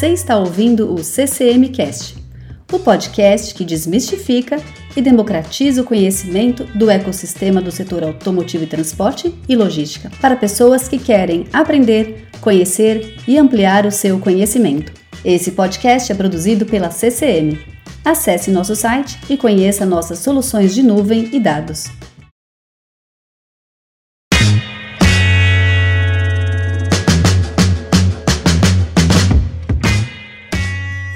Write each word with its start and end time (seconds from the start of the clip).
Você 0.00 0.14
está 0.14 0.38
ouvindo 0.38 0.94
o 0.94 1.04
CCM 1.04 1.68
Cast, 1.68 2.16
o 2.72 2.78
podcast 2.78 3.54
que 3.54 3.66
desmistifica 3.66 4.56
e 4.96 5.02
democratiza 5.02 5.82
o 5.82 5.84
conhecimento 5.84 6.64
do 6.74 6.88
ecossistema 6.88 7.60
do 7.60 7.70
setor 7.70 8.04
automotivo 8.04 8.64
e 8.64 8.66
transporte 8.66 9.34
e 9.46 9.54
logística 9.54 10.10
para 10.18 10.36
pessoas 10.36 10.88
que 10.88 10.98
querem 10.98 11.44
aprender, 11.52 12.28
conhecer 12.40 13.14
e 13.28 13.36
ampliar 13.36 13.84
o 13.84 13.90
seu 13.90 14.18
conhecimento. 14.18 14.90
Esse 15.22 15.50
podcast 15.50 16.10
é 16.10 16.14
produzido 16.14 16.64
pela 16.64 16.90
CCM. 16.90 17.58
Acesse 18.02 18.50
nosso 18.50 18.74
site 18.74 19.18
e 19.28 19.36
conheça 19.36 19.84
nossas 19.84 20.20
soluções 20.20 20.74
de 20.74 20.82
nuvem 20.82 21.28
e 21.30 21.38
dados. 21.38 21.90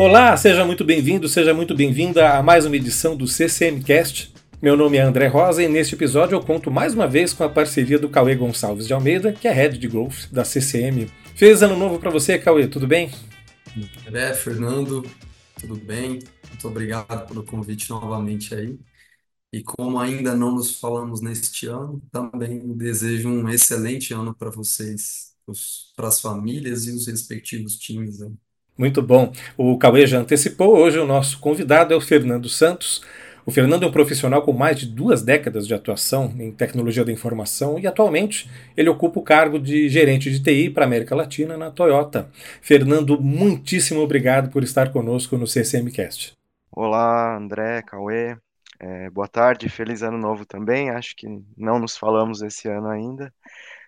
Olá, 0.04 0.36
seja 0.36 0.66
muito 0.66 0.84
bem-vindo, 0.84 1.26
seja 1.30 1.54
muito 1.54 1.74
bem-vinda 1.74 2.34
a 2.34 2.42
mais 2.42 2.66
uma 2.66 2.76
edição 2.76 3.16
do 3.16 3.26
CCMcast. 3.26 4.34
Meu 4.60 4.76
nome 4.76 4.98
é 4.98 5.00
André 5.00 5.28
Rosa 5.28 5.62
e 5.62 5.66
neste 5.66 5.95
episódio 5.95 6.36
eu 6.36 6.42
conto 6.42 6.70
mais 6.70 6.92
uma 6.92 7.08
vez 7.08 7.32
com 7.32 7.42
a 7.42 7.48
parceria 7.48 7.98
do 7.98 8.10
Cauê 8.10 8.34
Gonçalves 8.34 8.86
de 8.86 8.92
Almeida, 8.92 9.32
que 9.32 9.48
é 9.48 9.50
Head 9.50 9.78
de 9.78 9.88
Growth 9.88 10.30
da 10.30 10.45
CCM. 10.45 11.06
Feliz 11.34 11.62
ano 11.62 11.74
novo 11.74 11.98
para 11.98 12.10
você, 12.10 12.38
Cauê, 12.38 12.68
tudo 12.68 12.86
bem? 12.86 13.10
André, 14.06 14.34
Fernando, 14.34 15.10
tudo 15.59 15.74
bem? 15.74 16.18
Muito 16.50 16.68
obrigado 16.68 17.26
pelo 17.26 17.42
convite 17.42 17.88
novamente 17.88 18.54
aí. 18.54 18.78
E 19.54 19.62
como 19.62 19.98
ainda 19.98 20.36
não 20.36 20.54
nos 20.54 20.78
falamos 20.78 21.23
neste 21.23 21.66
ano, 21.66 22.02
também 22.12 22.76
desejo 22.76 23.30
um 23.30 23.48
excelente 23.48 24.12
ano 24.12 24.34
para 24.34 24.50
vocês, 24.50 25.34
para 25.96 26.09
as 26.09 26.20
famílias 26.20 26.86
e 26.86 26.90
os 26.90 27.07
respectivos 27.07 27.79
times. 27.79 28.18
Né? 28.18 28.30
Muito 28.76 29.00
bom. 29.00 29.32
O 29.56 29.78
Cauê 29.78 30.04
já 30.06 30.18
antecipou. 30.18 30.76
Hoje 30.76 30.98
o 30.98 31.06
nosso 31.06 31.38
convidado 31.38 31.94
é 31.94 31.96
o 31.96 32.00
Fernando 32.00 32.48
Santos. 32.48 33.02
O 33.46 33.52
Fernando 33.52 33.84
é 33.84 33.86
um 33.86 33.92
profissional 33.92 34.42
com 34.42 34.52
mais 34.52 34.80
de 34.80 34.86
duas 34.86 35.22
décadas 35.22 35.66
de 35.66 35.74
atuação 35.74 36.34
em 36.38 36.50
tecnologia 36.50 37.04
da 37.04 37.12
informação 37.12 37.78
e 37.78 37.86
atualmente 37.86 38.50
ele 38.76 38.88
ocupa 38.88 39.20
o 39.20 39.22
cargo 39.22 39.60
de 39.60 39.88
gerente 39.88 40.30
de 40.30 40.42
TI 40.42 40.70
para 40.70 40.84
a 40.84 40.86
América 40.86 41.14
Latina 41.14 41.56
na 41.56 41.70
Toyota. 41.70 42.28
Fernando, 42.60 43.20
muitíssimo 43.20 44.00
obrigado 44.00 44.50
por 44.50 44.64
estar 44.64 44.90
conosco 44.90 45.36
no 45.36 45.46
CCMcast. 45.46 46.32
Olá, 46.72 47.36
André, 47.36 47.82
Cauê. 47.82 48.36
É, 48.80 49.08
boa 49.10 49.28
tarde, 49.28 49.68
feliz 49.68 50.02
ano 50.02 50.18
novo 50.18 50.45
também. 50.45 50.90
Acho 50.90 51.14
que 51.14 51.28
não 51.56 51.78
nos 51.78 51.96
falamos 51.96 52.42
esse 52.42 52.66
ano 52.66 52.88
ainda. 52.88 53.32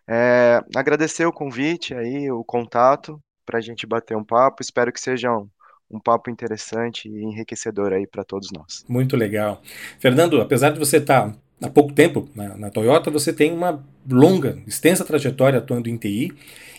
É, 0.07 0.61
agradecer 0.77 1.27
o 1.27 1.33
convite 1.33 1.95
aí, 1.95 2.31
o 2.31 2.45
contato 2.45 3.21
para 3.47 3.59
a 3.59 3.63
gente 3.63 3.87
bater 3.87 4.17
um 4.17 4.25
papo. 4.25 4.61
Espero 4.61 4.93
que 4.93 5.01
seja 5.01 5.31
um, 5.31 5.49
um 5.91 6.01
papo 6.01 6.29
interessante 6.29 7.09
e 7.09 7.23
enriquecedor 7.23 7.93
aí 7.93 8.07
para 8.07 8.25
todos 8.25 8.51
nós. 8.51 8.85
Muito 8.89 9.17
legal. 9.17 9.63
Fernando, 10.01 10.41
apesar 10.41 10.71
de 10.71 10.79
você 10.79 10.97
estar 10.97 11.31
tá 11.31 11.37
há 11.63 11.71
pouco 11.71 11.93
tempo 11.93 12.29
na, 12.35 12.57
na, 12.57 12.71
Toyota, 12.71 13.11
você 13.11 13.33
tem 13.33 13.53
uma 13.53 13.83
longa, 14.11 14.59
extensa 14.67 15.05
trajetória 15.05 15.59
atuando 15.59 15.89
em 15.89 15.97
TI. 15.97 16.33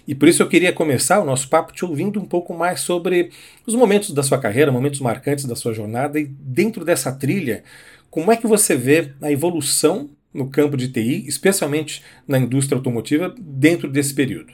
E 0.08 0.16
por 0.16 0.28
isso 0.28 0.42
eu 0.42 0.48
queria 0.48 0.72
começar 0.72 1.20
o 1.20 1.26
nosso 1.26 1.50
papo 1.50 1.74
te 1.74 1.84
ouvindo 1.84 2.20
um 2.20 2.26
pouco 2.26 2.54
mais 2.54 2.80
sobre 2.82 3.32
os 3.66 3.76
momentos 3.76 4.12
da 4.12 4.24
sua 4.24 4.38
carreira, 4.38 4.72
momentos 4.72 5.02
marcantes 5.02 5.46
da 5.46 5.56
sua 5.56 5.74
jornada 5.74 6.20
e 6.20 6.26
dentro 6.26 6.86
dessa 6.86 7.12
trilha, 7.12 7.64
como 8.10 8.32
é 8.32 8.38
que 8.38 8.48
você 8.48 8.76
vê 8.76 9.14
a 9.22 9.32
evolução 9.32 10.10
no 10.34 10.50
campo 10.50 10.78
de 10.78 10.88
TI, 10.88 11.28
especialmente 11.28 12.04
na 12.26 12.38
indústria 12.38 12.78
automotiva, 12.78 13.34
dentro 13.38 13.90
desse 13.90 14.14
período? 14.14 14.54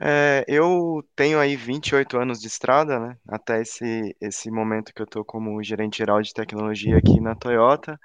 É, 0.00 0.44
eu 0.46 1.02
tenho 1.16 1.38
aí 1.40 1.56
28 1.56 2.18
anos 2.18 2.40
de 2.40 2.46
estrada, 2.48 2.98
né? 3.00 3.16
Até 3.26 3.62
esse, 3.62 4.14
esse 4.20 4.50
momento 4.50 4.92
que 4.94 5.00
eu 5.00 5.04
estou 5.04 5.24
como 5.24 5.62
gerente 5.62 5.98
geral 5.98 6.20
de 6.20 6.32
tecnologia 6.34 6.98
aqui 6.98 7.18
na 7.20 7.34
Toyota. 7.34 7.98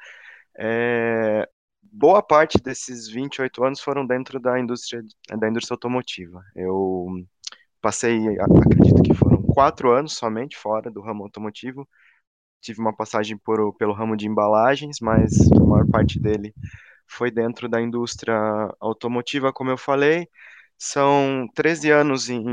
É, 0.58 1.48
boa 1.84 2.24
parte 2.24 2.58
desses 2.62 3.08
28 3.10 3.64
anos 3.64 3.82
foram 3.82 4.06
dentro 4.06 4.40
da 4.40 4.60
indústria, 4.60 5.04
da 5.40 5.50
indústria 5.50 5.76
automotiva. 5.76 6.44
Eu 6.56 7.08
passei, 7.82 8.20
acredito 8.40 9.04
que 9.04 9.14
foram 9.14 9.42
quatro 9.44 9.92
anos 9.92 10.14
somente 10.14 10.58
fora 10.58 10.92
do 10.92 11.02
ramo 11.02 11.24
automotivo. 11.24 11.88
Tive 12.62 12.80
uma 12.80 12.96
passagem 12.96 13.38
por, 13.38 13.74
pelo 13.78 13.94
ramo 13.94 14.16
de 14.16 14.28
embalagens, 14.28 15.00
mas 15.02 15.34
a 15.52 15.60
maior 15.66 15.88
parte 15.90 16.20
dele 16.20 16.54
foi 17.08 17.32
dentro 17.32 17.68
da 17.70 17.82
indústria 17.82 18.36
automotiva, 18.80 19.54
como 19.54 19.72
eu 19.72 19.78
falei. 19.78 20.28
São 20.84 21.48
13 21.54 21.92
anos 21.92 22.28
em, 22.28 22.44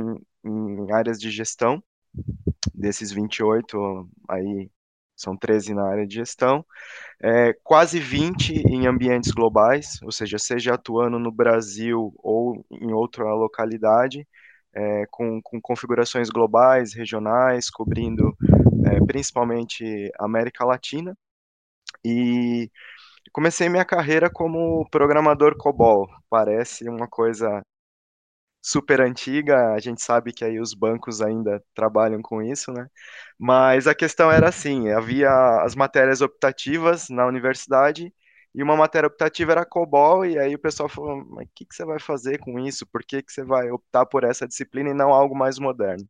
em 0.45 0.93
áreas 0.93 1.19
de 1.19 1.31
gestão, 1.31 1.83
desses 2.75 3.11
28, 3.11 4.07
aí 4.29 4.71
são 5.17 5.35
13 5.35 5.73
na 5.73 5.89
área 5.89 6.07
de 6.07 6.17
gestão, 6.17 6.63
é, 7.23 7.55
quase 7.65 7.99
20 7.99 8.53
em 8.69 8.87
ambientes 8.87 9.31
globais, 9.31 9.99
ou 10.03 10.13
seja, 10.13 10.39
seja 10.39 10.75
atuando 10.75 11.19
no 11.19 11.33
Brasil 11.33 12.13
ou 12.19 12.63
em 12.71 12.93
outra 12.93 13.25
localidade, 13.33 14.29
é, 14.75 15.07
com, 15.11 15.41
com, 15.43 15.59
configurações 15.59 16.29
globais, 16.29 16.93
regionais, 16.93 17.71
cobrindo 17.71 18.37
é, 18.85 19.01
principalmente 19.07 20.13
América 20.19 20.67
Latina. 20.67 21.17
E 22.05 22.71
comecei 23.33 23.71
minha 23.71 23.87
carreira 23.87 24.29
como 24.29 24.87
programador 24.91 25.57
COBOL. 25.57 26.07
Parece 26.29 26.87
uma 26.91 27.09
coisa 27.09 27.63
super 28.61 29.01
antiga, 29.01 29.73
a 29.75 29.79
gente 29.81 30.03
sabe 30.03 30.33
que 30.33 30.45
aí 30.45 30.61
os 30.61 30.75
bancos 30.75 31.21
ainda 31.23 31.63
trabalham 31.75 32.21
com 32.23 32.43
isso, 32.43 32.73
né? 32.73 32.87
Mas 33.39 33.87
a 33.87 33.95
questão 33.95 34.31
era 34.31 34.49
assim, 34.49 34.91
havia 34.91 35.31
as 35.63 35.75
matérias 35.75 36.21
optativas 36.21 37.09
na 37.09 37.27
universidade 37.27 38.13
e 38.55 38.63
uma 38.63 38.77
matéria 38.77 39.07
optativa 39.07 39.53
era 39.53 39.65
COBOL, 39.67 40.27
e 40.27 40.39
aí 40.39 40.55
o 40.55 40.59
pessoal 40.59 40.89
falou, 40.89 41.25
mas 41.31 41.47
o 41.47 41.51
que, 41.55 41.65
que 41.67 41.75
você 41.75 41.85
vai 41.85 41.99
fazer 42.01 42.39
com 42.39 42.59
isso? 42.59 42.87
Por 42.87 43.03
que, 43.05 43.23
que 43.23 43.33
você 43.33 43.45
vai 43.45 43.71
optar 43.71 44.07
por 44.07 44.25
essa 44.25 44.47
disciplina 44.49 44.91
e 44.91 44.95
não 44.95 45.13
algo 45.13 45.35
mais 45.37 45.59
moderno? 45.59 46.07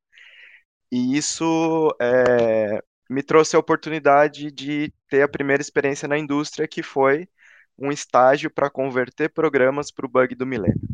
E 0.91 1.17
isso 1.17 1.95
é, 2.01 2.83
me 3.11 3.23
trouxe 3.23 3.57
a 3.57 3.59
oportunidade 3.59 4.51
de 4.51 4.93
ter 5.09 5.23
a 5.23 5.29
primeira 5.29 5.61
experiência 5.63 6.09
na 6.09 6.19
indústria, 6.19 6.67
que 6.69 6.83
foi 6.83 7.29
um 7.79 7.93
estágio 7.93 8.51
para 8.51 8.71
converter 8.71 9.31
programas 9.33 9.91
para 9.91 10.07
o 10.07 10.09
bug 10.09 10.35
do 10.35 10.47
milênio. 10.47 10.88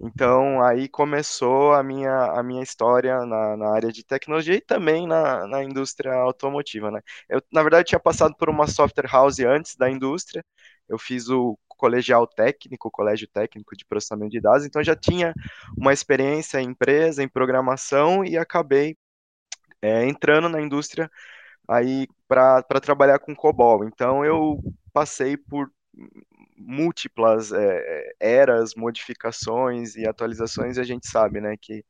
Então, 0.00 0.62
aí 0.62 0.88
começou 0.88 1.72
a 1.74 1.82
minha, 1.82 2.12
a 2.32 2.42
minha 2.42 2.62
história 2.62 3.24
na, 3.26 3.56
na 3.56 3.70
área 3.74 3.90
de 3.90 4.04
tecnologia 4.04 4.54
e 4.54 4.60
também 4.60 5.06
na, 5.08 5.46
na 5.48 5.64
indústria 5.64 6.12
automotiva, 6.14 6.90
né? 6.90 7.00
Eu, 7.28 7.42
na 7.52 7.62
verdade, 7.62 7.88
tinha 7.88 7.98
passado 8.00 8.34
por 8.36 8.48
uma 8.48 8.66
software 8.68 9.08
house 9.10 9.40
antes 9.40 9.74
da 9.76 9.90
indústria, 9.90 10.44
eu 10.88 10.98
fiz 10.98 11.28
o 11.28 11.58
colegial 11.68 12.26
técnico, 12.26 12.88
o 12.88 12.90
colégio 12.90 13.28
técnico 13.28 13.76
de 13.76 13.84
processamento 13.84 14.30
de 14.30 14.40
dados, 14.40 14.64
então 14.66 14.82
já 14.82 14.96
tinha 14.96 15.32
uma 15.76 15.92
experiência 15.92 16.60
em 16.60 16.68
empresa, 16.68 17.22
em 17.22 17.28
programação 17.28 18.24
e 18.24 18.36
acabei 18.38 18.96
é, 19.82 20.06
entrando 20.06 20.48
na 20.48 20.60
indústria 20.60 21.10
aí 21.68 22.08
para 22.28 22.62
trabalhar 22.82 23.18
com 23.20 23.34
COBOL. 23.34 23.84
Então 23.84 24.24
eu 24.24 24.60
passei 24.92 25.36
por 25.36 25.70
múltiplas 26.58 27.52
é, 27.52 28.12
eras, 28.20 28.74
modificações 28.74 29.96
e 29.96 30.06
atualizações, 30.06 30.76
e 30.76 30.80
a 30.80 30.84
gente 30.84 31.06
sabe, 31.08 31.40
né, 31.40 31.56
que 31.60 31.84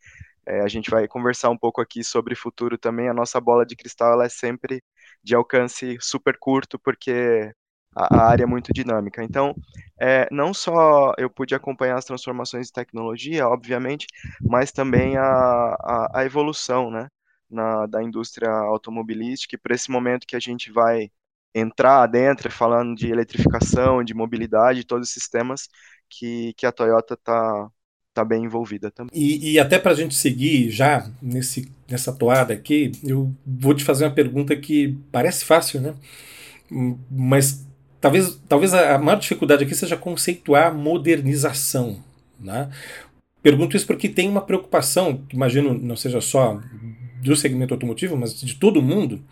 é, 0.46 0.60
a 0.60 0.68
gente 0.68 0.90
vai 0.90 1.06
conversar 1.08 1.50
um 1.50 1.58
pouco 1.58 1.80
aqui 1.80 2.02
sobre 2.04 2.34
futuro 2.34 2.78
também. 2.78 3.08
A 3.08 3.14
nossa 3.14 3.40
bola 3.40 3.66
de 3.66 3.76
cristal 3.76 4.12
ela 4.14 4.24
é 4.26 4.28
sempre 4.28 4.82
de 5.22 5.34
alcance 5.34 5.98
super 6.00 6.38
curto, 6.38 6.78
porque 6.78 7.52
a, 7.94 8.20
a 8.20 8.28
área 8.30 8.44
é 8.44 8.46
muito 8.46 8.72
dinâmica. 8.72 9.22
Então, 9.22 9.54
é, 10.00 10.28
não 10.30 10.54
só 10.54 11.12
eu 11.18 11.28
pude 11.30 11.54
acompanhar 11.54 11.98
as 11.98 12.04
transformações 12.04 12.66
de 12.68 12.72
tecnologia, 12.72 13.48
obviamente, 13.48 14.06
mas 14.46 14.72
também 14.72 15.16
a, 15.16 15.22
a, 15.24 16.20
a 16.20 16.24
evolução, 16.24 16.90
né, 16.90 17.08
na, 17.50 17.86
da 17.86 18.02
indústria 18.02 18.50
automobilística, 18.50 19.54
e 19.56 19.58
por 19.58 19.72
esse 19.72 19.90
momento 19.90 20.26
que 20.26 20.36
a 20.36 20.40
gente 20.40 20.70
vai 20.72 21.10
entrar 21.54 22.06
dentro 22.06 22.50
falando 22.50 22.94
de 22.94 23.10
eletrificação, 23.10 24.02
de 24.04 24.14
mobilidade, 24.14 24.84
todos 24.84 25.10
esses 25.10 25.28
temas 25.28 25.68
que, 26.08 26.52
que 26.54 26.66
a 26.66 26.72
Toyota 26.72 27.14
está 27.14 27.68
tá 28.14 28.24
bem 28.24 28.44
envolvida 28.44 28.90
também. 28.90 29.10
E, 29.14 29.52
e 29.52 29.58
até 29.58 29.78
para 29.78 29.92
a 29.92 29.94
gente 29.94 30.14
seguir 30.14 30.70
já 30.70 31.08
nesse, 31.22 31.70
nessa 31.88 32.12
toada 32.12 32.52
aqui, 32.52 32.92
eu 33.04 33.34
vou 33.46 33.74
te 33.74 33.84
fazer 33.84 34.04
uma 34.04 34.14
pergunta 34.14 34.56
que 34.56 34.96
parece 35.12 35.44
fácil, 35.44 35.80
né? 35.80 35.94
Mas 37.10 37.66
talvez, 38.00 38.40
talvez 38.48 38.74
a 38.74 38.98
maior 38.98 39.18
dificuldade 39.18 39.64
aqui 39.64 39.74
seja 39.74 39.96
conceituar 39.96 40.74
modernização. 40.74 42.02
Né? 42.38 42.68
Pergunto 43.42 43.76
isso 43.76 43.86
porque 43.86 44.08
tem 44.08 44.28
uma 44.28 44.42
preocupação, 44.42 45.24
imagino 45.32 45.74
não 45.74 45.96
seja 45.96 46.20
só 46.20 46.60
do 47.22 47.36
segmento 47.36 47.74
automotivo, 47.74 48.16
mas 48.16 48.38
de 48.40 48.54
todo 48.54 48.82
mundo, 48.82 49.22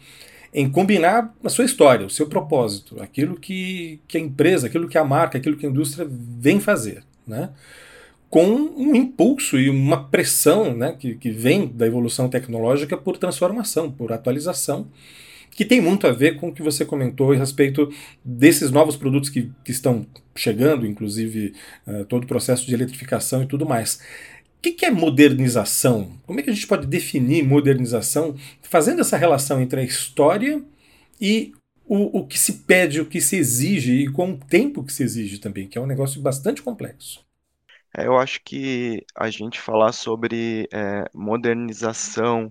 em 0.53 0.69
combinar 0.69 1.35
a 1.45 1.49
sua 1.49 1.65
história, 1.65 2.07
o 2.07 2.11
seu 2.11 2.27
propósito, 2.27 3.01
aquilo 3.03 3.37
que, 3.37 4.01
que 4.09 4.17
a 4.17 4.21
empresa, 4.21 4.67
aquilo 4.67 4.89
que 4.89 4.99
a 4.99 5.05
marca, 5.05 5.39
aquilo 5.39 5.57
que 5.57 5.67
a 5.67 5.69
indústria 5.69 6.07
vem 6.11 6.61
fazer. 6.61 7.03
Né? 7.27 7.51
com 8.29 8.45
um 8.45 8.95
impulso 8.95 9.59
e 9.59 9.71
uma 9.71 10.05
pressão 10.09 10.77
né, 10.77 10.95
que, 10.99 11.15
que 11.15 11.31
vem 11.31 11.69
da 11.69 11.87
evolução 11.87 12.29
tecnológica 12.29 12.97
por 12.97 13.17
transformação, 13.17 13.91
por 13.91 14.13
atualização, 14.13 14.89
que 15.53 15.65
tem 15.65 15.81
muito 15.81 16.07
a 16.07 16.13
ver 16.13 16.37
com 16.37 16.49
o 16.49 16.53
que 16.53 16.63
você 16.63 16.85
comentou 16.85 17.33
a 17.33 17.37
respeito 17.37 17.91
desses 18.23 18.71
novos 18.71 18.95
produtos 18.97 19.31
que, 19.31 19.51
que 19.65 19.71
estão 19.71 20.07
chegando, 20.35 20.87
inclusive 20.87 21.55
uh, 21.87 22.05
todo 22.05 22.25
o 22.25 22.27
processo 22.27 22.67
de 22.67 22.75
eletrificação 22.75 23.43
e 23.43 23.47
tudo 23.47 23.65
mais. 23.65 24.01
Que, 24.67 24.73
que 24.73 24.85
é 24.85 24.91
modernização? 24.91 26.19
Como 26.27 26.41
é 26.41 26.43
que 26.43 26.51
a 26.51 26.53
gente 26.53 26.67
pode 26.67 26.89
definir 26.89 27.45
modernização 27.45 28.35
fazendo 28.63 29.01
essa 29.01 29.17
relação 29.17 29.61
entre 29.61 29.81
a 29.81 29.85
história 29.85 30.61
e 31.21 31.53
o, 31.85 32.19
o 32.19 32.27
que 32.27 32.37
se 32.37 32.65
pede, 32.65 33.01
o 33.01 33.07
que 33.07 33.21
se 33.21 33.37
exige 33.37 33.93
e 33.93 34.11
com 34.11 34.33
o 34.33 34.37
tempo 34.37 34.83
que 34.83 34.93
se 34.93 35.05
exige 35.05 35.39
também, 35.39 35.69
que 35.69 35.79
é 35.79 35.81
um 35.81 35.87
negócio 35.87 36.21
bastante 36.21 36.63
complexo. 36.63 37.25
É, 37.97 38.09
eu 38.09 38.19
acho 38.19 38.41
que 38.43 39.07
a 39.15 39.31
gente 39.31 39.61
falar 39.61 39.93
sobre 39.93 40.69
é, 40.73 41.05
modernização, 41.15 42.47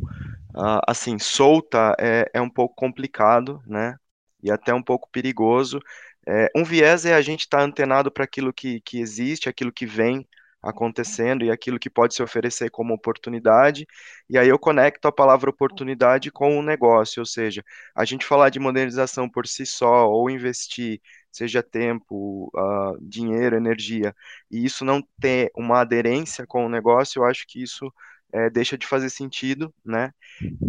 uh, 0.56 0.80
assim, 0.88 1.20
solta 1.20 1.98
é, 2.00 2.32
é 2.34 2.40
um 2.40 2.50
pouco 2.50 2.76
complicado, 2.76 3.62
né? 3.68 3.98
E 4.42 4.50
até 4.50 4.74
um 4.74 4.82
pouco 4.82 5.10
perigoso. 5.12 5.82
É, 6.26 6.50
um 6.56 6.64
viés 6.64 7.06
é 7.06 7.14
a 7.14 7.22
gente 7.22 7.42
estar 7.42 7.58
tá 7.58 7.64
antenado 7.66 8.10
para 8.10 8.24
aquilo 8.24 8.54
que, 8.54 8.80
que 8.80 9.02
existe, 9.02 9.50
aquilo 9.50 9.74
que 9.74 9.86
vem, 9.86 10.26
acontecendo 10.66 11.46
e 11.46 11.52
aquilo 11.52 11.80
que 11.80 11.90
pode 11.90 12.16
se 12.16 12.24
oferecer 12.24 12.70
como 12.72 12.94
oportunidade. 12.94 13.86
E 14.30 14.38
aí 14.38 14.50
eu 14.50 14.60
conecto 14.60 15.08
a 15.08 15.12
palavra 15.12 15.50
oportunidade 15.50 16.32
com 16.32 16.58
o 16.58 16.64
negócio, 16.64 17.22
ou 17.22 17.26
seja, 17.26 17.64
a 17.96 18.04
gente 18.04 18.26
falar 18.26 18.50
de 18.50 18.60
modernização 18.60 19.30
por 19.30 19.48
si 19.48 19.66
só 19.66 20.10
ou 20.10 20.30
investir, 20.30 21.00
seja 21.32 21.62
tempo, 21.62 22.52
uh, 22.56 22.98
dinheiro, 23.02 23.56
energia, 23.56 24.16
e 24.50 24.66
isso 24.66 24.84
não 24.84 25.02
ter 25.20 25.52
uma 25.56 25.82
aderência 25.82 26.46
com 26.48 26.66
o 26.66 26.70
negócio, 26.70 27.20
eu 27.20 27.26
acho 27.26 27.46
que 27.48 27.62
isso 27.62 27.92
é, 28.34 28.50
deixa 28.50 28.78
de 28.78 28.86
fazer 28.88 29.10
sentido, 29.10 29.74
né? 29.84 30.12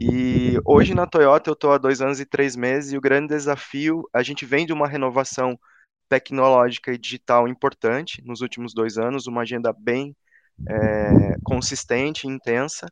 E 0.01 0.59
hoje 0.65 0.95
na 0.95 1.07
Toyota 1.07 1.51
eu 1.51 1.55
estou 1.55 1.73
há 1.73 1.79
dois 1.79 2.01
anos 2.01 2.21
e 2.21 2.27
três 2.27 2.55
meses 2.55 2.93
e 2.93 2.97
o 2.97 3.01
grande 3.01 3.29
desafio, 3.29 4.09
a 4.13 4.23
gente 4.23 4.45
vem 4.47 4.67
de 4.67 4.73
uma 4.73 4.87
renovação 4.89 5.59
tecnológica 6.09 6.93
e 6.93 6.99
digital 6.99 7.49
importante 7.49 8.23
nos 8.25 8.41
últimos 8.41 8.75
dois 8.75 8.99
anos, 8.99 9.27
uma 9.27 9.43
agenda 9.43 9.73
bem 9.73 10.17
é, 10.69 11.37
consistente 11.45 12.27
intensa. 12.27 12.87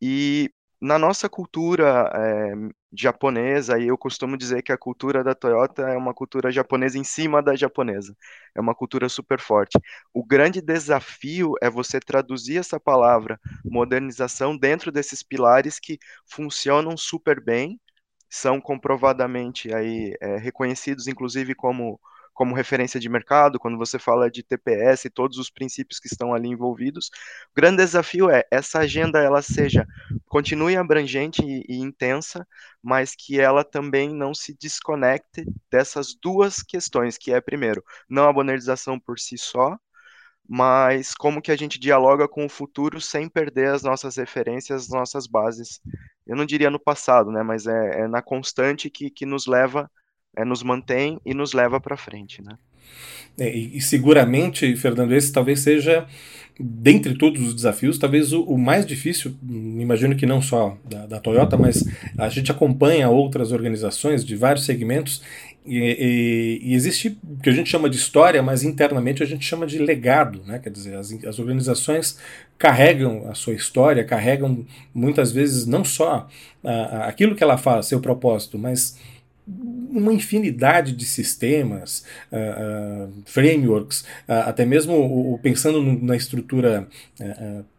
E 0.00 0.50
na 0.80 0.98
nossa 0.98 1.28
cultura 1.30 2.10
é, 2.14 2.52
japonesa, 2.92 3.78
e 3.78 3.88
eu 3.88 3.96
costumo 3.96 4.36
dizer 4.36 4.62
que 4.62 4.72
a 4.72 4.76
cultura 4.78 5.24
da 5.24 5.34
Toyota 5.34 5.82
é 5.82 5.96
uma 5.96 6.12
cultura 6.12 6.50
japonesa 6.52 6.98
em 6.98 7.04
cima 7.04 7.42
da 7.42 7.56
japonesa, 7.56 8.14
é 8.54 8.60
uma 8.60 8.74
cultura 8.74 9.08
super 9.08 9.40
forte. 9.40 9.78
O 10.12 10.24
grande 10.24 10.60
desafio 10.60 11.54
é 11.62 11.70
você 11.70 11.98
traduzir 11.98 12.58
essa 12.58 12.78
palavra 12.78 13.40
modernização 13.64 14.56
dentro 14.56 14.92
desses 14.92 15.22
pilares 15.22 15.78
que 15.80 15.98
funcionam 16.26 16.96
super 16.96 17.42
bem, 17.42 17.80
são 18.28 18.60
comprovadamente 18.60 19.72
aí 19.72 20.14
é, 20.20 20.36
reconhecidos, 20.36 21.06
inclusive 21.08 21.54
como 21.54 22.00
como 22.34 22.54
referência 22.54 22.98
de 23.00 23.08
mercado, 23.08 23.58
quando 23.58 23.78
você 23.78 23.98
fala 23.98 24.30
de 24.30 24.42
TPS 24.42 25.06
e 25.06 25.10
todos 25.10 25.38
os 25.38 25.48
princípios 25.48 26.00
que 26.00 26.08
estão 26.08 26.34
ali 26.34 26.48
envolvidos. 26.48 27.06
O 27.52 27.54
grande 27.54 27.78
desafio 27.78 28.28
é 28.28 28.44
essa 28.50 28.80
agenda 28.80 29.20
ela 29.20 29.40
seja 29.40 29.86
continue 30.26 30.76
abrangente 30.76 31.42
e, 31.42 31.64
e 31.68 31.76
intensa, 31.78 32.46
mas 32.82 33.14
que 33.14 33.40
ela 33.40 33.64
também 33.64 34.12
não 34.12 34.34
se 34.34 34.54
desconecte 34.60 35.46
dessas 35.70 36.14
duas 36.20 36.62
questões, 36.62 37.16
que 37.16 37.32
é 37.32 37.40
primeiro, 37.40 37.82
não 38.08 38.28
a 38.28 38.32
modernização 38.32 38.98
por 38.98 39.18
si 39.18 39.38
só, 39.38 39.78
mas 40.46 41.14
como 41.14 41.40
que 41.40 41.50
a 41.50 41.56
gente 41.56 41.78
dialoga 41.78 42.28
com 42.28 42.44
o 42.44 42.48
futuro 42.48 43.00
sem 43.00 43.28
perder 43.28 43.70
as 43.70 43.82
nossas 43.82 44.16
referências, 44.16 44.82
as 44.82 44.88
nossas 44.90 45.26
bases. 45.26 45.80
Eu 46.26 46.36
não 46.36 46.44
diria 46.44 46.70
no 46.70 46.78
passado, 46.78 47.30
né, 47.30 47.42
mas 47.42 47.66
é, 47.66 48.02
é 48.02 48.08
na 48.08 48.20
constante 48.20 48.90
que, 48.90 49.10
que 49.10 49.24
nos 49.24 49.46
leva 49.46 49.90
é, 50.36 50.44
nos 50.44 50.62
mantém 50.62 51.20
e 51.24 51.34
nos 51.34 51.52
leva 51.52 51.80
para 51.80 51.96
frente, 51.96 52.42
né? 52.42 52.56
É, 53.38 53.54
e, 53.54 53.78
e, 53.78 53.80
seguramente, 53.80 54.76
Fernando, 54.76 55.12
esse 55.12 55.32
talvez 55.32 55.60
seja, 55.60 56.06
dentre 56.58 57.16
todos 57.16 57.42
os 57.42 57.54
desafios, 57.54 57.98
talvez 57.98 58.32
o, 58.32 58.42
o 58.42 58.56
mais 58.56 58.86
difícil, 58.86 59.34
imagino 59.42 60.14
que 60.14 60.24
não 60.24 60.40
só 60.40 60.76
da, 60.88 61.06
da, 61.06 61.20
Toyota, 61.20 61.56
mas 61.56 61.84
a 62.16 62.28
gente 62.28 62.52
acompanha 62.52 63.08
outras 63.08 63.50
organizações 63.50 64.24
de 64.24 64.36
vários 64.36 64.64
segmentos 64.64 65.20
e, 65.66 65.78
e, 65.78 66.70
e, 66.70 66.74
existe 66.74 67.18
o 67.24 67.42
que 67.42 67.48
a 67.48 67.52
gente 67.52 67.70
chama 67.70 67.88
de 67.88 67.96
história, 67.96 68.42
mas 68.42 68.62
internamente 68.62 69.22
a 69.22 69.26
gente 69.26 69.44
chama 69.44 69.66
de 69.66 69.78
legado, 69.78 70.42
né? 70.46 70.58
quer 70.58 70.70
dizer, 70.70 70.94
as, 70.94 71.10
as 71.24 71.38
organizações 71.38 72.18
carregam 72.58 73.28
a 73.30 73.34
sua 73.34 73.54
história, 73.54 74.04
carregam 74.04 74.64
muitas 74.94 75.32
vezes 75.32 75.66
não 75.66 75.82
só 75.82 76.28
a, 76.62 77.06
aquilo 77.06 77.34
que 77.34 77.42
ela 77.42 77.56
faz, 77.56 77.86
seu 77.86 77.98
propósito, 77.98 78.58
mas 78.58 78.96
uma 79.46 80.12
infinidade 80.12 80.92
de 80.92 81.04
sistemas, 81.04 82.04
uh, 82.32 83.08
uh, 83.08 83.22
frameworks, 83.26 84.00
uh, 84.28 84.46
até 84.46 84.64
mesmo 84.64 85.38
pensando 85.42 85.82
no, 85.82 86.00
na 86.02 86.16
estrutura 86.16 86.88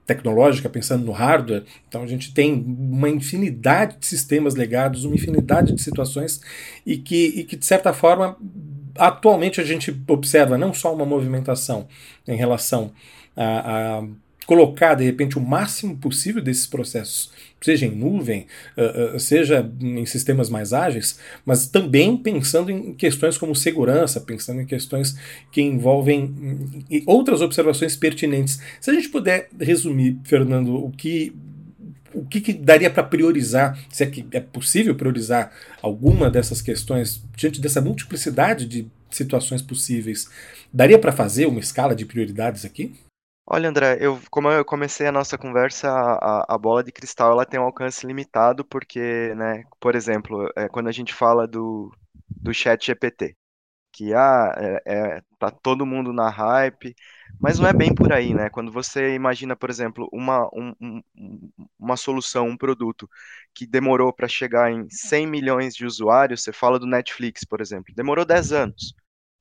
tecnológica, 0.05 0.69
pensando 0.69 1.05
no 1.05 1.11
hardware. 1.11 1.63
Então 1.87 2.03
a 2.03 2.07
gente 2.07 2.33
tem 2.33 2.53
uma 2.53 3.09
infinidade 3.09 3.97
de 3.99 4.05
sistemas 4.05 4.55
legados, 4.55 5.03
uma 5.03 5.15
infinidade 5.15 5.73
de 5.73 5.81
situações 5.81 6.39
e 6.85 6.97
que, 6.97 7.33
e 7.35 7.43
que 7.43 7.55
de 7.55 7.65
certa 7.65 7.91
forma, 7.91 8.37
atualmente 8.95 9.59
a 9.59 9.63
gente 9.63 9.95
observa 10.07 10.57
não 10.57 10.73
só 10.73 10.93
uma 10.93 11.05
movimentação 11.05 11.87
em 12.27 12.37
relação 12.37 12.91
a, 13.35 13.97
a 13.99 14.03
colocar 14.45 14.95
de 14.95 15.03
repente 15.03 15.37
o 15.37 15.41
máximo 15.41 15.97
possível 15.97 16.41
desses 16.41 16.67
processos 16.67 17.31
seja 17.61 17.87
em 17.87 17.91
nuvem, 17.91 18.45
uh, 18.77 19.15
uh, 19.15 19.19
seja 19.19 19.67
em 19.81 20.05
sistemas 20.05 20.49
mais 20.49 20.71
ágeis, 20.71 21.19
mas 21.43 21.65
também 21.65 22.15
pensando 22.15 22.69
em 22.69 22.93
questões 22.93 23.39
como 23.39 23.55
segurança, 23.55 24.21
pensando 24.21 24.61
em 24.61 24.65
questões 24.67 25.17
que 25.51 25.63
envolvem 25.63 26.25
um, 26.25 27.01
outras 27.07 27.41
observações 27.41 27.95
pertinentes. 27.95 28.59
Se 28.79 28.91
a 28.91 28.93
gente 28.93 29.09
puder 29.09 29.49
resumir, 29.59 30.19
Fernando, 30.23 30.75
o 30.75 30.91
que 30.91 31.33
o 32.13 32.25
que, 32.25 32.39
que 32.39 32.53
daria 32.53 32.89
para 32.89 33.03
priorizar, 33.03 33.77
se 33.89 34.01
é 34.01 34.07
que 34.07 34.25
é 34.31 34.39
possível 34.39 34.95
priorizar 34.95 35.51
alguma 35.81 36.29
dessas 36.29 36.61
questões 36.61 37.21
diante 37.35 37.59
dessa 37.59 37.81
multiplicidade 37.81 38.65
de 38.65 38.87
situações 39.11 39.61
possíveis, 39.61 40.29
daria 40.73 40.97
para 40.97 41.11
fazer 41.11 41.45
uma 41.45 41.59
escala 41.59 41.93
de 41.93 42.05
prioridades 42.05 42.63
aqui? 42.63 42.93
Olha, 43.47 43.69
André, 43.69 43.97
eu, 44.01 44.19
como 44.31 44.49
eu 44.49 44.65
comecei 44.65 45.05
a 45.07 45.11
nossa 45.11 45.37
conversa, 45.37 45.87
a, 45.89 46.55
a 46.55 46.57
bola 46.57 46.83
de 46.83 46.91
cristal 46.91 47.31
ela 47.31 47.45
tem 47.45 47.59
um 47.59 47.63
alcance 47.63 48.05
limitado, 48.05 48.65
porque, 48.65 49.33
né, 49.35 49.63
por 49.79 49.95
exemplo, 49.95 50.49
é, 50.55 50.67
quando 50.67 50.87
a 50.87 50.91
gente 50.91 51.13
fala 51.13 51.47
do, 51.47 51.91
do 52.43 52.51
chat 52.53 52.85
GPT, 52.87 53.35
que 53.91 54.13
ah, 54.15 54.53
é, 54.85 55.17
é, 55.17 55.21
tá 55.39 55.51
todo 55.51 55.85
mundo 55.85 56.11
na 56.13 56.29
hype, 56.29 56.95
mas 57.39 57.59
não 57.59 57.67
é 57.67 57.73
bem 57.73 57.93
por 57.93 58.11
aí, 58.11 58.33
né? 58.33 58.49
Quando 58.49 58.71
você 58.71 59.13
imagina, 59.15 59.55
por 59.55 59.69
exemplo, 59.69 60.09
uma, 60.11 60.47
um, 60.53 60.73
um, 60.81 61.51
uma 61.79 61.95
solução, 61.97 62.47
um 62.47 62.57
produto 62.57 63.07
que 63.53 63.67
demorou 63.67 64.11
para 64.13 64.27
chegar 64.27 64.71
em 64.71 64.87
100 64.89 65.27
milhões 65.27 65.75
de 65.75 65.85
usuários, 65.85 66.43
você 66.43 66.51
fala 66.53 66.79
do 66.79 66.87
Netflix, 66.87 67.43
por 67.45 67.61
exemplo, 67.61 67.93
demorou 67.95 68.25
10 68.25 68.51
anos. 68.51 68.95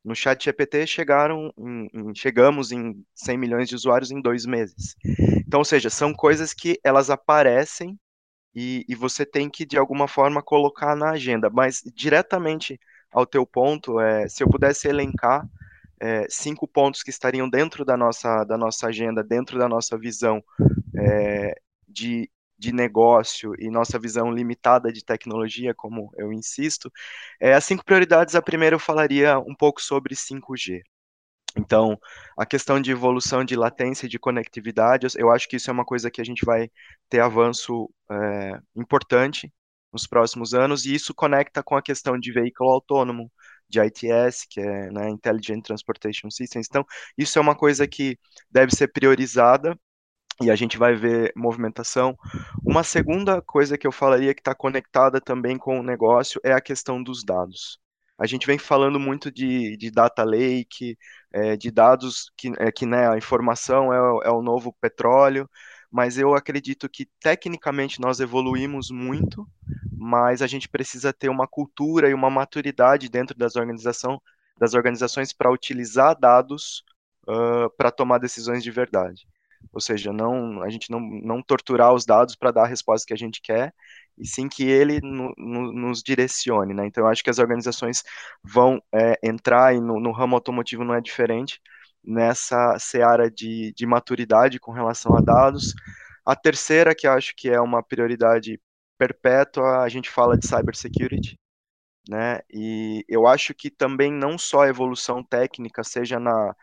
No 0.05 0.15
chat 0.15 0.45
GPT 0.45 0.87
chegaram 0.87 1.53
em, 1.57 1.89
em, 1.95 2.15
chegamos 2.15 2.73
em 2.73 3.05
100 3.15 3.39
milhões 3.39 3.69
de 3.69 3.75
usuários 3.75 4.11
em 4.11 4.21
dois 4.21 4.45
meses. 4.45 4.95
Então, 5.47 5.61
ou 5.61 5.65
seja, 5.65 5.89
são 5.89 6.13
coisas 6.13 6.53
que 6.53 6.79
elas 6.85 7.09
aparecem 7.11 7.99
e, 8.55 8.85
e 8.89 8.95
você 8.95 9.25
tem 9.27 9.51
que, 9.51 9.65
de 9.65 9.79
alguma 9.79 10.07
forma, 10.07 10.43
colocar 10.43 10.95
na 10.95 11.11
agenda. 11.11 11.51
Mas, 11.51 11.83
diretamente 11.95 12.79
ao 13.11 13.27
teu 13.27 13.47
ponto, 13.47 13.99
é, 14.01 14.29
se 14.29 14.43
eu 14.43 14.49
pudesse 14.49 14.89
elencar 14.89 15.49
é, 16.01 16.27
cinco 16.29 16.69
pontos 16.69 17.03
que 17.03 17.11
estariam 17.11 17.49
dentro 17.49 17.85
da 17.85 17.97
nossa, 17.97 18.45
da 18.45 18.59
nossa 18.59 18.89
agenda, 18.89 19.23
dentro 19.23 19.59
da 19.59 19.69
nossa 19.69 19.97
visão 19.97 20.43
é, 20.97 21.55
de 21.89 22.31
de 22.65 22.73
negócio 22.73 23.55
e 23.59 23.71
nossa 23.71 23.99
visão 23.99 24.33
limitada 24.33 24.91
de 24.93 25.05
tecnologia, 25.05 25.75
como 25.75 26.11
eu 26.17 26.33
insisto, 26.33 26.91
é, 27.41 27.53
as 27.55 27.65
cinco 27.65 27.85
prioridades, 27.85 28.35
a 28.35 28.43
primeira 28.43 28.75
eu 28.75 28.81
falaria 28.81 29.39
um 29.39 29.55
pouco 29.55 29.83
sobre 29.83 30.17
5G. 30.17 30.83
Então, 31.57 31.99
a 32.39 32.47
questão 32.47 32.81
de 32.81 32.91
evolução 32.91 33.45
de 33.45 33.55
latência 33.55 34.07
e 34.07 34.09
de 34.09 34.19
conectividade, 34.19 35.07
eu 35.17 35.31
acho 35.31 35.49
que 35.49 35.57
isso 35.57 35.71
é 35.71 35.73
uma 35.73 35.85
coisa 35.85 36.11
que 36.11 36.21
a 36.21 36.25
gente 36.25 36.45
vai 36.45 36.71
ter 37.09 37.21
avanço 37.21 37.89
é, 38.11 38.59
importante 38.75 39.53
nos 39.93 40.07
próximos 40.07 40.55
anos, 40.55 40.87
e 40.87 40.95
isso 40.95 41.15
conecta 41.15 41.63
com 41.63 41.77
a 41.77 41.83
questão 41.83 42.19
de 42.19 42.33
veículo 42.33 42.71
autônomo, 42.71 43.31
de 43.69 43.81
ITS, 43.81 44.47
que 44.49 44.61
é 44.61 44.91
né, 44.91 45.11
Intelligent 45.11 45.63
Transportation 45.65 46.31
Systems. 46.31 46.67
Então, 46.69 46.85
isso 47.17 47.39
é 47.39 47.43
uma 47.43 47.55
coisa 47.57 47.87
que 47.87 48.19
deve 48.51 48.75
ser 48.75 48.89
priorizada 48.89 49.79
e 50.43 50.51
a 50.51 50.57
gente 50.57 50.79
vai 50.79 50.95
ver 50.95 51.33
movimentação. 51.37 52.17
Uma 52.65 52.83
segunda 52.83 53.41
coisa 53.41 53.79
que 53.79 53.87
eu 53.87 53.93
falaria 53.93 54.35
que 54.35 54.41
está 54.41 54.55
conectada 54.55 55.21
também 55.21 55.57
com 55.57 55.79
o 55.79 55.83
negócio 55.83 56.41
é 56.45 56.53
a 56.53 56.61
questão 56.61 57.03
dos 57.03 57.25
dados. 57.25 57.79
A 58.19 58.27
gente 58.27 58.47
vem 58.47 58.59
falando 58.59 59.01
muito 59.01 59.31
de, 59.31 59.77
de 59.77 59.91
data 59.91 60.23
lake, 60.23 60.97
é, 61.33 61.57
de 61.57 61.71
dados 61.71 62.31
que, 62.37 62.53
é, 62.59 62.71
que 62.71 62.87
né, 62.87 63.09
a 63.09 63.17
informação 63.17 63.93
é, 63.93 64.29
é 64.29 64.31
o 64.31 64.43
novo 64.43 64.73
petróleo, 64.81 65.49
mas 65.91 66.17
eu 66.19 66.35
acredito 66.35 66.89
que 66.89 67.07
tecnicamente 67.21 68.01
nós 68.01 68.21
evoluímos 68.21 68.91
muito, 68.91 69.47
mas 69.93 70.43
a 70.43 70.47
gente 70.47 70.69
precisa 70.69 71.13
ter 71.13 71.29
uma 71.29 71.47
cultura 71.47 72.09
e 72.09 72.15
uma 72.15 72.31
maturidade 72.31 73.09
dentro 73.09 73.37
das, 73.37 73.57
organização, 73.57 74.21
das 74.59 74.75
organizações 74.75 75.33
para 75.33 75.51
utilizar 75.51 76.19
dados 76.19 76.85
uh, 77.29 77.71
para 77.77 77.91
tomar 77.91 78.19
decisões 78.19 78.63
de 78.63 78.71
verdade. 78.71 79.27
Ou 79.73 79.81
seja, 79.81 80.13
não, 80.13 80.63
a 80.63 80.71
gente 80.71 80.91
não, 80.91 81.01
não 81.01 81.43
torturar 81.43 81.93
os 81.93 82.05
dados 82.05 82.37
para 82.37 82.51
dar 82.51 82.65
a 82.65 82.69
resposta 82.69 83.07
que 83.07 83.15
a 83.15 83.17
gente 83.17 83.41
quer, 83.43 83.73
e 84.17 84.27
sim 84.27 84.49
que 84.49 84.65
ele 84.65 85.01
no, 85.01 85.35
no, 85.37 85.73
nos 85.73 86.03
direcione, 86.03 86.75
né? 86.75 86.87
Então, 86.87 87.05
eu 87.05 87.09
acho 87.09 87.23
que 87.23 87.31
as 87.31 87.39
organizações 87.39 88.03
vão 88.43 88.81
é, 88.93 89.19
entrar, 89.23 89.75
e 89.75 89.81
no, 89.81 90.01
no, 90.01 90.13
ramo 90.13 90.37
automotivo 90.37 90.85
não 90.85 90.95
é 90.95 91.01
diferente, 91.01 91.61
nessa 92.03 92.79
seara 92.79 93.31
de, 93.31 93.73
de 93.75 93.87
maturidade 93.87 94.61
com 94.61 94.73
relação 94.73 95.17
a 95.17 95.21
dados. 95.21 95.75
A 96.25 96.37
terceira, 96.37 96.95
que 96.95 97.07
acho 97.07 97.35
que 97.37 97.49
é 97.51 97.61
uma 97.61 97.83
prioridade 97.83 98.61
perpétua, 98.99 99.83
a 99.83 99.89
gente 99.89 100.11
fala 100.11 100.39
de 100.39 100.47
cybersecurity, 100.47 101.39
né? 102.09 102.41
E 102.51 103.05
eu 103.09 103.27
acho 103.27 103.55
que 103.55 103.71
também 103.71 104.13
não 104.13 104.39
só 104.39 104.63
a 104.63 104.69
evolução 104.69 105.23
técnica, 105.25 105.83
seja 105.85 106.21
na, 106.21 106.55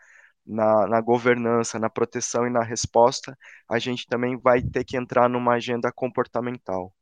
na, 0.46 0.86
na, 0.86 1.00
governança, 1.00 1.78
na 1.78 1.90
proteção 1.90 2.46
e 2.46 2.50
na 2.50 2.62
resposta, 2.62 3.36
a 3.68 3.78
gente 3.78 4.06
também 4.06 4.36
vai 4.38 4.62
ter 4.62 4.84
que 4.84 4.96
entrar 4.96 5.28
numa 5.28 5.54
agenda 5.54 5.92
comportamental. 5.92 6.92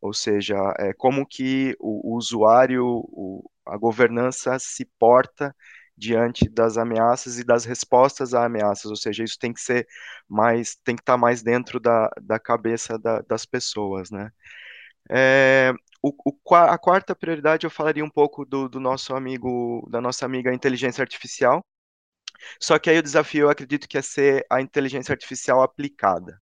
Ou 0.00 0.12
seja, 0.12 0.56
é, 0.78 0.92
como 0.92 1.26
que 1.26 1.76
o, 1.80 2.14
o 2.14 2.16
usuário, 2.16 2.84
o, 2.86 3.50
a 3.66 3.76
governança 3.76 4.58
se 4.58 4.84
porta 4.98 5.54
diante 5.96 6.48
das 6.48 6.76
ameaças 6.76 7.38
e 7.38 7.44
das 7.44 7.64
respostas 7.64 8.34
a 8.34 8.44
ameaças, 8.44 8.86
ou 8.86 8.96
seja, 8.96 9.22
isso 9.24 9.38
tem 9.38 9.52
que 9.52 9.60
ser 9.60 9.86
mais, 10.28 10.74
tem 10.76 10.96
que 10.96 11.02
estar 11.02 11.16
mais 11.16 11.42
dentro 11.42 11.78
da, 11.78 12.10
da 12.20 12.38
cabeça 12.40 12.98
da, 12.98 13.20
das 13.22 13.44
pessoas, 13.46 14.10
né? 14.10 14.32
É, 15.10 15.72
o, 16.02 16.10
o, 16.24 16.54
a 16.54 16.78
quarta 16.78 17.14
prioridade 17.14 17.66
eu 17.66 17.70
falaria 17.70 18.04
um 18.04 18.10
pouco 18.10 18.44
do, 18.44 18.68
do 18.68 18.80
nosso 18.80 19.14
amigo, 19.14 19.86
da 19.90 20.00
nossa 20.00 20.24
amiga 20.26 20.52
inteligência 20.54 21.02
artificial, 21.02 21.64
só 22.60 22.78
que 22.78 22.90
aí 22.90 22.98
o 22.98 23.02
desafio 23.02 23.42
eu 23.46 23.50
acredito 23.50 23.88
que 23.88 23.98
é 23.98 24.02
ser 24.02 24.44
a 24.50 24.60
inteligência 24.60 25.12
artificial 25.12 25.62
aplicada. 25.62 26.40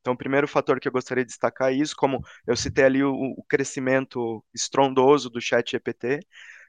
Então, 0.00 0.14
o 0.14 0.16
primeiro 0.16 0.48
fator 0.48 0.80
que 0.80 0.88
eu 0.88 0.92
gostaria 0.92 1.24
de 1.24 1.28
destacar 1.28 1.70
é 1.72 1.74
isso, 1.76 1.94
como 1.96 2.20
eu 2.46 2.56
citei 2.56 2.84
ali 2.84 3.02
o, 3.04 3.12
o 3.12 3.44
crescimento 3.48 4.44
estrondoso 4.54 5.28
do 5.30 5.40
chat 5.40 5.70
GPT, 5.72 6.20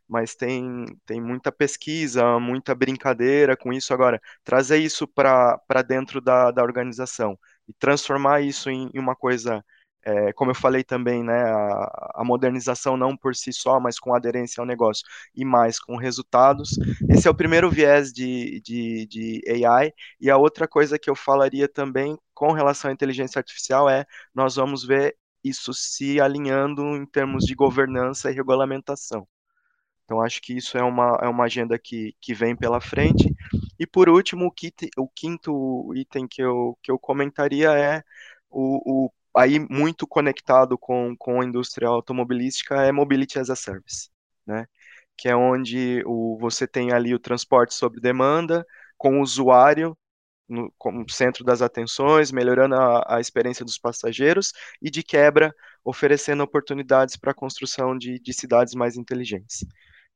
mas 0.07 0.36
tem, 0.36 0.86
tem 1.05 1.21
muita 1.21 1.51
pesquisa, 1.51 2.39
muita 2.39 2.74
brincadeira 2.75 3.55
com 3.55 3.71
isso. 3.71 3.93
Agora, 3.93 4.19
trazer 4.43 4.77
isso 4.79 5.07
para 5.07 5.59
dentro 5.88 6.19
da, 6.21 6.51
da 6.51 6.63
organização 6.63 7.38
e 7.67 7.74
transformar 7.74 8.41
isso 8.41 8.69
em, 8.69 8.89
em 8.93 9.00
uma 9.00 9.15
coisa 9.15 9.63
é, 10.03 10.34
como 10.34 10.51
eu 10.51 10.56
falei 10.56 10.84
também, 10.84 11.24
né, 11.24 11.44
a, 11.44 12.12
a, 12.15 12.24
modernização 12.24 12.96
não 12.96 13.15
por 13.18 13.36
si 13.36 13.51
só, 13.51 13.79
mas 13.79 14.00
com 14.00 14.13
aderência 14.13 14.62
ao 14.62 14.68
negócio 14.68 15.06
e 15.36 15.44
mais 15.44 15.79
com 15.79 15.98
resultados. 15.98 16.77
Esse 17.10 17.27
é 17.27 17.32
o 17.32 17.36
primeiro 17.36 17.70
viés 17.70 18.12
de, 18.13 18.62
de, 18.62 19.06
de 19.08 19.65
AI. 19.65 19.91
E 20.20 20.29
a 20.29 20.38
outra 20.38 20.68
coisa 20.68 20.98
que 20.98 21.10
eu 21.10 21.15
falaria 21.15 21.68
também 21.68 22.18
com 22.34 22.51
relação 22.51 22.89
à 22.89 22.94
inteligência 22.94 23.39
artificial 23.39 23.89
é 23.89 24.06
nós 24.34 24.56
vamos 24.56 24.86
ver 24.86 25.18
isso 25.44 25.74
se 25.74 26.20
alinhando 26.20 26.82
em 26.96 27.06
termos 27.06 27.46
de 27.46 27.56
governança 27.56 28.32
e 28.32 28.34
regulamentação. 28.34 29.27
Então, 30.10 30.22
acho 30.22 30.41
que 30.41 30.53
isso 30.53 30.75
é 30.75 30.84
uma, 30.84 31.20
é 31.22 31.27
uma 31.27 31.44
agenda 31.44 31.77
que, 31.77 32.15
que 32.20 32.34
vem 32.34 32.56
pela 32.56 32.82
frente. 32.82 33.32
E, 33.77 33.86
por 33.86 34.10
último, 34.10 34.48
o, 34.48 34.51
kit, 34.51 34.89
o 34.98 35.08
quinto 35.08 35.94
item 35.96 36.27
que 36.27 36.41
eu, 36.41 36.75
que 36.82 36.91
eu 36.91 36.98
comentaria 36.98 37.72
é 37.77 38.03
o, 38.50 39.06
o 39.06 39.12
aí 39.36 39.59
muito 39.59 40.07
conectado 40.07 40.77
com, 40.77 41.15
com 41.17 41.41
a 41.41 41.45
indústria 41.45 41.88
automobilística 41.88 42.83
é 42.83 42.91
Mobility 42.91 43.39
as 43.39 43.50
a 43.50 43.55
Service, 43.55 44.09
né? 44.45 44.65
Que 45.17 45.29
é 45.29 45.36
onde 45.36 46.03
o, 46.05 46.38
você 46.39 46.67
tem 46.67 46.91
ali 46.93 47.13
o 47.13 47.19
transporte 47.19 47.74
sob 47.74 48.00
demanda, 48.00 48.65
com 48.98 49.19
o 49.19 49.21
usuário 49.21 49.98
no, 50.50 50.74
como 50.77 51.07
centro 51.09 51.43
das 51.43 51.62
atenções, 51.62 52.31
melhorando 52.31 52.75
a, 52.75 53.17
a, 53.17 53.21
experiência 53.21 53.63
dos 53.63 53.77
passageiros 53.77 54.51
e, 54.81 54.89
de 54.89 55.03
quebra, 55.03 55.53
oferecendo 55.86 56.43
oportunidades 56.43 57.15
para 57.15 57.31
a 57.31 57.36
construção 57.36 57.98
de, 57.98 58.19
de 58.19 58.33
cidades 58.33 58.74
mais 58.74 58.98
inteligentes. 58.98 59.65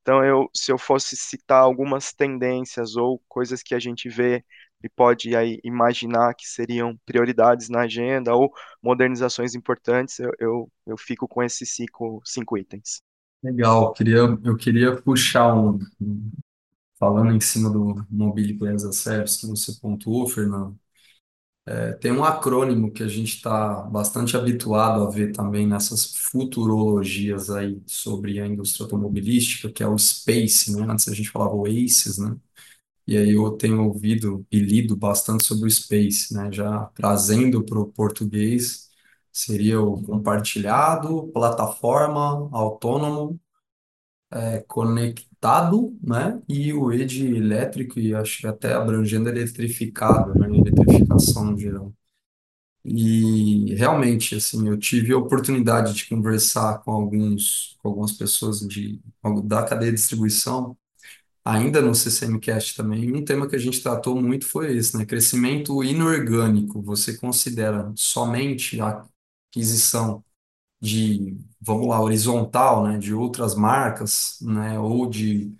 Então, 0.02 0.22
eu, 0.24 0.50
se 0.54 0.70
eu 0.70 0.76
fosse 0.76 1.16
citar 1.16 1.62
algumas 1.62 2.12
tendências 2.12 2.96
ou 2.96 3.22
coisas 3.28 3.62
que 3.62 3.74
a 3.74 3.78
gente 3.78 4.08
vê 4.08 4.44
e 4.84 4.88
pode 4.90 5.34
aí 5.36 5.58
imaginar 5.64 6.34
que 6.34 6.46
seriam 6.46 6.96
prioridades 7.06 7.68
na 7.68 7.82
agenda 7.82 8.34
ou 8.34 8.52
modernizações 8.82 9.54
importantes, 9.54 10.18
eu, 10.20 10.30
eu, 10.38 10.72
eu 10.86 10.96
fico 10.98 11.26
com 11.28 11.42
esses 11.42 11.74
cinco, 11.74 12.20
cinco 12.24 12.58
itens. 12.58 13.02
Legal, 13.42 13.84
eu 13.88 13.92
queria, 13.92 14.18
eu 14.44 14.56
queria 14.56 14.96
puxar 15.02 15.54
um, 15.54 15.78
falando 16.98 17.32
em 17.32 17.40
cima 17.40 17.70
do 17.70 18.04
Mobility 18.10 18.66
as 18.68 18.96
Service 18.96 19.40
que 19.40 19.46
você 19.46 19.72
pontuou, 19.80 20.26
Fernando, 20.28 20.78
é, 21.66 21.92
tem 21.94 22.12
um 22.12 22.22
acrônimo 22.24 22.92
que 22.92 23.02
a 23.02 23.08
gente 23.08 23.36
está 23.36 23.82
bastante 23.84 24.36
habituado 24.36 25.02
a 25.02 25.10
ver 25.10 25.32
também 25.32 25.66
nessas 25.66 26.14
futurologias 26.16 27.50
aí 27.50 27.82
sobre 27.86 28.38
a 28.40 28.46
indústria 28.46 28.84
automobilística, 28.84 29.72
que 29.72 29.82
é 29.82 29.86
o 29.88 29.96
SPACE, 29.98 30.76
né? 30.76 30.86
Antes 30.90 31.08
a 31.08 31.14
gente 31.14 31.30
falava 31.30 31.54
o 31.54 31.66
ACES, 31.66 32.18
né? 32.18 32.36
E 33.06 33.16
aí 33.16 33.30
eu 33.32 33.50
tenho 33.52 33.84
ouvido 33.84 34.46
e 34.50 34.58
lido 34.60 34.96
bastante 34.96 35.44
sobre 35.44 35.68
o 35.68 35.70
Space, 35.70 36.32
né? 36.34 36.50
Já 36.52 36.86
trazendo 36.94 37.64
para 37.64 37.78
o 37.78 37.86
português, 37.92 38.90
seria 39.32 39.80
o 39.80 40.02
compartilhado, 40.02 41.28
plataforma, 41.32 42.48
autônomo, 42.52 43.38
é, 44.32 44.60
conectado, 44.62 45.96
né? 46.02 46.40
E 46.48 46.72
o 46.72 46.92
E 46.92 47.04
de 47.06 47.26
elétrico, 47.36 47.98
e 48.00 48.14
acho 48.14 48.40
que 48.40 48.46
até 48.46 48.72
abrangendo 48.74 49.28
eletrificado, 49.28 50.34
né? 50.38 50.48
Eletrificação 50.48 51.44
no 51.46 51.58
geral. 51.58 51.92
E 52.84 53.74
realmente, 53.76 54.36
assim, 54.36 54.68
eu 54.68 54.78
tive 54.78 55.12
a 55.12 55.18
oportunidade 55.18 55.94
de 55.94 56.06
conversar 56.08 56.78
com 56.84 56.92
alguns, 56.92 57.76
com 57.82 57.88
algumas 57.88 58.12
pessoas 58.12 58.60
de, 58.60 59.00
da 59.44 59.64
cadeia 59.64 59.90
de 59.92 59.98
distribuição 59.98 60.76
ainda 61.44 61.80
no 61.82 61.94
CCMcast 61.94 62.76
também, 62.76 63.12
um 63.14 63.24
tema 63.24 63.48
que 63.48 63.56
a 63.56 63.58
gente 63.58 63.82
tratou 63.82 64.20
muito 64.20 64.46
foi 64.46 64.76
esse, 64.76 64.96
né? 64.96 65.04
Crescimento 65.04 65.82
inorgânico. 65.84 66.82
Você 66.82 67.16
considera 67.18 67.92
somente 67.96 68.80
a 68.80 69.04
aquisição 69.50 70.24
de, 70.80 71.36
vamos 71.60 71.88
lá, 71.88 72.00
horizontal, 72.00 72.84
né? 72.86 72.98
De 72.98 73.14
outras 73.14 73.54
marcas, 73.54 74.38
né? 74.42 74.78
Ou 74.78 75.08
de 75.08 75.54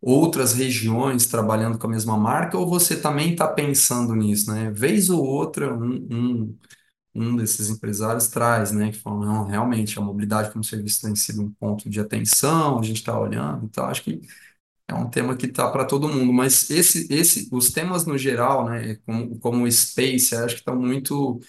outras 0.00 0.54
regiões 0.54 1.26
trabalhando 1.26 1.78
com 1.78 1.86
a 1.88 1.90
mesma 1.90 2.16
marca, 2.16 2.56
ou 2.58 2.68
você 2.68 3.00
também 3.00 3.32
está 3.32 3.48
pensando 3.48 4.14
nisso, 4.14 4.52
né? 4.52 4.70
Vez 4.70 5.10
ou 5.10 5.24
outra, 5.24 5.74
um, 5.74 6.08
um, 6.10 6.58
um 7.14 7.36
desses 7.36 7.70
empresários 7.70 8.28
traz, 8.28 8.72
né? 8.72 8.92
Que 8.92 8.98
falam, 8.98 9.20
não, 9.20 9.44
realmente, 9.46 9.98
a 9.98 10.02
mobilidade 10.02 10.52
como 10.52 10.64
serviço 10.64 11.02
tem 11.02 11.16
sido 11.16 11.42
um 11.42 11.52
ponto 11.52 11.88
de 11.90 12.00
atenção, 12.00 12.78
a 12.78 12.82
gente 12.82 12.98
está 12.98 13.18
olhando, 13.18 13.64
então 13.66 13.84
acho 13.86 14.02
que 14.04 14.20
é 14.88 14.94
um 14.94 15.08
tema 15.10 15.36
que 15.36 15.46
está 15.46 15.70
para 15.70 15.84
todo 15.84 16.08
mundo, 16.08 16.32
mas 16.32 16.70
esse, 16.70 17.06
esse, 17.12 17.48
os 17.52 17.70
temas 17.70 18.06
no 18.06 18.16
geral, 18.16 18.64
né, 18.68 18.96
como, 19.06 19.38
como 19.38 19.70
Space, 19.70 20.34
acho 20.34 20.54
que 20.56 20.60
estão 20.62 20.76
muito 20.76 21.40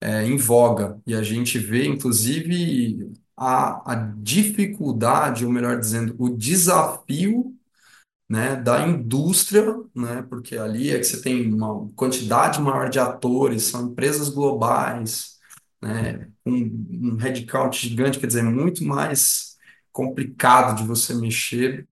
é, 0.00 0.24
em 0.24 0.36
voga, 0.36 1.00
e 1.06 1.14
a 1.14 1.22
gente 1.22 1.58
vê, 1.58 1.86
inclusive, 1.86 3.12
a, 3.36 3.92
a 3.92 3.94
dificuldade, 4.18 5.44
ou 5.44 5.52
melhor 5.52 5.78
dizendo, 5.78 6.14
o 6.18 6.30
desafio 6.30 7.54
né, 8.28 8.56
da 8.56 8.86
indústria, 8.88 9.64
né, 9.94 10.22
porque 10.28 10.56
ali 10.56 10.90
é 10.90 10.98
que 10.98 11.04
você 11.04 11.20
tem 11.22 11.52
uma 11.52 11.88
quantidade 11.94 12.60
maior 12.60 12.88
de 12.90 12.98
atores, 12.98 13.64
são 13.64 13.88
empresas 13.88 14.28
globais, 14.30 15.36
né, 15.82 16.28
um, 16.46 17.12
um 17.12 17.16
headcount 17.16 17.76
gigante, 17.76 18.18
quer 18.18 18.26
dizer, 18.26 18.42
muito 18.42 18.84
mais 18.84 19.56
complicado 19.92 20.78
de 20.78 20.86
você 20.86 21.14
mexer 21.14 21.86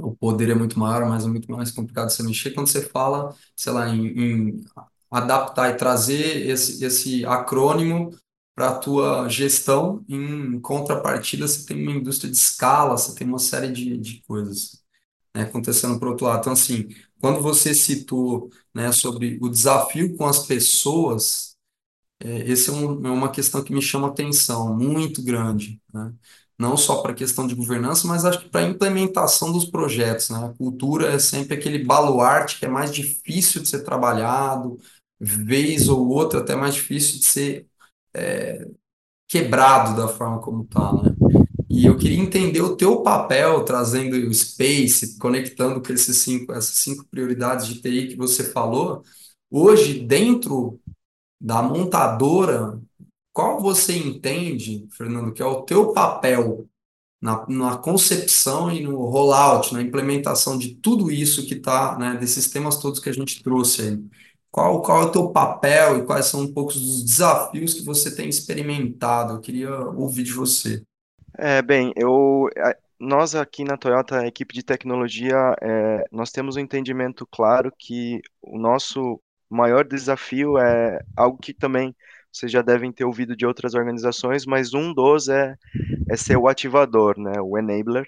o 0.00 0.14
poder 0.16 0.50
é 0.50 0.54
muito 0.54 0.78
maior, 0.78 1.08
mas 1.08 1.24
é 1.24 1.28
muito 1.28 1.50
mais 1.50 1.70
complicado 1.70 2.10
você 2.10 2.22
mexer 2.22 2.50
quando 2.52 2.68
você 2.68 2.82
fala, 2.82 3.34
sei 3.56 3.72
lá, 3.72 3.88
em, 3.88 4.06
em 4.50 4.64
adaptar 5.10 5.70
e 5.70 5.76
trazer 5.76 6.46
esse, 6.48 6.84
esse 6.84 7.24
acrônimo 7.26 8.10
para 8.54 8.70
a 8.70 8.78
tua 8.78 9.28
gestão. 9.28 10.04
Em 10.08 10.60
contrapartida, 10.60 11.46
você 11.46 11.64
tem 11.66 11.82
uma 11.82 11.92
indústria 11.96 12.30
de 12.30 12.36
escala, 12.36 12.96
você 12.98 13.14
tem 13.14 13.26
uma 13.28 13.38
série 13.38 13.70
de, 13.72 13.96
de 13.98 14.22
coisas 14.22 14.82
né, 15.34 15.42
acontecendo 15.42 15.98
por 15.98 16.08
outro 16.08 16.26
lado. 16.26 16.40
Então, 16.40 16.52
assim, 16.52 16.88
quando 17.20 17.40
você 17.42 17.74
citou 17.74 18.50
né, 18.74 18.92
sobre 18.92 19.38
o 19.42 19.48
desafio 19.48 20.16
com 20.16 20.26
as 20.26 20.46
pessoas, 20.46 21.56
é, 22.20 22.50
esse 22.50 22.70
é, 22.70 22.72
um, 22.72 23.06
é 23.06 23.10
uma 23.10 23.30
questão 23.32 23.62
que 23.62 23.72
me 23.72 23.82
chama 23.82 24.08
atenção, 24.08 24.76
muito 24.76 25.22
grande, 25.22 25.80
né? 25.92 26.12
Não 26.58 26.76
só 26.76 27.02
para 27.02 27.12
a 27.12 27.14
questão 27.14 27.46
de 27.46 27.54
governança, 27.54 28.06
mas 28.06 28.24
acho 28.24 28.40
que 28.40 28.48
para 28.48 28.60
a 28.60 28.68
implementação 28.68 29.52
dos 29.52 29.64
projetos, 29.64 30.30
né? 30.30 30.38
A 30.44 30.56
cultura 30.56 31.12
é 31.12 31.18
sempre 31.18 31.54
aquele 31.54 31.84
baluarte 31.84 32.58
que 32.58 32.64
é 32.64 32.68
mais 32.68 32.92
difícil 32.94 33.62
de 33.62 33.68
ser 33.68 33.82
trabalhado, 33.82 34.78
vez 35.18 35.88
ou 35.88 36.08
outra 36.08 36.40
até 36.40 36.54
mais 36.54 36.74
difícil 36.74 37.18
de 37.18 37.26
ser 37.26 37.66
é, 38.14 38.66
quebrado 39.28 39.96
da 39.96 40.08
forma 40.08 40.40
como 40.40 40.62
está, 40.62 40.92
né? 40.92 41.14
E 41.68 41.86
eu 41.86 41.96
queria 41.96 42.20
entender 42.20 42.60
o 42.60 42.76
teu 42.76 43.02
papel 43.02 43.64
trazendo 43.64 44.16
o 44.16 44.32
Space, 44.32 45.18
conectando 45.18 45.82
com 45.82 45.92
esses 45.92 46.18
cinco, 46.18 46.52
essas 46.52 46.76
cinco 46.76 47.04
prioridades 47.10 47.66
de 47.66 47.80
TI 47.80 48.08
que 48.08 48.16
você 48.16 48.44
falou. 48.44 49.02
Hoje, 49.50 49.98
dentro 49.98 50.80
da 51.40 51.60
montadora, 51.62 52.80
qual 53.34 53.60
você 53.60 53.96
entende, 53.98 54.88
Fernando, 54.92 55.34
que 55.34 55.42
é 55.42 55.46
o 55.46 55.62
teu 55.64 55.94
papel 55.94 56.68
na, 57.20 57.46
na 57.48 57.78
concepção 57.78 58.70
e 58.72 58.82
no 58.82 58.96
rollout, 59.06 59.72
na 59.74 59.82
implementação 59.82 60.58
de 60.58 60.74
tudo 60.76 61.10
isso 61.10 61.46
que 61.46 61.54
está, 61.54 61.98
né, 61.98 62.16
desses 62.16 62.50
temas 62.50 62.78
todos 62.78 63.00
que 63.00 63.10
a 63.10 63.12
gente 63.12 63.42
trouxe 63.42 63.82
aí? 63.82 64.04
Qual, 64.50 64.82
qual 64.82 65.02
é 65.02 65.06
o 65.06 65.12
teu 65.12 65.30
papel 65.32 65.98
e 65.98 66.06
quais 66.06 66.26
são 66.26 66.42
um 66.42 66.52
pouco 66.52 66.72
dos 66.74 67.04
desafios 67.04 67.74
que 67.74 67.82
você 67.84 68.14
tem 68.14 68.28
experimentado? 68.28 69.34
Eu 69.34 69.40
queria 69.40 69.70
ouvir 69.90 70.24
de 70.24 70.32
você. 70.32 70.82
É, 71.38 71.62
bem, 71.62 71.92
eu, 71.96 72.48
a- 72.58 72.76
nós 72.98 73.34
aqui 73.34 73.64
na 73.64 73.76
Toyota, 73.76 74.20
a 74.20 74.26
equipe 74.26 74.54
de 74.54 74.62
tecnologia, 74.62 75.34
é, 75.60 76.04
nós 76.12 76.30
temos 76.30 76.56
um 76.56 76.60
entendimento 76.60 77.26
claro 77.26 77.72
que 77.78 78.20
o 78.42 78.58
nosso 78.58 79.20
maior 79.50 79.84
desafio 79.86 80.58
é 80.58 81.00
algo 81.16 81.38
que 81.38 81.52
também 81.52 81.94
vocês 82.34 82.50
já 82.50 82.62
devem 82.62 82.90
ter 82.90 83.04
ouvido 83.04 83.36
de 83.36 83.46
outras 83.46 83.74
organizações, 83.74 84.44
mas 84.44 84.74
um 84.74 84.92
dos 84.92 85.28
é, 85.28 85.56
é 86.10 86.16
ser 86.16 86.36
o 86.36 86.48
ativador, 86.48 87.18
né, 87.18 87.40
o 87.40 87.56
enabler 87.56 88.06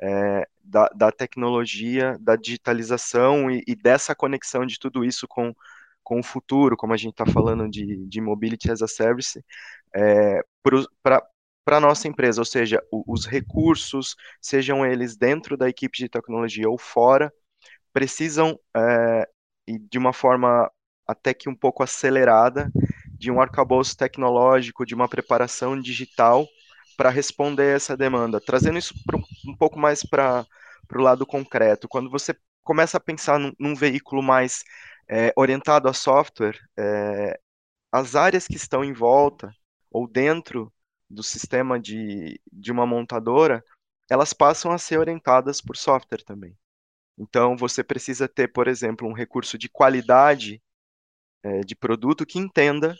é, 0.00 0.48
da, 0.64 0.88
da 0.88 1.12
tecnologia, 1.12 2.18
da 2.20 2.34
digitalização 2.34 3.48
e, 3.50 3.62
e 3.66 3.76
dessa 3.76 4.14
conexão 4.16 4.66
de 4.66 4.78
tudo 4.78 5.04
isso 5.04 5.28
com, 5.28 5.54
com 6.02 6.18
o 6.18 6.24
futuro, 6.24 6.76
como 6.76 6.92
a 6.92 6.96
gente 6.96 7.12
está 7.12 7.24
falando 7.24 7.70
de, 7.70 8.04
de 8.06 8.20
Mobility 8.20 8.70
as 8.70 8.82
a 8.82 8.88
Service, 8.88 9.44
é, 9.94 10.42
para 11.02 11.22
para 11.64 11.78
nossa 11.80 12.08
empresa, 12.08 12.40
ou 12.40 12.44
seja, 12.44 12.82
os 12.90 13.24
recursos, 13.24 14.16
sejam 14.40 14.84
eles 14.84 15.16
dentro 15.16 15.56
da 15.56 15.68
equipe 15.68 15.96
de 15.96 16.08
tecnologia 16.08 16.68
ou 16.68 16.76
fora, 16.76 17.32
precisam, 17.92 18.58
é, 18.76 19.28
de 19.68 19.96
uma 19.96 20.12
forma 20.12 20.68
até 21.06 21.32
que 21.32 21.48
um 21.48 21.54
pouco 21.54 21.82
acelerada, 21.82 22.68
de 23.22 23.30
um 23.30 23.40
arcabouço 23.40 23.96
tecnológico, 23.96 24.84
de 24.84 24.96
uma 24.96 25.08
preparação 25.08 25.80
digital 25.80 26.44
para 26.96 27.08
responder 27.08 27.76
essa 27.76 27.96
demanda. 27.96 28.40
Trazendo 28.40 28.80
isso 28.80 28.92
pro, 29.06 29.22
um 29.46 29.56
pouco 29.56 29.78
mais 29.78 30.02
para 30.02 30.44
o 30.92 31.00
lado 31.00 31.24
concreto, 31.24 31.86
quando 31.88 32.10
você 32.10 32.34
começa 32.64 32.96
a 32.96 33.00
pensar 33.00 33.38
num, 33.38 33.52
num 33.60 33.76
veículo 33.76 34.24
mais 34.24 34.64
é, 35.08 35.32
orientado 35.36 35.88
a 35.88 35.92
software, 35.92 36.58
é, 36.76 37.38
as 37.92 38.16
áreas 38.16 38.48
que 38.48 38.56
estão 38.56 38.82
em 38.82 38.92
volta 38.92 39.54
ou 39.88 40.08
dentro 40.08 40.72
do 41.08 41.22
sistema 41.22 41.78
de, 41.78 42.40
de 42.52 42.72
uma 42.72 42.84
montadora, 42.84 43.62
elas 44.10 44.32
passam 44.32 44.72
a 44.72 44.78
ser 44.78 44.98
orientadas 44.98 45.60
por 45.60 45.76
software 45.76 46.24
também. 46.24 46.58
Então, 47.16 47.56
você 47.56 47.84
precisa 47.84 48.26
ter, 48.26 48.48
por 48.48 48.66
exemplo, 48.66 49.06
um 49.06 49.12
recurso 49.12 49.56
de 49.56 49.68
qualidade 49.68 50.60
é, 51.44 51.60
de 51.60 51.76
produto 51.76 52.26
que 52.26 52.40
entenda 52.40 52.96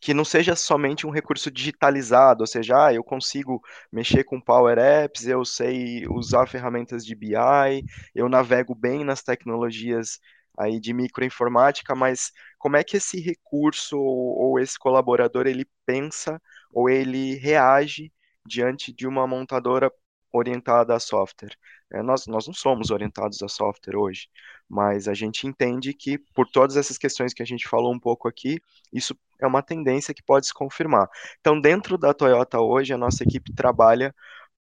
que 0.00 0.14
não 0.14 0.24
seja 0.24 0.56
somente 0.56 1.06
um 1.06 1.10
recurso 1.10 1.50
digitalizado, 1.50 2.42
ou 2.42 2.46
seja, 2.46 2.86
ah, 2.86 2.94
eu 2.94 3.04
consigo 3.04 3.62
mexer 3.92 4.24
com 4.24 4.40
Power 4.40 4.78
Apps, 4.78 5.26
eu 5.26 5.44
sei 5.44 6.06
usar 6.08 6.46
ferramentas 6.46 7.04
de 7.04 7.14
BI, 7.14 7.84
eu 8.14 8.28
navego 8.28 8.74
bem 8.74 9.04
nas 9.04 9.22
tecnologias 9.22 10.18
aí 10.58 10.80
de 10.80 10.92
microinformática, 10.92 11.94
mas 11.94 12.32
como 12.58 12.76
é 12.76 12.84
que 12.84 12.96
esse 12.96 13.20
recurso 13.20 13.98
ou, 13.98 14.38
ou 14.52 14.58
esse 14.60 14.78
colaborador 14.78 15.46
ele 15.46 15.66
pensa 15.86 16.40
ou 16.72 16.88
ele 16.88 17.34
reage 17.36 18.12
diante 18.46 18.92
de 18.92 19.06
uma 19.06 19.26
montadora 19.26 19.90
orientada 20.32 20.94
a 20.94 21.00
software? 21.00 21.56
É, 21.92 22.02
nós, 22.02 22.26
nós 22.26 22.46
não 22.46 22.54
somos 22.54 22.90
orientados 22.90 23.42
a 23.42 23.48
software 23.48 23.96
hoje, 23.96 24.28
mas 24.68 25.08
a 25.08 25.14
gente 25.14 25.46
entende 25.46 25.92
que, 25.92 26.18
por 26.18 26.46
todas 26.48 26.76
essas 26.76 26.96
questões 26.96 27.34
que 27.34 27.42
a 27.42 27.46
gente 27.46 27.68
falou 27.68 27.92
um 27.92 27.98
pouco 27.98 28.28
aqui, 28.28 28.60
isso 28.92 29.16
é 29.40 29.46
uma 29.46 29.62
tendência 29.62 30.14
que 30.14 30.22
pode 30.22 30.46
se 30.46 30.54
confirmar. 30.54 31.08
Então, 31.40 31.60
dentro 31.60 31.98
da 31.98 32.14
Toyota 32.14 32.60
hoje, 32.60 32.92
a 32.92 32.98
nossa 32.98 33.24
equipe 33.24 33.52
trabalha 33.52 34.14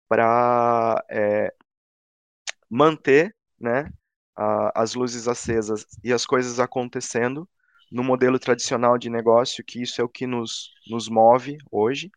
para 0.08 1.02
é, 1.10 1.52
manter 2.68 3.34
né, 3.58 3.90
a, 4.36 4.82
as 4.82 4.94
luzes 4.94 5.28
acesas 5.28 5.86
e 6.02 6.12
as 6.12 6.26
coisas 6.26 6.60
acontecendo 6.60 7.48
no 7.90 8.02
modelo 8.02 8.38
tradicional 8.38 8.98
de 8.98 9.08
negócio, 9.08 9.64
que 9.64 9.80
isso 9.80 10.00
é 10.00 10.04
o 10.04 10.08
que 10.08 10.26
nos, 10.26 10.70
nos 10.90 11.08
move 11.08 11.58
hoje, 11.70 12.10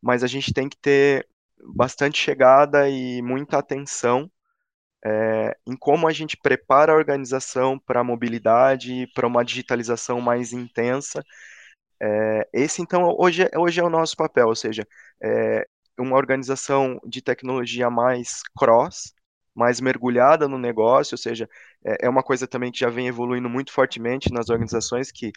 mas 0.00 0.24
a 0.24 0.26
gente 0.26 0.52
tem 0.52 0.68
que 0.68 0.76
ter 0.76 1.28
bastante 1.74 2.18
chegada 2.18 2.88
e 2.88 3.20
muita 3.22 3.58
atenção 3.58 4.30
é, 5.04 5.56
em 5.66 5.76
como 5.76 6.08
a 6.08 6.12
gente 6.12 6.36
prepara 6.36 6.92
a 6.92 6.96
organização 6.96 7.78
para 7.78 8.00
a 8.00 8.04
mobilidade, 8.04 9.06
para 9.14 9.26
uma 9.26 9.44
digitalização 9.44 10.20
mais 10.20 10.52
intensa. 10.52 11.24
É, 12.02 12.48
esse, 12.52 12.82
então, 12.82 13.14
hoje, 13.18 13.48
hoje 13.56 13.80
é 13.80 13.84
o 13.84 13.90
nosso 13.90 14.16
papel, 14.16 14.48
ou 14.48 14.56
seja, 14.56 14.86
é 15.22 15.66
uma 15.98 16.16
organização 16.16 16.98
de 17.06 17.22
tecnologia 17.22 17.90
mais 17.90 18.42
cross, 18.56 19.12
mais 19.54 19.80
mergulhada 19.80 20.48
no 20.48 20.58
negócio, 20.58 21.14
ou 21.14 21.18
seja, 21.18 21.48
é, 21.84 22.06
é 22.06 22.08
uma 22.08 22.22
coisa 22.22 22.46
também 22.46 22.72
que 22.72 22.78
já 22.80 22.88
vem 22.88 23.08
evoluindo 23.08 23.48
muito 23.48 23.72
fortemente 23.72 24.32
nas 24.32 24.48
organizações, 24.48 25.10
que 25.12 25.32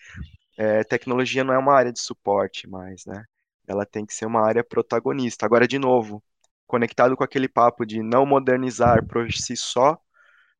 é, 0.57 0.83
tecnologia 0.83 1.43
não 1.43 1.53
é 1.53 1.57
uma 1.57 1.73
área 1.75 1.91
de 1.91 1.99
suporte 1.99 2.67
mais, 2.69 3.05
né? 3.05 3.25
Ela 3.67 3.85
tem 3.85 4.05
que 4.05 4.13
ser 4.13 4.25
uma 4.25 4.45
área 4.45 4.63
protagonista. 4.63 5.45
Agora, 5.45 5.67
de 5.67 5.79
novo, 5.79 6.23
conectado 6.73 7.15
com 7.15 7.23
aquele 7.23 7.47
papo 7.47 7.85
de 7.85 8.01
não 8.01 8.25
modernizar 8.25 9.05
por 9.05 9.31
si 9.31 9.55
só, 9.55 9.95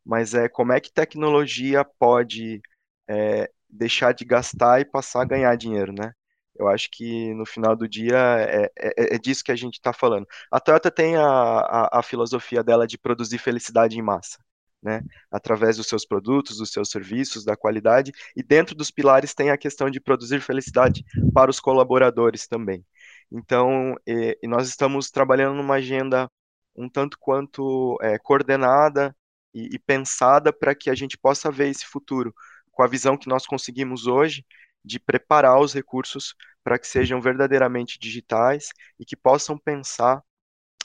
mas 0.06 0.36
é 0.36 0.48
como 0.48 0.72
é 0.72 0.80
que 0.80 0.94
tecnologia 0.94 1.84
pode 1.84 2.62
é, 3.10 3.50
deixar 3.68 4.14
de 4.14 4.24
gastar 4.24 4.80
e 4.80 4.86
passar 4.86 5.24
a 5.24 5.26
ganhar 5.26 5.56
dinheiro, 5.58 5.92
né? 5.92 6.14
Eu 6.56 6.68
acho 6.68 6.88
que 6.92 7.34
no 7.34 7.48
final 7.48 7.76
do 7.76 7.88
dia 7.90 8.16
é, 8.16 8.72
é, 8.78 9.16
é 9.16 9.18
disso 9.18 9.44
que 9.44 9.52
a 9.52 9.56
gente 9.56 9.74
está 9.76 9.92
falando. 9.92 10.28
A 10.52 10.60
Toyota 10.60 10.92
tem 10.92 11.16
a, 11.16 11.26
a, 11.26 12.00
a, 12.00 12.04
filosofia 12.04 12.64
dela 12.64 12.86
de 12.86 12.96
produzir 12.96 13.40
felicidade 13.40 13.98
em 13.98 14.02
massa, 14.04 14.38
né? 14.84 15.02
Através 15.32 15.78
dos 15.78 15.88
seus 15.88 16.06
produtos, 16.06 16.58
dos 16.58 16.72
seus 16.72 16.92
serviços, 16.92 17.44
da 17.44 17.58
qualidade, 17.58 18.12
e 18.36 18.44
dentro 18.44 18.76
dos 18.76 18.92
pilares 18.92 19.34
tem 19.34 19.50
a 19.50 19.58
questão 19.58 19.90
de 19.90 20.00
produzir 20.00 20.42
felicidade 20.42 21.04
para 21.34 21.50
os 21.50 21.60
colaboradores 21.60 22.48
também. 22.48 22.86
Então, 23.34 23.96
e, 24.08 24.38
e 24.44 24.48
nós 24.48 24.70
estamos 24.70 25.10
trabalhando 25.10 25.56
numa 25.56 25.76
agenda 25.76 26.30
um 26.76 26.88
tanto 26.88 27.18
quanto 27.20 27.98
é, 28.02 28.20
coordenada 28.20 29.16
e, 29.54 29.76
e 29.76 29.80
pensada 29.80 30.54
para 30.54 30.76
que 30.76 30.90
a 30.90 30.96
gente 30.96 31.18
possa 31.18 31.52
ver 31.52 31.70
esse 31.70 31.86
futuro 31.86 32.34
com 32.72 32.84
a 32.84 32.88
visão 32.88 33.18
que 33.18 33.28
nós 33.28 33.48
conseguimos 33.48 34.06
hoje 34.08 34.46
de 34.86 35.00
preparar 35.00 35.60
os 35.60 35.74
recursos 35.74 36.36
para 36.64 36.78
que 36.78 36.88
sejam 36.88 37.22
verdadeiramente 37.22 38.00
digitais 38.00 38.70
e 39.00 39.06
que 39.06 39.16
possam 39.16 39.58
pensar 39.58 40.22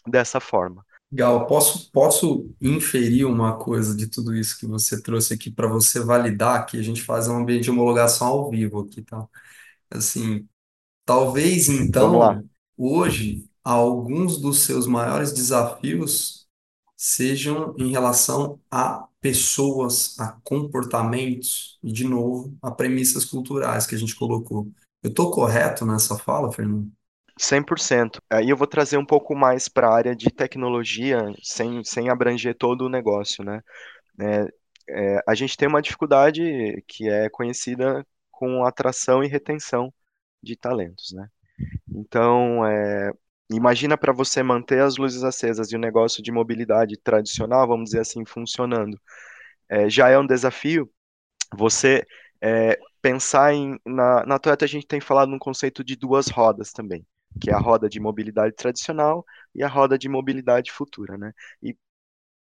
dessa 0.06 0.40
forma. 0.40 0.84
Gal, 1.10 1.46
posso, 1.46 1.90
posso 1.90 2.54
inferir 2.60 3.26
uma 3.26 3.58
coisa 3.58 3.96
de 3.96 4.06
tudo 4.08 4.34
isso 4.34 4.58
que 4.58 4.66
você 4.66 5.00
trouxe 5.02 5.34
aqui 5.34 5.50
para 5.50 5.66
você 5.66 6.00
validar 6.00 6.66
que 6.66 6.78
a 6.78 6.82
gente 6.82 7.02
faz 7.02 7.28
um 7.28 7.36
ambiente 7.36 7.64
de 7.64 7.70
homologação 7.70 8.26
ao 8.26 8.50
vivo 8.50 8.80
aqui, 8.80 9.02
tá? 9.02 9.26
Assim, 9.90 10.46
Talvez 11.08 11.70
então, 11.70 12.44
hoje, 12.76 13.48
alguns 13.64 14.38
dos 14.38 14.66
seus 14.66 14.86
maiores 14.86 15.32
desafios 15.32 16.46
sejam 16.94 17.74
em 17.78 17.90
relação 17.90 18.60
a 18.70 19.08
pessoas, 19.18 20.20
a 20.20 20.38
comportamentos 20.44 21.78
e, 21.82 21.90
de 21.90 22.04
novo, 22.04 22.54
a 22.60 22.70
premissas 22.70 23.24
culturais 23.24 23.86
que 23.86 23.94
a 23.94 23.98
gente 23.98 24.14
colocou. 24.14 24.70
Eu 25.02 25.08
estou 25.08 25.30
correto 25.30 25.86
nessa 25.86 26.18
fala, 26.18 26.52
Fernando? 26.52 26.92
100%. 27.40 28.20
Aí 28.28 28.50
eu 28.50 28.56
vou 28.58 28.66
trazer 28.66 28.98
um 28.98 29.06
pouco 29.06 29.34
mais 29.34 29.66
para 29.66 29.88
a 29.88 29.94
área 29.94 30.14
de 30.14 30.30
tecnologia, 30.30 31.22
sem, 31.42 31.82
sem 31.84 32.10
abranger 32.10 32.54
todo 32.54 32.82
o 32.82 32.90
negócio, 32.90 33.42
né? 33.42 33.62
É, 34.20 34.46
é, 34.90 35.22
a 35.26 35.34
gente 35.34 35.56
tem 35.56 35.66
uma 35.66 35.80
dificuldade 35.80 36.84
que 36.86 37.08
é 37.08 37.30
conhecida 37.30 38.06
com 38.30 38.62
atração 38.62 39.24
e 39.24 39.26
retenção 39.26 39.90
de 40.42 40.56
talentos, 40.56 41.12
né? 41.12 41.28
Então, 41.88 42.66
é, 42.66 43.12
imagina 43.50 43.96
para 43.98 44.12
você 44.12 44.42
manter 44.42 44.82
as 44.82 44.96
luzes 44.96 45.24
acesas 45.24 45.72
e 45.72 45.76
o 45.76 45.80
negócio 45.80 46.22
de 46.22 46.32
mobilidade 46.32 46.96
tradicional, 46.98 47.66
vamos 47.66 47.86
dizer 47.90 48.00
assim, 48.00 48.24
funcionando. 48.26 49.00
É, 49.68 49.88
já 49.90 50.08
é 50.10 50.18
um 50.18 50.26
desafio 50.26 50.90
você 51.56 52.06
é, 52.42 52.78
pensar 53.02 53.54
em. 53.54 53.78
Na, 53.86 54.24
na 54.26 54.38
Toyota 54.38 54.64
a 54.64 54.68
gente 54.68 54.86
tem 54.86 55.00
falado 55.00 55.30
num 55.30 55.38
conceito 55.38 55.84
de 55.84 55.96
duas 55.96 56.28
rodas 56.28 56.72
também. 56.72 57.06
que 57.40 57.50
é 57.50 57.54
a 57.54 57.58
roda 57.58 57.88
de 57.88 58.00
mobilidade 58.00 58.54
tradicional 58.56 59.24
e 59.54 59.62
a 59.62 59.68
roda 59.68 59.98
de 59.98 60.08
mobilidade 60.08 60.72
futura, 60.72 61.18
né? 61.18 61.32
E 61.62 61.76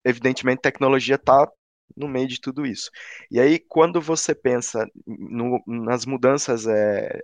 evidentemente 0.05 0.63
tecnologia 0.63 1.17
está 1.17 1.49
no 1.97 2.09
meio 2.09 2.29
de 2.29 2.41
tudo 2.41 2.67
isso. 2.67 2.91
E 3.31 3.41
aí 3.41 3.59
quando 3.59 4.01
você 4.01 4.35
pensa 4.35 4.87
no, 5.07 5.63
nas 5.67 6.07
mudanças 6.07 6.67
é, 6.67 7.21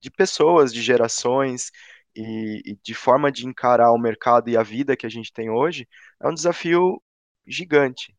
de 0.00 0.10
pessoas, 0.10 0.72
de 0.72 0.82
gerações 0.82 1.70
e, 2.14 2.62
e 2.64 2.76
de 2.82 2.94
forma 2.94 3.30
de 3.30 3.46
encarar 3.46 3.92
o 3.92 3.98
mercado 3.98 4.50
e 4.50 4.56
a 4.56 4.62
vida 4.62 4.96
que 4.96 5.06
a 5.06 5.10
gente 5.10 5.32
tem 5.32 5.50
hoje, 5.50 5.88
é 6.20 6.28
um 6.28 6.34
desafio 6.34 7.02
gigante. 7.46 8.16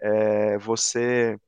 É, 0.00 0.58
você 0.58 1.38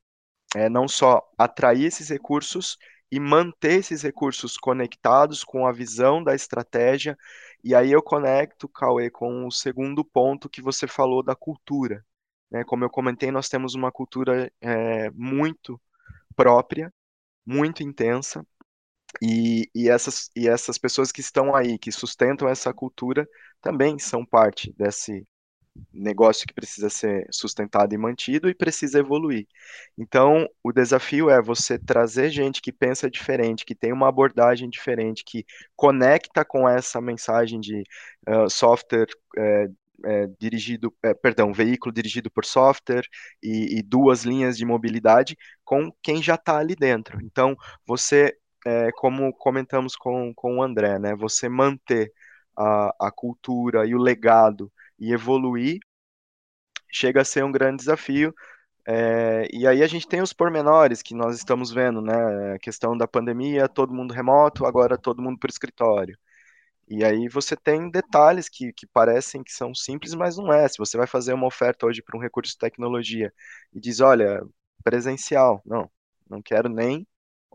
é, 0.54 0.68
não 0.68 0.88
só 0.88 1.22
atrair 1.38 1.86
esses 1.86 2.08
recursos 2.08 2.78
e 3.10 3.20
manter 3.20 3.78
esses 3.80 4.02
recursos 4.02 4.56
conectados 4.56 5.44
com 5.44 5.66
a 5.66 5.72
visão 5.72 6.22
da 6.22 6.34
estratégia. 6.34 7.16
E 7.62 7.74
aí 7.74 7.92
eu 7.92 8.02
conecto, 8.02 8.68
Cauê, 8.68 9.10
com 9.10 9.46
o 9.46 9.52
segundo 9.52 10.04
ponto 10.04 10.48
que 10.48 10.62
você 10.62 10.86
falou 10.86 11.22
da 11.22 11.36
cultura. 11.36 12.04
Né? 12.50 12.64
Como 12.64 12.84
eu 12.84 12.90
comentei, 12.90 13.30
nós 13.30 13.48
temos 13.48 13.74
uma 13.74 13.92
cultura 13.92 14.52
é, 14.60 15.10
muito 15.10 15.80
própria, 16.36 16.92
muito 17.44 17.82
intensa, 17.82 18.46
e, 19.22 19.68
e, 19.74 19.88
essas, 19.88 20.30
e 20.36 20.48
essas 20.48 20.78
pessoas 20.78 21.12
que 21.12 21.20
estão 21.20 21.54
aí, 21.54 21.78
que 21.78 21.92
sustentam 21.92 22.48
essa 22.48 22.72
cultura, 22.72 23.28
também 23.60 23.98
são 23.98 24.24
parte 24.24 24.72
desse, 24.76 25.26
negócio 25.92 26.46
que 26.46 26.54
precisa 26.54 26.88
ser 26.88 27.26
sustentado 27.30 27.94
e 27.94 27.98
mantido 27.98 28.48
e 28.48 28.54
precisa 28.54 28.98
evoluir. 28.98 29.46
Então, 29.96 30.48
o 30.62 30.72
desafio 30.72 31.30
é 31.30 31.40
você 31.40 31.78
trazer 31.78 32.30
gente 32.30 32.60
que 32.60 32.72
pensa 32.72 33.10
diferente, 33.10 33.64
que 33.64 33.74
tem 33.74 33.92
uma 33.92 34.08
abordagem 34.08 34.68
diferente, 34.68 35.24
que 35.24 35.44
conecta 35.74 36.44
com 36.44 36.68
essa 36.68 37.00
mensagem 37.00 37.60
de 37.60 37.82
uh, 38.28 38.48
software 38.48 39.08
é, 39.36 39.68
é, 40.04 40.26
dirigido, 40.38 40.94
é, 41.02 41.14
perdão, 41.14 41.52
veículo 41.52 41.92
dirigido 41.92 42.30
por 42.30 42.44
software 42.44 43.06
e, 43.42 43.78
e, 43.78 43.82
duas 43.82 44.24
linhas 44.24 44.56
de 44.56 44.64
mobilidade 44.64 45.36
com 45.64 45.90
quem 46.02 46.22
já 46.22 46.34
está 46.34 46.58
ali 46.58 46.76
dentro. 46.76 47.18
Então, 47.22 47.56
você, 47.86 48.36
como 48.96 49.32
comentamos 49.32 49.96
com, 49.96 50.32
com 50.34 50.58
o 50.58 50.62
André, 50.62 50.98
né, 50.98 51.14
você 51.14 51.48
manter 51.48 52.12
a, 52.56 53.08
a 53.08 53.10
cultura 53.12 53.86
e 53.86 53.94
o 53.94 53.98
legado 53.98 54.72
e 54.98 55.12
evoluir 55.12 55.80
chega 56.92 57.20
a 57.22 57.24
ser 57.24 57.44
um 57.44 57.52
grande 57.52 57.78
desafio. 57.78 58.34
É, 58.88 59.48
e 59.52 59.66
aí 59.66 59.82
a 59.82 59.86
gente 59.86 60.06
tem 60.08 60.22
os 60.22 60.32
pormenores 60.32 61.02
que 61.02 61.14
nós 61.14 61.36
estamos 61.36 61.72
vendo, 61.72 62.00
né? 62.00 62.54
A 62.54 62.58
questão 62.58 62.96
da 62.96 63.08
pandemia, 63.08 63.68
todo 63.68 63.94
mundo 63.94 64.14
remoto, 64.14 64.64
agora 64.66 64.96
todo 64.98 65.22
mundo 65.22 65.38
para 65.38 65.48
o 65.48 65.50
escritório. 65.50 66.16
E 66.88 67.04
aí 67.04 67.28
você 67.28 67.56
tem 67.56 67.90
detalhes 67.90 68.48
que, 68.48 68.72
que 68.72 68.86
parecem 68.86 69.42
que 69.42 69.52
são 69.52 69.74
simples, 69.74 70.14
mas 70.14 70.36
não 70.36 70.52
é. 70.52 70.68
Se 70.68 70.78
você 70.78 70.96
vai 70.96 71.06
fazer 71.06 71.34
uma 71.34 71.46
oferta 71.46 71.86
hoje 71.86 72.02
para 72.02 72.16
um 72.16 72.20
recurso 72.20 72.52
de 72.52 72.58
tecnologia 72.58 73.32
e 73.72 73.80
diz, 73.80 74.00
olha, 74.00 74.42
presencial, 74.84 75.60
não, 75.66 75.90
não 76.30 76.40
quero 76.42 76.68
nem 76.68 77.06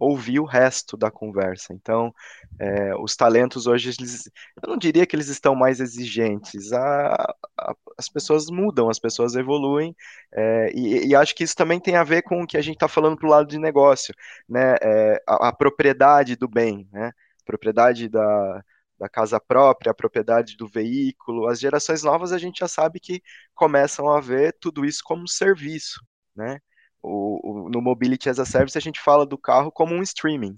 ouvir 0.02 0.40
o 0.40 0.46
resto 0.46 0.98
da 0.98 1.12
conversa. 1.12 1.74
Então, 1.74 2.14
é, 2.60 2.96
os 2.96 3.16
talentos 3.16 3.68
hoje, 3.68 3.92
eles, 3.98 4.30
eu 4.62 4.70
não 4.70 4.78
diria 4.78 5.06
que 5.06 5.16
eles 5.16 5.28
estão 5.28 5.54
mais 5.56 5.80
exigentes. 5.80 6.74
A, 6.74 7.36
a, 7.58 7.76
as 7.98 8.10
pessoas 8.10 8.48
mudam, 8.50 8.90
as 8.90 8.98
pessoas 9.00 9.36
evoluem, 9.36 9.96
é, 10.34 10.72
e, 10.74 11.08
e, 11.10 11.16
acho 11.16 11.36
que 11.36 11.44
isso 11.44 11.56
também 11.56 11.80
tem 11.80 11.96
a 11.96 12.04
ver 12.04 12.24
com 12.24 12.42
o 12.42 12.48
que 12.48 12.58
a 12.58 12.62
gente 12.62 12.76
está 12.76 12.88
falando 12.88 13.16
para 13.18 13.28
o 13.28 13.30
lado 13.30 13.48
de 13.48 13.60
negócio, 13.60 14.14
né? 14.50 14.76
É, 14.82 15.22
a, 15.28 15.50
a, 15.50 15.54
propriedade 15.54 16.36
do 16.36 16.48
bem, 16.48 16.88
né? 16.92 17.12
Propriedade 17.46 18.10
da, 18.10 18.64
da 19.00 19.10
casa 19.10 19.40
própria, 19.40 19.92
a 19.92 19.96
propriedade 19.96 20.58
do 20.58 20.68
veículo. 20.68 21.48
As 21.48 21.60
gerações 21.60 22.04
novas 22.04 22.32
a 22.32 22.38
gente 22.40 22.60
já 22.60 22.68
sabe 22.68 23.00
que 23.00 23.22
começam 23.54 24.10
a 24.10 24.20
ver 24.20 24.56
tudo 24.60 24.84
isso 24.86 25.02
como 25.04 25.28
serviço, 25.28 26.02
né? 26.36 26.60
O, 27.04 27.66
o, 27.66 27.70
no 27.70 27.82
Mobility 27.82 28.30
as 28.30 28.40
a 28.40 28.46
Service 28.46 28.78
a 28.78 28.82
gente 28.82 29.00
fala 29.02 29.26
do 29.26 29.38
carro 29.38 29.72
como 29.72 29.96
um 29.96 30.02
streaming. 30.04 30.58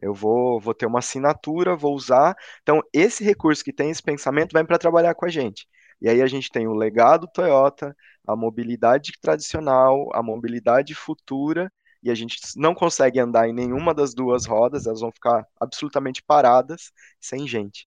Eu 0.00 0.14
vou, 0.14 0.60
vou 0.60 0.74
ter 0.74 0.86
uma 0.86 0.98
assinatura, 0.98 1.76
vou 1.76 1.94
usar. 1.94 2.36
Então, 2.62 2.82
esse 2.92 3.22
recurso 3.24 3.64
que 3.64 3.72
tem 3.72 3.90
esse 3.90 4.02
pensamento 4.02 4.52
vai 4.52 4.64
para 4.64 4.78
trabalhar 4.78 5.14
com 5.14 5.26
a 5.26 5.28
gente. 5.28 5.66
E 6.00 6.08
aí 6.08 6.20
a 6.20 6.26
gente 6.26 6.50
tem 6.50 6.66
o 6.66 6.74
legado 6.74 7.28
Toyota, 7.32 7.96
a 8.26 8.34
mobilidade 8.36 9.12
tradicional, 9.20 10.08
a 10.14 10.22
mobilidade 10.22 10.94
futura, 10.94 11.72
e 12.02 12.10
a 12.10 12.14
gente 12.14 12.36
não 12.56 12.74
consegue 12.74 13.20
andar 13.20 13.48
em 13.48 13.52
nenhuma 13.52 13.94
das 13.94 14.12
duas 14.12 14.44
rodas, 14.44 14.86
elas 14.86 15.00
vão 15.00 15.12
ficar 15.12 15.46
absolutamente 15.60 16.20
paradas, 16.22 16.90
sem 17.20 17.46
gente. 17.46 17.86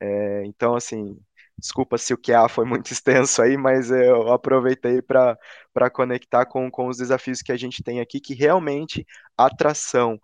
É, 0.00 0.44
então, 0.46 0.74
assim, 0.74 1.18
Desculpa 1.58 1.96
se 1.98 2.12
o 2.12 2.18
QA 2.18 2.48
foi 2.48 2.64
muito 2.64 2.90
extenso 2.92 3.40
aí, 3.42 3.56
mas 3.56 3.90
eu 3.90 4.32
aproveitei 4.32 5.00
para 5.02 5.38
conectar 5.92 6.46
com, 6.46 6.70
com 6.70 6.88
os 6.88 6.96
desafios 6.96 7.42
que 7.42 7.52
a 7.52 7.56
gente 7.56 7.82
tem 7.82 8.00
aqui, 8.00 8.20
que 8.20 8.34
realmente 8.34 9.06
atração 9.36 10.18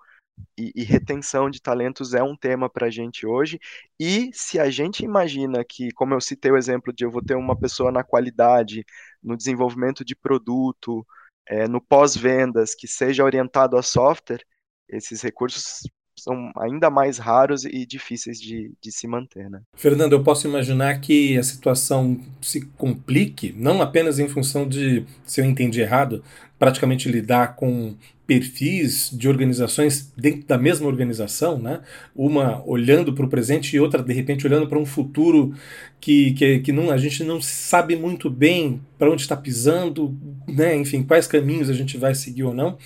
e, 0.57 0.73
e 0.75 0.85
retenção 0.85 1.51
de 1.51 1.61
talentos 1.61 2.14
é 2.14 2.23
um 2.23 2.37
tema 2.37 2.69
para 2.69 2.87
a 2.87 2.91
gente 2.91 3.27
hoje. 3.27 3.59
E 3.99 4.31
se 4.33 4.59
a 4.59 4.71
gente 4.71 5.05
imagina 5.05 5.64
que, 5.64 5.91
como 5.93 6.14
eu 6.14 6.21
citei 6.21 6.51
o 6.51 6.57
exemplo 6.57 6.93
de 6.93 7.05
eu 7.05 7.11
vou 7.11 7.23
ter 7.23 7.35
uma 7.35 7.59
pessoa 7.59 7.91
na 7.93 8.05
qualidade, 8.05 8.85
no 9.23 9.37
desenvolvimento 9.37 10.05
de 10.05 10.17
produto, 10.17 11.07
é, 11.47 11.67
no 11.69 11.81
pós-vendas, 11.81 12.75
que 12.75 12.87
seja 12.87 13.25
orientado 13.25 13.77
a 13.77 13.83
software, 13.83 14.45
esses 14.88 15.23
recursos 15.23 15.83
são 16.23 16.51
ainda 16.57 16.91
mais 16.91 17.19
raros 17.19 17.65
e 17.65 17.87
difíceis 17.87 18.41
de, 18.41 18.73
de 18.81 18.93
se 18.93 19.07
manter. 19.07 19.49
Né? 19.51 19.61
Fernando, 19.75 20.13
eu 20.13 20.23
posso 20.23 20.47
imaginar 20.47 21.01
que 21.01 21.37
a 21.39 21.43
situação 21.43 22.21
se 22.41 22.63
complique, 22.77 23.55
não 23.57 23.81
apenas 23.81 24.19
em 24.19 24.29
função 24.29 24.69
de, 24.69 25.05
se 25.25 25.41
eu 25.41 25.45
entendi 25.45 25.81
errado, 25.81 26.23
praticamente 26.59 27.09
lidar 27.09 27.55
com 27.55 27.95
perfis 28.27 29.09
de 29.11 29.27
organizações 29.27 30.13
dentro 30.15 30.47
da 30.47 30.59
mesma 30.59 30.87
organização, 30.87 31.59
né? 31.59 31.81
uma 32.15 32.63
olhando 32.67 33.15
para 33.15 33.25
o 33.25 33.29
presente 33.29 33.75
e 33.75 33.81
outra, 33.81 34.03
de 34.03 34.13
repente, 34.13 34.47
olhando 34.47 34.69
para 34.69 34.79
um 34.79 34.85
futuro 34.85 35.55
que, 35.99 36.33
que, 36.33 36.59
que 36.59 36.71
não, 36.71 36.91
a 36.91 36.99
gente 36.99 37.25
não 37.25 37.41
sabe 37.41 37.97
muito 37.97 38.29
bem 38.29 38.83
para 38.99 39.11
onde 39.11 39.23
está 39.23 39.35
pisando, 39.35 40.15
né? 40.47 40.77
enfim, 40.77 41.03
quais 41.03 41.27
caminhos 41.27 41.71
a 41.71 41.73
gente 41.73 41.97
vai 41.97 42.15
seguir 42.15 42.43
ou 42.43 42.53
não. 42.53 42.77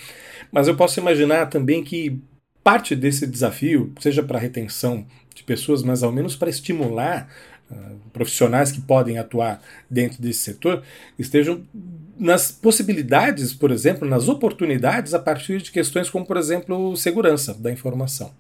Mas 0.53 0.69
eu 0.69 0.77
posso 0.77 1.01
imaginar 1.01 1.47
também 1.47 1.83
que 1.83 2.21
parte 2.63 2.95
desse 2.95 3.27
desafio, 3.27 3.93
seja 4.01 4.23
para 4.23 4.39
retenção 4.39 5.07
de 5.35 5.43
pessoas, 5.43 5.83
mas 5.83 6.03
ao 6.03 6.13
menos 6.13 6.37
para 6.37 6.51
estimular 6.51 7.29
uh, 7.71 7.97
profissionais 8.13 8.71
que 8.71 8.81
podem 8.81 9.19
atuar 9.19 9.63
dentro 9.91 10.21
desse 10.23 10.41
setor, 10.41 10.83
estejam 11.19 11.63
nas 12.19 12.53
possibilidades, 12.53 13.53
por 13.53 13.71
exemplo, 13.71 14.09
nas 14.09 14.29
oportunidades 14.29 15.15
a 15.15 15.19
partir 15.19 15.61
de 15.61 15.73
questões 15.73 16.09
como, 16.09 16.25
por 16.25 16.37
exemplo, 16.37 16.97
segurança 16.97 17.55
da 17.55 17.73
informação. 17.73 18.33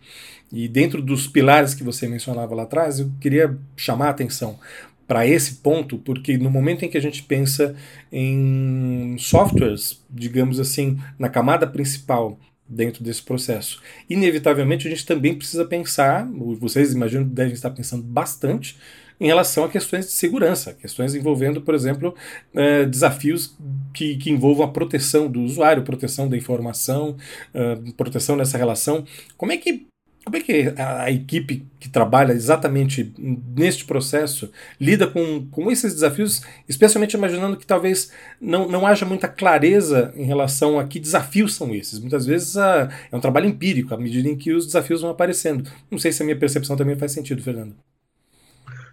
E 0.52 0.68
dentro 0.68 1.00
dos 1.02 1.26
pilares 1.26 1.74
que 1.74 1.82
você 1.82 2.06
mencionava 2.06 2.54
lá 2.54 2.64
atrás, 2.64 3.00
eu 3.00 3.10
queria 3.20 3.56
chamar 3.76 4.08
a 4.08 4.10
atenção 4.10 4.58
para 5.06 5.26
esse 5.26 5.56
ponto, 5.56 5.98
porque 5.98 6.38
no 6.38 6.50
momento 6.50 6.84
em 6.84 6.88
que 6.88 6.96
a 6.96 7.02
gente 7.02 7.22
pensa 7.22 7.74
em 8.10 9.16
softwares, 9.18 10.00
digamos 10.08 10.60
assim, 10.60 10.98
na 11.18 11.28
camada 11.28 11.66
principal 11.66 12.38
dentro 12.72 13.04
desse 13.04 13.22
processo. 13.22 13.80
Inevitavelmente, 14.08 14.86
a 14.86 14.90
gente 14.90 15.06
também 15.06 15.34
precisa 15.34 15.64
pensar, 15.64 16.28
vocês 16.58 16.92
imaginam 16.92 17.24
devem 17.24 17.52
estar 17.52 17.70
pensando 17.70 18.02
bastante, 18.02 18.76
em 19.20 19.26
relação 19.26 19.62
a 19.62 19.68
questões 19.68 20.06
de 20.06 20.12
segurança, 20.12 20.74
questões 20.74 21.14
envolvendo, 21.14 21.60
por 21.60 21.74
exemplo, 21.76 22.12
eh, 22.54 22.84
desafios 22.86 23.56
que, 23.94 24.16
que, 24.16 24.30
envolvam 24.30 24.66
a 24.66 24.68
proteção 24.68 25.30
do 25.30 25.42
usuário, 25.42 25.84
proteção 25.84 26.28
da 26.28 26.36
informação, 26.36 27.16
eh, 27.54 27.78
proteção 27.96 28.34
nessa 28.34 28.58
relação. 28.58 29.04
Como 29.36 29.52
é 29.52 29.56
que 29.56 29.86
como 30.24 30.36
é 30.36 30.40
que 30.40 30.72
a, 30.76 31.02
a, 31.02 31.10
equipe 31.10 31.66
que 31.80 31.88
trabalha 31.88 32.32
exatamente 32.32 33.12
neste 33.18 33.84
processo 33.84 34.50
lida 34.80 35.06
com, 35.06 35.46
com 35.50 35.70
esses 35.70 35.92
desafios, 35.94 36.42
especialmente 36.68 37.14
imaginando 37.16 37.56
que 37.56 37.66
talvez 37.66 38.12
não, 38.40 38.68
não 38.68 38.86
haja 38.86 39.04
muita 39.04 39.28
clareza 39.28 40.12
em 40.16 40.24
relação 40.24 40.78
a 40.78 40.86
que 40.86 41.00
desafios 41.00 41.54
são 41.54 41.74
esses? 41.74 41.98
Muitas 41.98 42.24
vezes 42.24 42.56
a, 42.56 42.88
é 43.10 43.16
um 43.16 43.20
trabalho 43.20 43.46
empírico, 43.46 43.94
à 43.94 43.98
medida 43.98 44.28
em 44.28 44.36
que 44.36 44.52
os 44.52 44.66
desafios 44.66 45.02
vão 45.02 45.10
aparecendo. 45.10 45.68
Não 45.90 45.98
sei 45.98 46.12
se 46.12 46.22
a 46.22 46.24
minha 46.24 46.38
percepção 46.38 46.76
também 46.76 46.96
faz 46.96 47.12
sentido, 47.12 47.42
Fernando. 47.42 47.74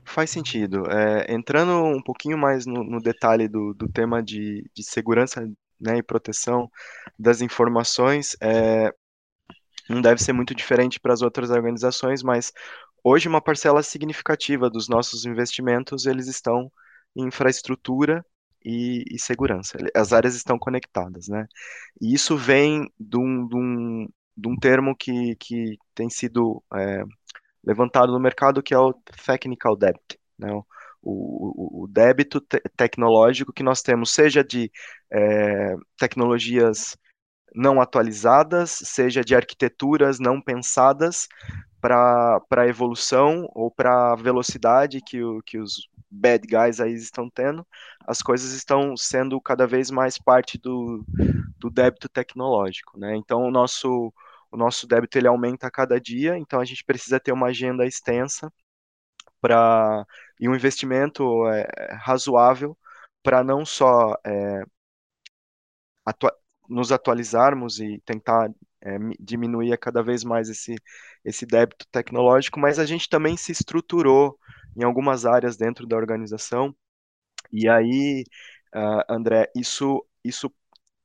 Faz 0.04 0.32
sentido. 0.32 0.90
É, 0.90 1.32
entrando 1.32 1.72
um 1.84 2.02
pouquinho 2.02 2.38
mais 2.38 2.66
no, 2.66 2.84
no 2.84 3.00
detalhe 3.00 3.48
do, 3.48 3.76
do 3.76 3.88
tema 3.88 4.24
de, 4.24 4.66
de 4.74 4.84
segurança 4.84 5.48
né, 5.80 5.98
e 5.98 6.04
proteção 6.04 6.70
das 7.18 7.42
informações, 7.42 8.36
é, 8.42 8.92
não 9.90 10.02
deve 10.02 10.22
ser 10.24 10.34
muito 10.34 10.54
diferente 10.56 11.00
para 11.00 11.14
as 11.14 11.22
outras 11.22 11.50
organizações, 11.50 12.24
mas 12.24 12.52
hoje 13.04 13.28
uma 13.28 13.42
parcela 13.42 13.84
significativa 13.84 14.70
dos 14.70 14.88
nossos 14.88 15.26
investimentos 15.26 16.06
eles 16.06 16.28
estão 16.28 16.72
em 17.16 17.26
infraestrutura 17.28 18.26
e, 18.64 19.04
e 19.10 19.20
segurança. 19.20 19.78
As 19.96 20.14
áreas 20.14 20.36
estão 20.36 20.60
conectadas, 20.60 21.28
né? 21.28 21.48
E 22.02 22.14
isso 22.14 22.38
vem 22.38 22.92
de 23.00 23.18
um, 23.18 23.48
de 23.48 23.56
um, 23.56 24.08
de 24.38 24.48
um 24.50 24.56
termo 24.58 24.96
que, 24.96 25.36
que 25.38 25.78
tem 25.96 26.10
sido 26.10 26.64
é, 26.76 27.04
levantado 27.64 28.12
no 28.12 28.20
mercado, 28.20 28.64
que 28.64 28.74
é 28.74 28.78
o 28.78 28.94
Technical 29.26 29.76
Debt, 29.76 30.20
né? 30.38 30.52
o, 30.54 30.64
o, 31.02 31.84
o 31.84 31.88
débito 31.88 32.42
te 32.42 32.62
tecnológico 32.76 33.54
que 33.54 33.64
nós 33.64 33.82
temos, 33.82 34.12
seja 34.12 34.44
de 34.44 34.72
é, 35.12 35.76
tecnologias 35.98 36.98
não 37.60 37.82
atualizadas, 37.82 38.72
seja 38.72 39.22
de 39.22 39.36
arquiteturas 39.36 40.18
não 40.20 40.42
pensadas 40.42 41.28
para 41.82 42.42
a 42.52 42.68
evolução 42.68 43.48
ou 43.54 43.70
para 43.70 44.14
a 44.14 44.16
velocidade 44.16 45.02
que, 45.02 45.22
o, 45.22 45.42
que 45.44 45.58
os 45.58 45.90
bad 46.10 46.48
guys 46.48 46.80
aí 46.80 46.94
estão 46.94 47.30
tendo, 47.30 47.68
as 48.08 48.22
coisas 48.22 48.54
estão 48.54 48.96
sendo 48.96 49.40
cada 49.42 49.68
vez 49.68 49.92
mais 49.92 50.18
parte 50.18 50.58
do, 50.58 51.04
do 51.58 51.70
débito 51.70 52.08
tecnológico, 52.10 52.98
né? 52.98 53.16
Então 53.16 53.44
o 53.44 53.52
nosso 53.52 54.14
o 54.52 54.58
nosso 54.58 54.88
débito 54.88 55.18
ele 55.18 55.28
aumenta 55.28 55.68
a 55.68 55.72
cada 55.72 56.00
dia, 56.02 56.36
então 56.38 56.60
a 56.60 56.66
gente 56.66 56.84
precisa 56.84 57.20
ter 57.20 57.32
uma 57.32 57.48
agenda 57.48 57.86
extensa 57.86 58.52
para 59.42 60.06
e 60.40 60.50
um 60.50 60.56
investimento 60.56 61.46
é, 61.48 61.94
razoável 62.02 62.78
para 63.24 63.44
não 63.44 63.66
só 63.66 64.16
é, 64.26 64.64
nos 66.70 66.92
atualizarmos 66.92 67.80
e 67.80 68.02
tentar 68.06 68.50
é, 68.82 68.98
diminuir 69.20 69.78
cada 69.78 70.04
vez 70.04 70.24
mais 70.24 70.50
esse, 70.50 70.76
esse 71.26 71.46
débito 71.46 71.86
tecnológico, 71.92 72.60
mas 72.60 72.80
a 72.80 72.86
gente 72.86 73.10
também 73.10 73.36
se 73.38 73.52
estruturou 73.52 74.38
em 74.78 74.84
algumas 74.84 75.26
áreas 75.26 75.58
dentro 75.58 75.88
da 75.88 75.98
organização, 75.98 76.76
e 77.52 77.68
aí, 77.68 78.24
uh, 78.76 79.04
André, 79.10 79.50
isso, 79.56 80.06
isso 80.24 80.52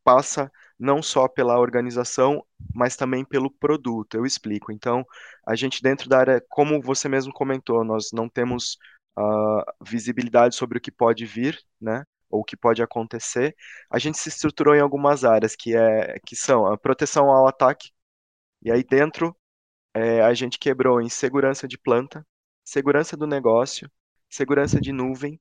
passa 0.04 0.50
não 0.78 1.02
só 1.02 1.28
pela 1.28 1.58
organização, 1.58 2.44
mas 2.74 2.96
também 2.96 3.24
pelo 3.24 3.50
produto. 3.50 4.16
Eu 4.16 4.26
explico. 4.26 4.72
Então, 4.72 5.04
a 5.46 5.54
gente 5.56 5.82
dentro 5.82 6.08
da 6.08 6.18
área, 6.18 6.44
como 6.48 6.80
você 6.82 7.08
mesmo 7.08 7.32
comentou, 7.32 7.84
nós 7.84 8.10
não 8.12 8.28
temos 8.28 8.78
uh, 9.18 9.62
visibilidade 9.82 10.54
sobre 10.56 10.78
o 10.78 10.80
que 10.80 10.90
pode 10.92 11.24
vir, 11.26 11.58
né? 11.80 12.04
Ou 12.34 12.40
o 12.40 12.44
que 12.44 12.56
pode 12.56 12.82
acontecer, 12.82 13.54
a 13.88 13.98
gente 13.98 14.18
se 14.18 14.28
estruturou 14.28 14.74
em 14.74 14.80
algumas 14.80 15.24
áreas 15.24 15.54
que, 15.54 15.76
é, 15.76 16.18
que 16.26 16.34
são 16.34 16.66
a 16.66 16.76
proteção 16.76 17.30
ao 17.30 17.46
ataque, 17.46 17.90
e 18.60 18.72
aí 18.72 18.82
dentro 18.82 19.36
é, 19.94 20.20
a 20.20 20.34
gente 20.34 20.58
quebrou 20.58 21.00
em 21.00 21.08
segurança 21.08 21.68
de 21.68 21.78
planta, 21.78 22.26
segurança 22.64 23.16
do 23.16 23.26
negócio, 23.26 23.88
segurança 24.28 24.80
de 24.80 24.92
nuvem, 24.92 25.40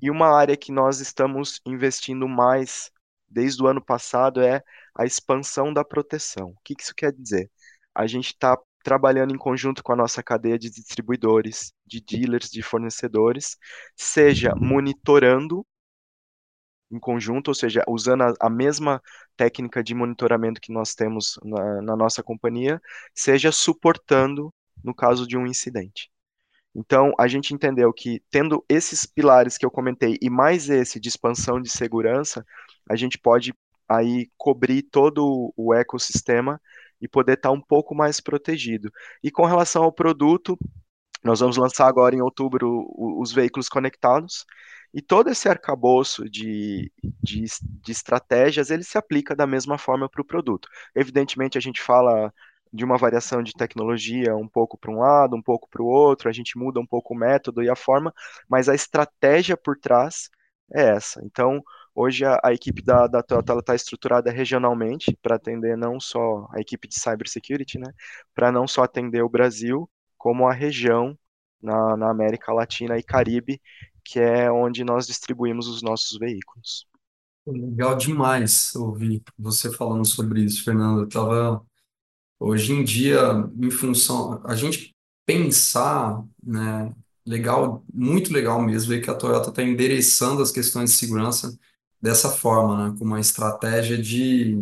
e 0.00 0.10
uma 0.10 0.28
área 0.34 0.56
que 0.56 0.72
nós 0.72 1.00
estamos 1.00 1.60
investindo 1.66 2.26
mais 2.26 2.90
desde 3.28 3.62
o 3.62 3.66
ano 3.66 3.84
passado 3.84 4.40
é 4.40 4.62
a 4.96 5.04
expansão 5.04 5.74
da 5.74 5.84
proteção. 5.84 6.50
O 6.52 6.60
que 6.64 6.74
isso 6.78 6.94
quer 6.94 7.12
dizer? 7.12 7.50
A 7.94 8.06
gente 8.06 8.28
está 8.28 8.58
trabalhando 8.82 9.34
em 9.34 9.38
conjunto 9.38 9.82
com 9.82 9.92
a 9.92 9.96
nossa 9.96 10.22
cadeia 10.22 10.58
de 10.58 10.70
distribuidores, 10.70 11.74
de 11.86 12.00
dealers, 12.00 12.48
de 12.50 12.62
fornecedores, 12.62 13.58
seja 13.94 14.54
monitorando 14.56 15.66
em 16.90 16.98
conjunto, 16.98 17.48
ou 17.48 17.54
seja, 17.54 17.84
usando 17.88 18.22
a, 18.22 18.34
a 18.40 18.50
mesma 18.50 19.02
técnica 19.36 19.82
de 19.82 19.94
monitoramento 19.94 20.60
que 20.60 20.72
nós 20.72 20.94
temos 20.94 21.38
na, 21.44 21.82
na 21.82 21.96
nossa 21.96 22.22
companhia, 22.22 22.80
seja 23.14 23.52
suportando 23.52 24.52
no 24.82 24.94
caso 24.94 25.26
de 25.26 25.36
um 25.36 25.46
incidente. 25.46 26.10
Então, 26.74 27.12
a 27.18 27.26
gente 27.26 27.52
entendeu 27.52 27.92
que, 27.92 28.22
tendo 28.30 28.64
esses 28.68 29.04
pilares 29.04 29.58
que 29.58 29.66
eu 29.66 29.70
comentei 29.70 30.16
e 30.22 30.30
mais 30.30 30.70
esse 30.70 31.00
de 31.00 31.08
expansão 31.08 31.60
de 31.60 31.68
segurança, 31.68 32.44
a 32.88 32.94
gente 32.96 33.18
pode 33.18 33.52
aí 33.88 34.30
cobrir 34.38 34.82
todo 34.82 35.52
o 35.56 35.74
ecossistema 35.74 36.60
e 37.00 37.08
poder 37.08 37.34
estar 37.34 37.50
um 37.50 37.60
pouco 37.60 37.94
mais 37.94 38.20
protegido. 38.20 38.90
E 39.22 39.30
com 39.30 39.44
relação 39.44 39.82
ao 39.82 39.92
produto, 39.92 40.56
nós 41.24 41.40
vamos 41.40 41.56
lançar 41.56 41.88
agora 41.88 42.14
em 42.14 42.22
outubro 42.22 42.86
os 42.96 43.32
veículos 43.32 43.68
conectados, 43.68 44.46
e 44.92 45.00
todo 45.00 45.30
esse 45.30 45.48
arcabouço 45.48 46.28
de, 46.28 46.92
de, 47.22 47.44
de 47.62 47.92
estratégias, 47.92 48.70
ele 48.70 48.82
se 48.84 48.98
aplica 48.98 49.36
da 49.36 49.46
mesma 49.46 49.78
forma 49.78 50.08
para 50.08 50.20
o 50.22 50.24
produto. 50.24 50.68
Evidentemente, 50.94 51.56
a 51.56 51.60
gente 51.60 51.80
fala 51.80 52.32
de 52.72 52.84
uma 52.84 52.96
variação 52.96 53.42
de 53.42 53.52
tecnologia 53.52 54.36
um 54.36 54.48
pouco 54.48 54.78
para 54.78 54.90
um 54.90 54.98
lado, 55.00 55.34
um 55.36 55.42
pouco 55.42 55.68
para 55.68 55.82
o 55.82 55.86
outro, 55.86 56.28
a 56.28 56.32
gente 56.32 56.56
muda 56.56 56.80
um 56.80 56.86
pouco 56.86 57.14
o 57.14 57.16
método 57.16 57.62
e 57.62 57.68
a 57.68 57.76
forma, 57.76 58.12
mas 58.48 58.68
a 58.68 58.74
estratégia 58.74 59.56
por 59.56 59.76
trás 59.78 60.30
é 60.72 60.90
essa. 60.90 61.20
Então, 61.24 61.62
hoje 61.94 62.24
a, 62.24 62.38
a 62.44 62.52
equipe 62.52 62.82
da, 62.82 63.06
da 63.06 63.22
Toyota 63.22 63.54
está 63.58 63.74
estruturada 63.74 64.30
regionalmente 64.30 65.16
para 65.20 65.36
atender 65.36 65.76
não 65.76 65.98
só 65.98 66.48
a 66.52 66.60
equipe 66.60 66.86
de 66.88 66.94
cybersecurity, 67.00 67.78
né, 67.78 67.92
para 68.34 68.52
não 68.52 68.66
só 68.68 68.82
atender 68.84 69.22
o 69.22 69.28
Brasil, 69.28 69.90
como 70.16 70.46
a 70.48 70.52
região 70.52 71.18
na, 71.62 71.96
na 71.96 72.10
América 72.10 72.52
Latina 72.52 72.96
e 72.98 73.02
Caribe, 73.02 73.60
que 74.04 74.18
é 74.18 74.50
onde 74.50 74.84
nós 74.84 75.06
distribuímos 75.06 75.68
os 75.68 75.82
nossos 75.82 76.18
veículos. 76.18 76.86
Legal 77.46 77.96
demais 77.96 78.74
ouvir 78.74 79.22
você 79.38 79.72
falando 79.72 80.04
sobre 80.04 80.42
isso, 80.44 80.62
Fernando. 80.62 81.00
Eu 81.00 81.08
tava 81.08 81.64
hoje 82.38 82.72
em 82.72 82.84
dia 82.84 83.20
em 83.60 83.70
função 83.70 84.40
a 84.44 84.54
gente 84.54 84.94
pensar, 85.26 86.24
né, 86.42 86.92
legal, 87.26 87.84
muito 87.92 88.32
legal 88.32 88.60
mesmo 88.62 88.90
ver 88.90 89.00
que 89.00 89.10
a 89.10 89.14
Toyota 89.14 89.50
está 89.50 89.62
endereçando 89.62 90.42
as 90.42 90.50
questões 90.50 90.90
de 90.90 90.96
segurança 90.96 91.56
dessa 92.00 92.30
forma, 92.30 92.90
né, 92.90 92.96
com 92.98 93.04
uma 93.04 93.20
estratégia 93.20 93.96
de, 93.96 94.56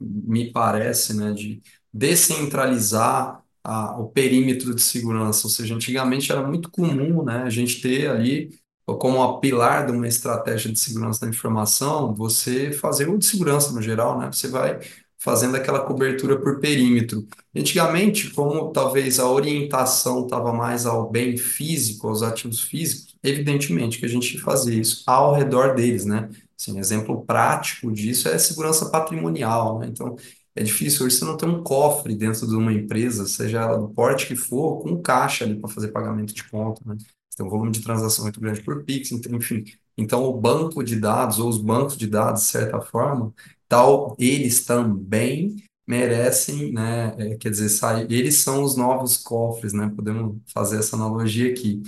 me 0.00 0.50
parece, 0.52 1.14
né, 1.14 1.32
de 1.32 1.62
descentralizar 1.92 3.42
a, 3.62 3.98
o 3.98 4.08
perímetro 4.08 4.74
de 4.74 4.82
segurança. 4.82 5.46
Ou 5.46 5.50
seja, 5.50 5.74
antigamente 5.74 6.30
era 6.32 6.46
muito 6.46 6.70
comum, 6.70 7.24
né, 7.24 7.42
a 7.42 7.50
gente 7.50 7.80
ter 7.80 8.08
ali 8.08 8.50
como 8.86 9.22
a 9.22 9.40
pilar 9.40 9.86
de 9.86 9.92
uma 9.92 10.06
estratégia 10.06 10.70
de 10.72 10.78
segurança 10.78 11.20
da 11.20 11.28
informação, 11.28 12.14
você 12.14 12.72
fazer 12.72 13.08
o 13.08 13.18
de 13.18 13.26
segurança 13.26 13.72
no 13.72 13.80
geral, 13.82 14.18
né? 14.18 14.30
Você 14.30 14.48
vai 14.48 14.78
fazendo 15.18 15.56
aquela 15.56 15.80
cobertura 15.80 16.38
por 16.38 16.60
perímetro. 16.60 17.26
Antigamente, 17.56 18.30
como 18.30 18.70
talvez 18.72 19.18
a 19.18 19.26
orientação 19.26 20.24
estava 20.24 20.52
mais 20.52 20.84
ao 20.84 21.10
bem 21.10 21.36
físico, 21.36 22.08
aos 22.08 22.22
ativos 22.22 22.60
físicos, 22.62 23.16
evidentemente 23.22 23.98
que 23.98 24.04
a 24.04 24.08
gente 24.08 24.38
fazia 24.38 24.78
isso 24.78 25.02
ao 25.06 25.34
redor 25.34 25.74
deles, 25.74 26.04
né? 26.04 26.28
Assim, 26.58 26.78
exemplo 26.78 27.24
prático 27.24 27.90
disso 27.90 28.28
é 28.28 28.38
segurança 28.38 28.90
patrimonial, 28.90 29.78
né? 29.78 29.86
Então, 29.88 30.14
é 30.54 30.62
difícil 30.62 31.06
hoje 31.06 31.16
você 31.16 31.24
não 31.24 31.36
ter 31.36 31.46
um 31.46 31.62
cofre 31.62 32.14
dentro 32.14 32.46
de 32.46 32.54
uma 32.54 32.72
empresa, 32.72 33.26
seja 33.26 33.60
ela 33.62 33.78
do 33.78 33.88
porte 33.88 34.26
que 34.26 34.36
for, 34.36 34.80
com 34.82 35.00
caixa 35.02 35.44
ali 35.44 35.56
para 35.58 35.70
fazer 35.70 35.88
pagamento 35.88 36.34
de 36.34 36.44
conta, 36.48 36.80
né? 36.86 36.96
Tem 37.34 37.44
um 37.46 37.48
volume 37.50 37.72
de 37.72 37.80
transação 37.82 38.24
muito 38.24 38.40
grande 38.40 38.62
por 38.62 38.84
Pix, 38.84 39.10
enfim. 39.12 39.64
Então, 39.96 40.24
o 40.24 40.40
banco 40.40 40.82
de 40.82 40.96
dados, 40.96 41.38
ou 41.38 41.48
os 41.48 41.58
bancos 41.58 41.96
de 41.96 42.06
dados, 42.06 42.42
de 42.42 42.48
certa 42.48 42.80
forma, 42.80 43.32
tal, 43.68 44.16
eles 44.18 44.64
também 44.64 45.56
merecem, 45.86 46.72
né, 46.72 47.14
é, 47.18 47.36
quer 47.36 47.50
dizer, 47.50 47.68
sai, 47.68 48.06
eles 48.10 48.40
são 48.42 48.62
os 48.62 48.76
novos 48.76 49.16
cofres, 49.18 49.72
né, 49.72 49.92
podemos 49.94 50.38
fazer 50.52 50.78
essa 50.78 50.96
analogia 50.96 51.50
aqui. 51.52 51.82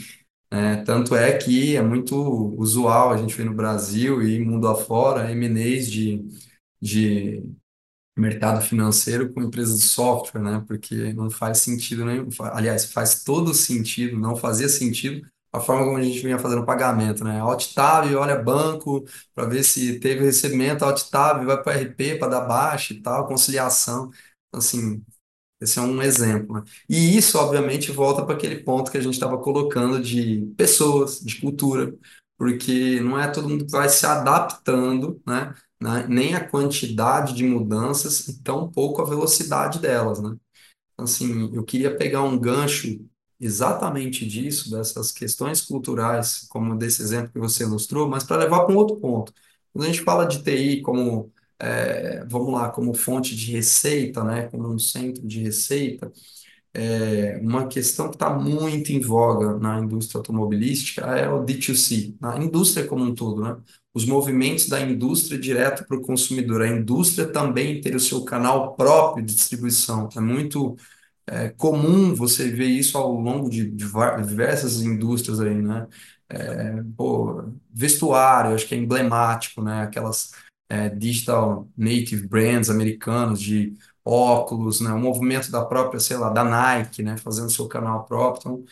É, 0.51 0.77
tanto 0.85 1.15
é 1.17 1.37
que 1.37 1.77
é 1.77 1.83
muito 1.83 2.17
usual 2.59 3.11
a 3.13 3.17
gente 3.19 3.35
ver 3.37 3.45
no 3.45 3.55
Brasil 3.55 4.23
e 4.23 4.39
mundo 4.45 4.69
afora 4.69 5.31
M&As 5.33 5.91
de, 5.91 6.25
de 6.81 7.43
mercado 8.17 8.61
financeiro 8.63 9.33
com 9.33 9.43
empresas 9.43 9.81
de 9.81 9.87
software, 9.89 10.43
né? 10.43 10.65
Porque 10.67 11.13
não 11.13 11.31
faz 11.31 11.59
sentido 11.59 12.05
nenhum. 12.05 12.29
Aliás, 12.53 12.93
faz 12.93 13.23
todo 13.25 13.53
sentido, 13.55 14.19
não 14.19 14.37
fazia 14.37 14.69
sentido 14.69 15.27
a 15.57 15.61
forma 15.61 15.85
como 15.85 15.97
a 15.97 16.03
gente 16.03 16.21
vinha 16.21 16.39
fazendo 16.39 16.65
pagamento, 16.65 17.25
né? 17.25 17.41
Alt 17.41 17.73
Tab, 17.75 18.07
olha 18.15 18.37
banco, 18.37 19.05
para 19.35 19.47
ver 19.47 19.65
se 19.65 19.99
teve 20.01 20.25
recebimento, 20.25 20.85
Alt 20.85 21.03
Tab, 21.11 21.45
vai 21.45 21.63
para 21.63 21.79
o 21.79 21.83
RP 21.83 22.19
para 22.19 22.29
dar 22.29 22.41
baixa 22.43 22.93
e 22.95 23.01
tal, 23.01 23.27
conciliação. 23.27 24.11
Assim, 24.53 25.03
esse 25.61 25.79
é 25.79 25.83
um 25.83 26.03
exemplo. 26.03 26.57
Né? 26.57 26.63
E 26.89 27.17
isso, 27.17 27.39
obviamente, 27.39 27.91
volta 27.93 28.25
para 28.25 28.35
aquele 28.35 28.63
ponto 28.63 28.91
que 28.91 28.99
a 28.99 29.01
gente 29.01 29.15
estava 29.15 29.39
colocando 29.39 30.03
de 30.03 30.53
pessoas, 30.57 31.21
de 31.21 31.41
cultura, 31.41 31.95
porque 32.39 33.01
não 33.01 33.19
é 33.19 33.29
todo 33.31 33.49
mundo 33.49 33.65
que 33.65 33.73
vai 33.73 33.89
se 33.89 34.05
adaptando, 34.07 35.21
né? 35.27 35.55
Nem 36.09 36.35
a 36.35 36.47
quantidade 36.49 37.35
de 37.35 37.45
mudanças, 37.45 38.29
e 38.29 38.43
tão 38.43 38.71
pouco 38.71 39.03
a 39.03 39.05
velocidade 39.05 39.79
delas, 39.79 40.21
né? 40.23 40.37
Então, 40.93 41.05
assim, 41.05 41.55
eu 41.55 41.65
queria 41.65 41.97
pegar 41.97 42.23
um 42.23 42.39
gancho 42.39 42.99
exatamente 43.41 44.27
disso, 44.27 44.71
dessas 44.71 45.13
questões 45.13 45.61
culturais, 45.63 46.47
como 46.49 46.77
desse 46.77 47.03
exemplo 47.03 47.33
que 47.33 47.39
você 47.39 47.65
ilustrou, 47.65 48.09
mas 48.09 48.25
para 48.25 48.39
levar 48.39 48.65
para 48.65 48.75
um 48.75 48.79
outro 48.79 48.97
ponto. 48.97 49.33
Quando 49.73 49.85
a 49.85 49.89
gente 49.89 50.03
fala 50.03 50.27
de 50.27 50.43
TI 50.43 50.81
como, 50.83 51.33
é, 51.59 52.25
vamos 52.27 52.53
lá, 52.53 52.71
como 52.71 52.95
fonte 52.95 53.37
de 53.37 53.53
receita, 53.53 54.25
né, 54.25 54.49
como 54.49 54.69
um 54.73 54.79
centro 54.79 55.27
de 55.27 55.41
receita, 55.41 56.11
é, 56.75 57.39
uma 57.43 57.67
questão 57.69 58.09
que 58.11 58.17
está 58.17 58.31
muito 58.31 58.93
em 58.93 59.01
voga 59.01 59.59
na 59.59 59.81
indústria 59.81 60.19
automobilística 60.19 61.03
é 61.07 61.29
o 61.29 61.43
D2C, 61.45 62.15
na 62.21 62.37
indústria 62.39 62.87
como 62.87 63.03
um 63.05 63.15
todo, 63.15 63.43
né? 63.43 63.57
Os 63.95 64.05
movimentos 64.05 64.69
da 64.69 64.81
indústria 64.81 65.39
direto 65.39 65.87
para 65.87 65.97
o 65.97 66.03
consumidor. 66.03 66.61
A 66.63 66.69
indústria 66.69 67.27
também 67.27 67.81
ter 67.81 67.97
o 67.97 68.01
seu 68.01 68.25
canal 68.25 68.77
próprio 68.77 69.25
de 69.25 69.35
distribuição. 69.35 70.09
É 70.15 70.21
muito 70.21 70.77
é 71.27 71.49
comum 71.51 72.15
você 72.15 72.51
ver 72.51 72.69
isso 72.69 72.97
ao 72.97 73.13
longo 73.13 73.51
de, 73.51 73.69
diversas 73.69 74.81
indústrias 74.83 75.41
aí, 75.41 75.55
né? 75.61 75.89
É, 76.29 76.83
pô, 76.97 77.53
vestuário, 77.73 78.55
acho 78.55 78.67
que 78.67 78.75
é 78.75 78.79
emblemático, 78.79 79.63
né? 79.63 79.83
Aquelas 79.83 80.33
é, 80.69 80.89
digital 80.89 81.69
native 81.77 82.27
brands 82.27 82.71
americanos 82.71 83.41
de 83.41 83.75
óculos, 84.05 84.81
né? 84.81 84.93
O 84.93 85.01
movimento 85.01 85.51
da 85.51 85.65
própria, 85.65 86.01
sei 86.01 86.17
lá, 86.17 86.31
da 86.31 86.45
Nike, 86.45 87.03
né? 87.03 87.17
Fazendo 87.17 87.51
seu 87.51 87.69
canal 87.69 88.05
próprio. 88.05 88.41
Então, 88.41 88.65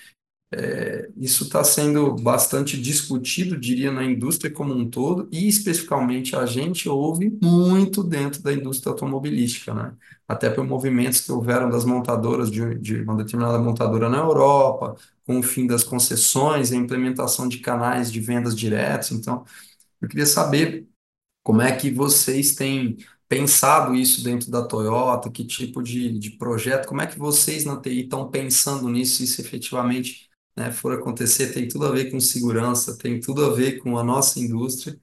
é, 0.53 1.11
isso 1.17 1.45
está 1.45 1.65
sendo 1.65 2.15
bastante 2.15 2.81
discutido, 2.81 3.59
diria, 3.59 3.91
na 3.91 4.05
indústria 4.05 4.53
como 4.53 4.73
um 4.75 4.89
todo, 4.89 5.29
e 5.33 5.49
especificamente 5.49 6.37
a 6.37 6.47
gente 6.47 6.89
ouve 6.89 7.37
muito 7.43 8.05
dentro 8.05 8.43
da 8.43 8.53
indústria 8.53 8.93
automobilística, 8.93 9.75
né? 9.75 9.95
Até 10.27 10.49
por 10.51 10.65
movimentos 10.67 11.21
que 11.21 11.33
houveram 11.33 11.69
das 11.71 11.85
montadoras, 11.85 12.51
de, 12.51 12.75
de 12.79 13.03
uma 13.03 13.17
determinada 13.17 13.59
montadora 13.59 14.09
na 14.09 14.19
Europa, 14.19 14.97
com 15.27 15.39
o 15.39 15.43
fim 15.43 15.67
das 15.67 15.85
concessões, 15.85 16.73
a 16.73 16.77
implementação 16.77 17.47
de 17.49 17.59
canais 17.59 18.11
de 18.11 18.21
vendas 18.21 18.57
diretos. 18.57 19.11
Então, 19.13 19.45
eu 20.01 20.09
queria 20.09 20.27
saber 20.27 20.87
como 21.43 21.63
é 21.63 21.77
que 21.77 21.91
vocês 21.91 22.55
têm 22.55 22.97
pensado 23.29 23.95
isso 23.95 24.23
dentro 24.25 24.51
da 24.51 24.67
Toyota, 24.67 25.31
que 25.31 25.45
tipo 25.47 25.83
de, 25.83 26.19
de 26.19 26.31
projeto, 26.33 26.87
como 26.87 27.01
é 27.03 27.07
que 27.07 27.19
vocês 27.19 27.65
na 27.65 27.81
TI 27.81 28.05
estão 28.05 28.31
pensando 28.31 28.89
nisso, 28.89 29.17
se 29.19 29.25
isso 29.25 29.41
efetivamente 29.41 30.29
né, 30.57 30.71
for 30.73 30.93
acontecer, 30.93 31.53
tem 31.53 31.67
tudo 31.69 31.87
a 31.87 31.93
ver 31.93 32.11
com 32.11 32.21
segurança, 32.21 32.97
tem 32.97 33.21
tudo 33.21 33.45
a 33.45 33.55
ver 33.55 33.79
com 33.81 33.99
a 33.99 34.05
nossa 34.05 34.39
indústria 34.41 34.99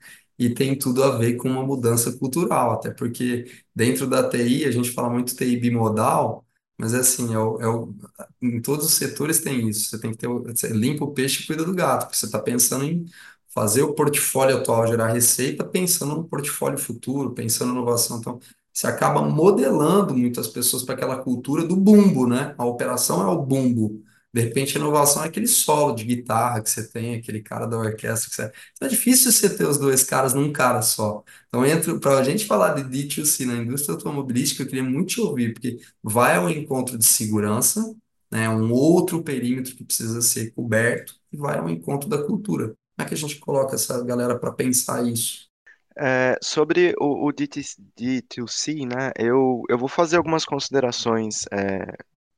e 0.46 0.54
tem 0.54 0.78
tudo 0.78 1.04
a 1.04 1.18
ver 1.18 1.36
com 1.38 1.50
uma 1.50 1.64
mudança 1.66 2.12
cultural, 2.18 2.72
até 2.74 2.92
porque 2.92 3.46
dentro 3.76 4.08
da 4.08 4.28
TI, 4.28 4.66
a 4.66 4.72
gente 4.72 4.92
fala 4.92 5.10
muito 5.10 5.36
TI 5.36 5.58
bimodal, 5.58 6.46
mas 6.78 6.94
é 6.94 7.00
assim, 7.00 7.34
é 7.34 7.38
o, 7.40 7.62
é 7.62 7.68
o, 7.68 7.94
em 8.42 8.62
todos 8.62 8.86
os 8.88 8.94
setores 8.96 9.40
tem 9.42 9.68
isso, 9.70 9.90
você 9.90 10.00
tem 10.00 10.12
que 10.12 10.18
ter, 10.18 10.28
você 10.28 10.68
limpa 10.70 11.06
o 11.06 11.14
peixe 11.14 11.44
e 11.44 11.48
cuida 11.48 11.64
do 11.64 11.74
gato, 11.76 12.06
porque 12.06 12.18
você 12.18 12.26
está 12.26 12.40
pensando 12.40 12.86
em 12.86 13.06
fazer 13.54 13.84
o 13.84 13.94
portfólio 13.94 14.58
atual 14.58 14.88
gerar 14.88 15.08
receita, 15.14 15.64
pensando 15.64 16.16
no 16.16 16.24
portfólio 16.28 16.78
futuro, 16.78 17.32
pensando 17.34 17.70
em 17.72 17.74
inovação, 17.76 18.20
então 18.20 18.40
você 18.74 18.88
acaba 18.88 19.22
modelando 19.22 20.16
muitas 20.16 20.48
pessoas 20.48 20.84
para 20.84 20.96
aquela 20.96 21.18
cultura 21.22 21.66
do 21.68 21.76
bumbo, 21.76 22.26
né? 22.28 22.56
A 22.58 22.66
operação 22.66 23.22
é 23.22 23.26
o 23.28 23.42
bumbo, 23.46 24.02
de 24.34 24.42
repente, 24.42 24.78
a 24.78 24.80
inovação 24.80 25.24
é 25.24 25.28
aquele 25.28 25.48
solo 25.48 25.94
de 25.94 26.06
guitarra 26.06 26.62
que 26.62 26.70
você 26.70 26.88
tem, 26.88 27.16
aquele 27.16 27.42
cara 27.42 27.66
da 27.66 27.78
orquestra 27.78 28.30
que 28.30 28.36
você... 28.36 28.52
Então, 28.74 28.88
é 28.88 28.92
difícil 28.92 29.32
você 29.32 29.50
ter 29.58 29.66
os 29.68 29.78
dois 29.78 30.04
caras 30.04 30.34
num 30.34 30.54
cara 30.54 30.82
só. 30.82 31.24
Então, 31.50 32.00
para 32.00 32.20
a 32.20 32.24
gente 32.24 32.46
falar 32.46 32.74
de 32.74 32.84
D2C 32.84 33.46
na 33.46 33.56
indústria 33.58 33.94
automobilística, 33.94 34.64
eu 34.64 34.68
queria 34.68 34.84
muito 34.84 35.10
te 35.16 35.22
ouvir, 35.22 35.54
porque 35.54 35.80
vai 36.02 36.38
ao 36.38 36.50
encontro 36.50 36.98
de 36.98 37.06
segurança, 37.06 37.94
né, 38.32 38.48
um 38.48 38.72
outro 38.72 39.22
perímetro 39.22 39.76
que 39.76 39.84
precisa 39.84 40.22
ser 40.22 40.52
coberto, 40.52 41.14
e 41.32 41.36
vai 41.36 41.58
ao 41.58 41.70
encontro 41.70 42.08
da 42.08 42.24
cultura. 42.24 42.68
Como 42.68 42.78
é 43.00 43.06
que 43.06 43.14
a 43.14 43.18
gente 43.18 43.38
coloca 43.38 43.76
essa 43.76 44.02
galera 44.02 44.40
para 44.40 44.54
pensar 44.54 45.06
isso? 45.06 45.50
É, 45.98 46.38
sobre 46.42 46.96
o, 46.98 47.28
o 47.28 47.34
D2C, 47.34 48.86
né, 48.86 49.12
eu, 49.18 49.62
eu 49.68 49.78
vou 49.78 49.90
fazer 49.90 50.16
algumas 50.16 50.46
considerações 50.46 51.42
é, 51.52 51.98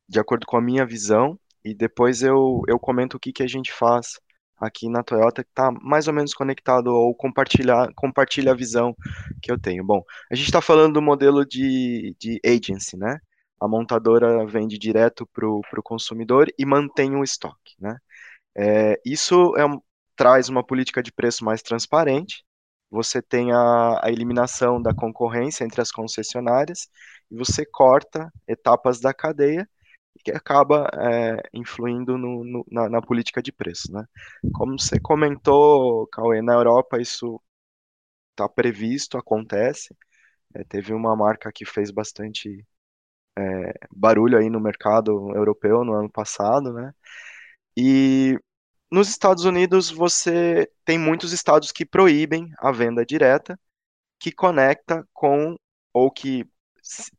de 0.10 0.20
acordo 0.20 0.48
com 0.48 0.58
a 0.58 0.62
minha 0.62 0.86
visão 0.86 1.40
e 1.63 1.73
depois 1.73 2.21
eu, 2.21 2.62
eu 2.67 2.80
comento 2.80 3.17
o 3.17 3.19
que, 3.19 3.34
que 3.34 3.43
a 3.43 3.47
gente 3.47 3.71
faz 3.71 4.19
aqui 4.58 4.89
na 4.89 5.04
Toyota 5.04 5.43
que 5.43 5.49
está 5.49 5.71
mais 5.71 6.08
ou 6.08 6.13
menos 6.13 6.34
conectado 6.34 6.88
ou 6.88 7.13
compartilhar, 7.15 7.89
compartilha 7.95 8.52
a 8.52 8.56
visão 8.56 8.95
que 9.41 9.52
eu 9.52 9.60
tenho. 9.60 9.84
Bom, 9.84 10.04
a 10.32 10.36
gente 10.36 10.45
está 10.45 10.62
falando 10.62 10.93
do 10.93 11.02
modelo 11.02 11.45
de, 11.45 12.15
de 12.19 12.39
agency, 12.45 12.97
né? 12.97 13.19
A 13.60 13.67
montadora 13.67 14.45
vende 14.45 14.78
direto 14.78 15.28
para 15.34 15.47
o 15.47 15.84
consumidor 15.84 16.47
e 16.58 16.65
mantém 16.65 17.15
o 17.15 17.23
estoque, 17.23 17.76
né? 17.80 17.97
É, 18.56 18.99
isso 19.06 19.56
é, 19.58 19.63
traz 20.15 20.49
uma 20.49 20.63
política 20.63 21.02
de 21.02 21.12
preço 21.12 21.43
mais 21.43 21.62
transparente, 21.62 22.43
você 22.93 23.21
tem 23.23 23.52
a, 23.52 23.99
a, 24.04 24.12
eliminação 24.12 24.80
da 24.80 24.93
concorrência 24.93 25.63
entre 25.65 25.82
as 25.82 25.91
concessionárias 25.91 26.88
e 27.32 27.36
você 27.36 27.65
corta 27.65 28.32
etapas 28.47 28.99
da 28.99 29.12
cadeia 29.13 29.67
que 30.23 30.32
acaba 30.32 30.89
é, 30.93 31.49
influindo 31.54 32.17
no, 32.17 32.43
no, 32.43 32.65
na, 32.71 32.89
na, 32.89 33.02
política 33.02 33.41
de 33.41 33.52
preço. 33.52 33.91
Né? 33.91 34.06
Como 34.54 34.80
você 34.80 34.99
comentou, 34.99 36.08
Cauê, 36.08 36.41
na 36.41 36.54
Europa 36.54 37.02
isso 37.02 37.41
está 38.32 38.47
previsto, 38.49 39.17
acontece. 39.17 39.95
É, 40.54 40.63
teve 40.63 40.93
uma 40.93 41.15
marca 41.15 41.52
que 41.52 41.65
fez 41.65 41.91
bastante 41.91 42.65
é, 43.38 43.73
barulho 43.91 44.38
aí 44.38 44.49
no 44.49 44.60
mercado 44.60 45.12
europeu 45.36 45.84
no 45.84 45.93
ano 45.93 46.10
passado, 46.10 46.73
né? 46.73 46.93
E 47.78 48.38
nos 48.91 49.10
Estados 49.10 49.45
Unidos 49.45 49.89
você 49.89 50.69
tem 50.86 50.99
muitos 50.99 51.34
estados 51.34 51.71
que 51.71 51.86
proíbem 51.86 52.52
a 52.60 52.71
venda 52.71 53.06
direta, 53.06 53.60
que 54.19 54.32
conecta 54.32 55.08
com 55.13 55.56
ou 55.93 56.12
que 56.12 56.45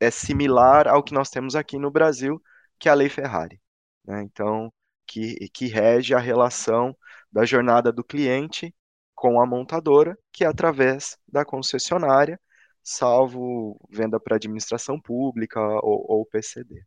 é 0.00 0.10
similar 0.10 0.88
ao 0.88 1.02
que 1.02 1.14
nós 1.14 1.30
temos 1.30 1.56
aqui 1.56 1.78
no 1.78 1.90
Brasil, 1.90 2.40
que 2.84 2.88
é 2.90 2.92
a 2.92 2.94
Lei 2.94 3.08
Ferrari. 3.08 3.58
Né? 4.04 4.22
Então, 4.24 4.70
que, 5.06 5.48
que 5.54 5.68
rege 5.68 6.14
a 6.14 6.18
relação 6.18 6.94
da 7.32 7.46
jornada 7.46 7.90
do 7.90 8.04
cliente 8.04 8.74
com 9.14 9.40
a 9.40 9.46
montadora, 9.46 10.18
que 10.30 10.44
é 10.44 10.46
através 10.46 11.16
da 11.26 11.46
concessionária, 11.46 12.38
salvo 12.82 13.80
venda 13.90 14.20
para 14.20 14.36
administração 14.36 15.00
pública 15.00 15.58
ou, 15.82 16.04
ou 16.06 16.26
PCD. 16.26 16.84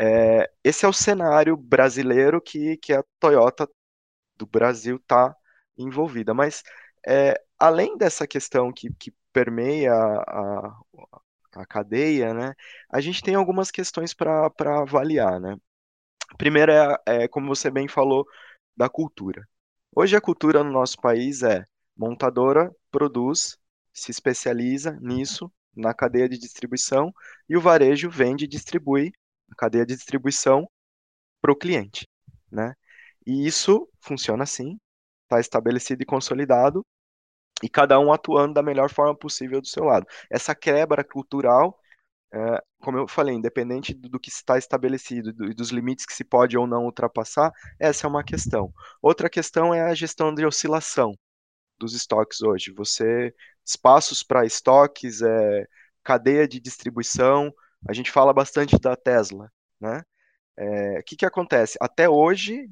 É, 0.00 0.50
esse 0.64 0.84
é 0.84 0.88
o 0.88 0.92
cenário 0.92 1.56
brasileiro 1.56 2.40
que, 2.40 2.76
que 2.78 2.92
a 2.92 3.04
Toyota 3.20 3.70
do 4.34 4.46
Brasil 4.46 4.96
está 4.96 5.32
envolvida. 5.78 6.34
Mas, 6.34 6.64
é, 7.06 7.40
além 7.56 7.96
dessa 7.96 8.26
questão 8.26 8.72
que, 8.72 8.92
que 8.94 9.14
permeia 9.32 9.94
a, 9.94 10.76
a 11.54 11.66
cadeia, 11.66 12.34
né, 12.34 12.54
a 12.90 13.00
gente 13.00 13.22
tem 13.22 13.34
algumas 13.34 13.70
questões 13.70 14.14
para 14.14 14.50
avaliar, 14.80 15.40
né. 15.40 15.56
Primeiro 16.38 16.72
é, 16.72 16.96
é, 17.06 17.28
como 17.28 17.48
você 17.48 17.70
bem 17.70 17.88
falou, 17.88 18.26
da 18.76 18.88
cultura. 18.88 19.46
Hoje 19.94 20.16
a 20.16 20.20
cultura 20.20 20.64
no 20.64 20.72
nosso 20.72 20.98
país 21.00 21.42
é 21.42 21.64
montadora 21.96 22.74
produz, 22.90 23.56
se 23.92 24.10
especializa 24.10 24.98
nisso, 25.00 25.50
na 25.76 25.94
cadeia 25.94 26.28
de 26.28 26.38
distribuição, 26.38 27.12
e 27.48 27.56
o 27.56 27.60
varejo 27.60 28.10
vende 28.10 28.44
e 28.44 28.48
distribui 28.48 29.12
a 29.50 29.54
cadeia 29.54 29.86
de 29.86 29.94
distribuição 29.94 30.68
para 31.40 31.52
o 31.52 31.56
cliente, 31.56 32.08
né? 32.50 32.74
E 33.26 33.46
isso 33.46 33.88
funciona 34.00 34.44
assim, 34.44 34.78
está 35.24 35.40
estabelecido 35.40 36.02
e 36.02 36.06
consolidado, 36.06 36.84
e 37.62 37.68
cada 37.68 37.98
um 37.98 38.12
atuando 38.12 38.54
da 38.54 38.62
melhor 38.62 38.90
forma 38.90 39.14
possível 39.16 39.60
do 39.60 39.66
seu 39.66 39.84
lado. 39.84 40.06
Essa 40.30 40.54
quebra 40.54 41.04
cultural, 41.04 41.78
é, 42.32 42.62
como 42.80 42.98
eu 42.98 43.08
falei, 43.08 43.34
independente 43.34 43.94
do, 43.94 44.08
do 44.08 44.20
que 44.20 44.30
está 44.30 44.58
estabelecido 44.58 45.30
e 45.50 45.54
dos 45.54 45.70
limites 45.70 46.06
que 46.06 46.14
se 46.14 46.24
pode 46.24 46.56
ou 46.58 46.66
não 46.66 46.84
ultrapassar, 46.84 47.52
essa 47.78 48.06
é 48.06 48.10
uma 48.10 48.24
questão. 48.24 48.72
Outra 49.02 49.30
questão 49.30 49.74
é 49.74 49.82
a 49.82 49.94
gestão 49.94 50.34
de 50.34 50.44
oscilação 50.46 51.14
dos 51.78 51.94
estoques 51.94 52.42
hoje. 52.42 52.72
Você 52.72 53.34
espaços 53.64 54.22
para 54.22 54.44
estoques, 54.46 55.22
é, 55.22 55.66
cadeia 56.02 56.46
de 56.46 56.60
distribuição. 56.60 57.52
A 57.88 57.92
gente 57.92 58.10
fala 58.10 58.32
bastante 58.32 58.78
da 58.78 58.96
Tesla, 58.96 59.50
né? 59.80 60.02
É, 60.56 61.00
o 61.00 61.04
que, 61.04 61.16
que 61.16 61.26
acontece? 61.26 61.76
Até 61.80 62.08
hoje, 62.08 62.68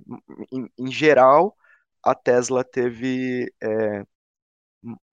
em, 0.53 0.71
em 0.79 0.90
geral, 0.92 1.57
a 2.03 2.14
Tesla 2.14 2.64
teve 2.64 3.53
é, 3.62 4.05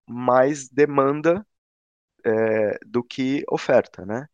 mais 0.10 0.70
demanda 0.70 1.46
é, 2.26 2.80
do 2.86 3.04
que 3.04 3.44
oferta, 3.50 4.06
né? 4.06 4.28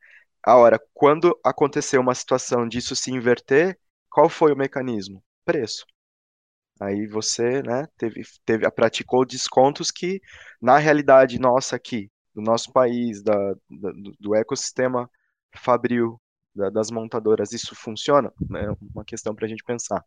Agora, 0.43 0.79
quando 0.93 1.38
aconteceu 1.43 2.01
uma 2.01 2.15
situação 2.15 2.67
disso 2.67 2.95
se 2.95 3.11
inverter, 3.11 3.79
qual 4.09 4.29
foi 4.29 4.53
o 4.53 4.57
mecanismo? 4.57 5.23
Preço. 5.45 5.85
Aí 6.79 7.07
você, 7.07 7.61
né, 7.63 7.88
teve, 7.97 8.21
teve, 8.45 8.69
praticou 8.71 9.25
descontos 9.25 9.91
que, 9.91 10.21
na 10.62 10.77
realidade 10.77 11.39
nossa 11.39 11.75
aqui, 11.75 12.12
do 12.33 12.41
nosso 12.41 12.71
país, 12.73 13.23
da, 13.23 13.33
da 13.69 13.91
do 14.19 14.35
ecossistema 14.35 15.10
fabril, 15.58 16.21
da, 16.54 16.69
das 16.69 16.91
montadoras, 16.91 17.54
isso 17.54 17.73
funciona? 17.75 18.31
É 18.56 18.67
uma 18.93 19.06
questão 19.06 19.33
para 19.33 19.45
a 19.45 19.50
gente 19.50 19.63
pensar. 19.63 20.04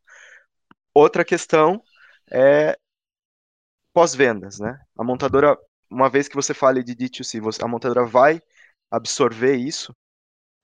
Outra 0.95 1.25
questão 1.25 1.83
é 2.31 2.79
pós-vendas, 3.99 4.61
né? 4.61 4.79
A 4.97 5.03
montadora, 5.03 5.59
uma 5.91 6.09
vez 6.09 6.29
que 6.29 6.37
você 6.37 6.55
fale 6.55 6.85
de 6.85 6.95
D2C, 6.95 7.41
você, 7.41 7.65
a 7.65 7.67
montadora 7.67 8.07
vai 8.07 8.41
absorver 8.89 9.57
isso, 9.57 9.93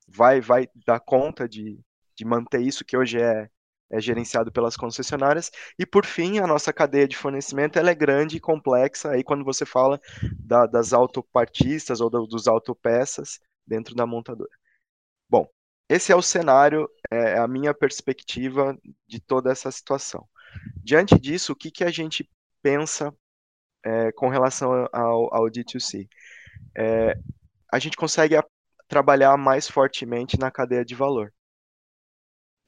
vai, 0.06 0.40
vai 0.40 0.68
dar 0.86 1.00
conta 1.00 1.48
de, 1.48 1.80
de 2.16 2.24
manter 2.24 2.60
isso 2.60 2.84
que 2.84 2.96
hoje 2.96 3.20
é, 3.20 3.50
é 3.90 4.00
gerenciado 4.00 4.52
pelas 4.52 4.76
concessionárias. 4.76 5.50
E 5.76 5.84
por 5.84 6.06
fim, 6.06 6.38
a 6.38 6.46
nossa 6.46 6.72
cadeia 6.72 7.08
de 7.08 7.16
fornecimento 7.16 7.76
ela 7.76 7.90
é 7.90 7.94
grande 7.96 8.36
e 8.36 8.40
complexa. 8.40 9.10
Aí 9.10 9.24
quando 9.24 9.44
você 9.44 9.66
fala 9.66 10.00
da, 10.38 10.66
das 10.66 10.92
autopartistas 10.92 12.00
ou 12.00 12.08
do, 12.08 12.28
dos 12.28 12.46
autopeças 12.46 13.40
dentro 13.66 13.96
da 13.96 14.06
montadora. 14.06 14.50
Bom, 15.28 15.48
esse 15.88 16.12
é 16.12 16.14
o 16.14 16.22
cenário, 16.22 16.88
é 17.10 17.36
a 17.36 17.48
minha 17.48 17.74
perspectiva 17.74 18.78
de 19.08 19.18
toda 19.18 19.50
essa 19.50 19.72
situação. 19.72 20.24
Diante 20.84 21.18
disso, 21.18 21.52
o 21.52 21.56
que, 21.56 21.72
que 21.72 21.82
a 21.82 21.90
gente 21.90 22.30
pensa 22.62 23.12
é, 23.84 24.12
com 24.12 24.28
relação 24.28 24.88
ao, 24.92 25.34
ao 25.34 25.44
D2C? 25.50 26.08
É, 26.76 27.16
a 27.72 27.78
gente 27.78 27.96
consegue 27.96 28.36
a, 28.36 28.44
trabalhar 28.88 29.36
mais 29.36 29.68
fortemente 29.68 30.38
na 30.38 30.50
cadeia 30.50 30.84
de 30.84 30.94
valor. 30.94 31.32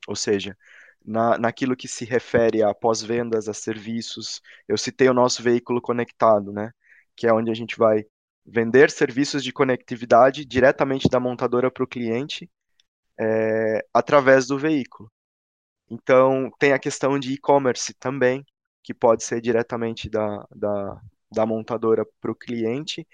Ou 0.07 0.17
seja, 0.17 0.57
na, 1.05 1.39
naquilo 1.39 1.77
que 1.77 1.89
se 1.89 2.05
refere 2.05 2.63
a 2.63 2.75
pós-vendas, 2.75 3.49
a 3.49 3.55
serviços. 3.55 4.41
Eu 4.69 4.77
citei 4.77 5.09
o 5.09 5.15
nosso 5.15 5.43
veículo 5.43 5.81
conectado, 5.81 6.53
né? 6.53 6.73
Que 7.17 7.27
é 7.27 7.33
onde 7.33 7.51
a 7.51 7.55
gente 7.55 7.77
vai 7.77 8.05
vender 8.45 8.91
serviços 8.91 9.43
de 9.43 9.53
conectividade 9.53 10.45
diretamente 10.45 11.09
da 11.09 11.21
montadora 11.21 11.71
para 11.71 11.85
o 11.85 11.87
cliente 11.89 12.51
é, 13.19 13.85
através 13.95 14.47
do 14.47 14.59
veículo. 14.59 15.11
Então, 15.91 16.51
tem 16.59 16.73
a 16.73 16.79
questão 16.79 17.19
de 17.19 17.33
e-commerce 17.35 17.95
também, 17.95 18.45
que 18.87 18.95
pode 18.95 19.25
ser 19.25 19.41
diretamente 19.41 20.09
da, 20.09 20.47
da, 20.55 21.03
da 21.33 21.45
montadora 21.45 22.07
para 22.21 22.31
o 22.31 22.37
cliente. 22.37 23.05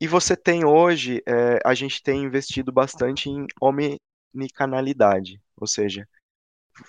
E 0.00 0.06
você 0.06 0.36
tem 0.36 0.64
hoje, 0.64 1.20
é, 1.26 1.58
a 1.64 1.74
gente 1.74 2.00
tem 2.00 2.22
investido 2.22 2.70
bastante 2.70 3.28
em 3.28 3.44
omnicanalidade, 3.60 5.42
ou 5.56 5.66
seja, 5.66 6.08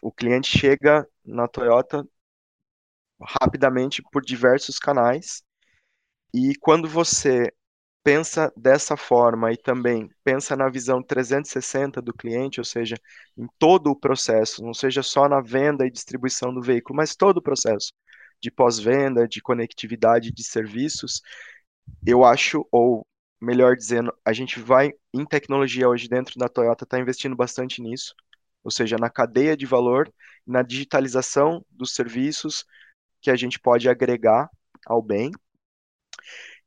o 0.03 0.11
cliente 0.11 0.55
chega 0.55 1.09
na 1.25 1.47
Toyota 1.47 2.07
rapidamente 3.19 4.03
por 4.11 4.23
diversos 4.23 4.77
canais, 4.77 5.41
e 6.31 6.53
quando 6.61 6.87
você 6.87 7.51
pensa 8.03 8.51
dessa 8.55 8.95
forma 8.97 9.51
e 9.51 9.57
também 9.57 10.09
pensa 10.23 10.55
na 10.55 10.69
visão 10.69 11.01
360 11.03 12.01
do 12.01 12.13
cliente, 12.13 12.59
ou 12.59 12.65
seja, 12.65 12.95
em 13.37 13.47
todo 13.59 13.87
o 13.91 13.95
processo, 13.95 14.63
não 14.63 14.73
seja 14.73 15.03
só 15.03 15.27
na 15.29 15.41
venda 15.41 15.85
e 15.85 15.91
distribuição 15.91 16.53
do 16.53 16.61
veículo, 16.61 16.97
mas 16.97 17.15
todo 17.15 17.37
o 17.37 17.41
processo 17.41 17.91
de 18.41 18.49
pós-venda, 18.49 19.27
de 19.27 19.41
conectividade 19.41 20.31
de 20.31 20.43
serviços, 20.43 21.21
eu 22.05 22.23
acho, 22.23 22.67
ou 22.71 23.05
melhor 23.41 23.75
dizendo, 23.75 24.13
a 24.25 24.33
gente 24.33 24.59
vai 24.59 24.91
em 25.13 25.25
tecnologia 25.25 25.87
hoje 25.87 26.07
dentro 26.07 26.37
da 26.37 26.49
Toyota 26.49 26.83
está 26.83 26.99
investindo 26.99 27.35
bastante 27.35 27.81
nisso, 27.81 28.13
ou 28.63 28.71
seja, 28.71 28.97
na 28.97 29.09
cadeia 29.09 29.55
de 29.55 29.65
valor, 29.65 30.11
na 30.45 30.61
digitalização 30.61 31.65
dos 31.69 31.93
serviços 31.93 32.65
que 33.21 33.31
a 33.31 33.35
gente 33.35 33.59
pode 33.59 33.89
agregar 33.89 34.49
ao 34.85 35.01
bem. 35.01 35.31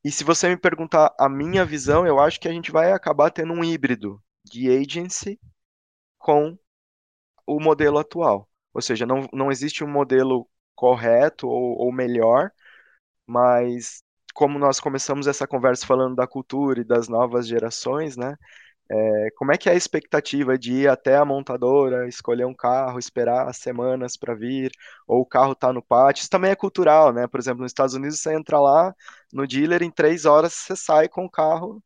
E 0.05 0.11
se 0.11 0.25
você 0.25 0.49
me 0.49 0.57
perguntar 0.57 1.15
a 1.19 1.29
minha 1.29 1.65
visão, 1.65 2.07
eu 2.07 2.19
acho 2.19 2.41
que 2.41 2.49
a 2.49 2.53
gente 2.53 2.73
vai 2.73 2.93
acabar 2.93 3.31
tendo 3.31 3.53
um 3.53 3.63
híbrido 3.65 4.23
de 4.45 4.69
agency 4.69 5.39
com 6.19 6.59
o 7.47 7.61
modelo 7.61 7.99
atual. 7.99 8.49
Ou 8.75 8.83
seja, 8.83 9.07
não, 9.07 9.29
não 9.33 9.51
existe 9.53 9.85
um 9.85 9.89
modelo 9.91 10.49
correto 10.75 11.49
ou, 11.49 11.79
ou 11.79 11.93
melhor, 11.93 12.51
mas 13.27 14.03
como 14.35 14.59
nós 14.59 14.81
começamos 14.81 15.27
essa 15.27 15.47
conversa 15.49 15.87
falando 15.87 16.17
da 16.17 16.27
cultura 16.27 16.81
e 16.81 16.85
das 16.85 17.09
novas 17.09 17.47
gerações, 17.49 18.17
né? 18.17 18.37
É, 18.95 19.31
como 19.37 19.51
é 19.53 19.57
que 19.59 19.69
é 19.71 19.73
a 19.73 19.75
expectativa 19.75 20.59
de 20.59 20.73
ir 20.83 20.89
até 20.89 21.17
a 21.17 21.25
montadora, 21.25 22.07
escolher 22.09 22.45
um 22.45 22.55
carro, 22.55 22.99
esperar 22.99 23.53
semanas 23.55 24.17
para 24.19 24.35
vir, 24.35 24.71
ou 25.07 25.21
o 25.23 25.27
carro 25.27 25.55
tá 25.55 25.73
no 25.73 25.83
pátio? 25.83 26.21
Isso 26.23 26.31
também 26.31 26.51
é 26.51 26.57
cultural, 26.57 27.11
né? 27.13 27.27
Por 27.27 27.41
exemplo, 27.41 27.63
nos 27.63 27.71
Estados 27.71 27.95
Unidos 27.95 28.21
você 28.21 28.35
entra 28.35 28.61
lá 28.61 28.95
no 29.33 29.47
dealer, 29.47 29.83
em 29.83 29.91
três 29.91 30.27
horas 30.27 30.53
você 30.53 30.77
sai 30.77 31.09
com 31.09 31.25
o 31.25 31.31
carro 31.31 31.83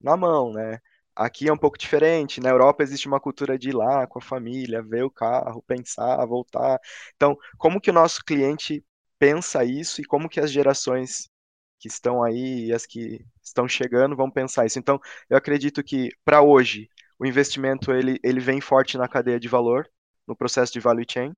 na 0.00 0.16
mão, 0.16 0.52
né? 0.52 0.78
Aqui 1.16 1.48
é 1.48 1.52
um 1.52 1.58
pouco 1.58 1.78
diferente. 1.78 2.40
Na 2.40 2.50
Europa 2.50 2.82
existe 2.82 3.08
uma 3.08 3.20
cultura 3.20 3.58
de 3.58 3.70
ir 3.70 3.74
lá 3.76 4.06
com 4.06 4.18
a 4.18 4.22
família, 4.22 4.82
ver 4.82 5.04
o 5.04 5.10
carro, 5.10 5.62
pensar, 5.66 6.24
voltar. 6.26 6.78
Então, 7.16 7.36
como 7.58 7.80
que 7.80 7.90
o 7.90 7.94
nosso 7.94 8.24
cliente 8.24 8.84
pensa 9.18 9.64
isso 9.64 10.00
e 10.00 10.04
como 10.04 10.28
que 10.28 10.40
as 10.40 10.50
gerações 10.52 11.28
que 11.82 11.88
estão 11.88 12.22
aí 12.22 12.66
e 12.66 12.72
as 12.72 12.86
que 12.86 13.24
estão 13.42 13.66
chegando 13.66 14.14
vão 14.14 14.30
pensar 14.30 14.64
isso. 14.64 14.78
Então, 14.78 15.00
eu 15.28 15.36
acredito 15.36 15.82
que 15.82 16.10
para 16.24 16.40
hoje 16.40 16.88
o 17.18 17.26
investimento 17.26 17.92
ele, 17.92 18.20
ele 18.22 18.38
vem 18.38 18.60
forte 18.60 18.96
na 18.96 19.08
cadeia 19.08 19.40
de 19.40 19.48
valor, 19.48 19.88
no 20.26 20.36
processo 20.36 20.72
de 20.72 20.78
value 20.78 21.04
chain. 21.10 21.32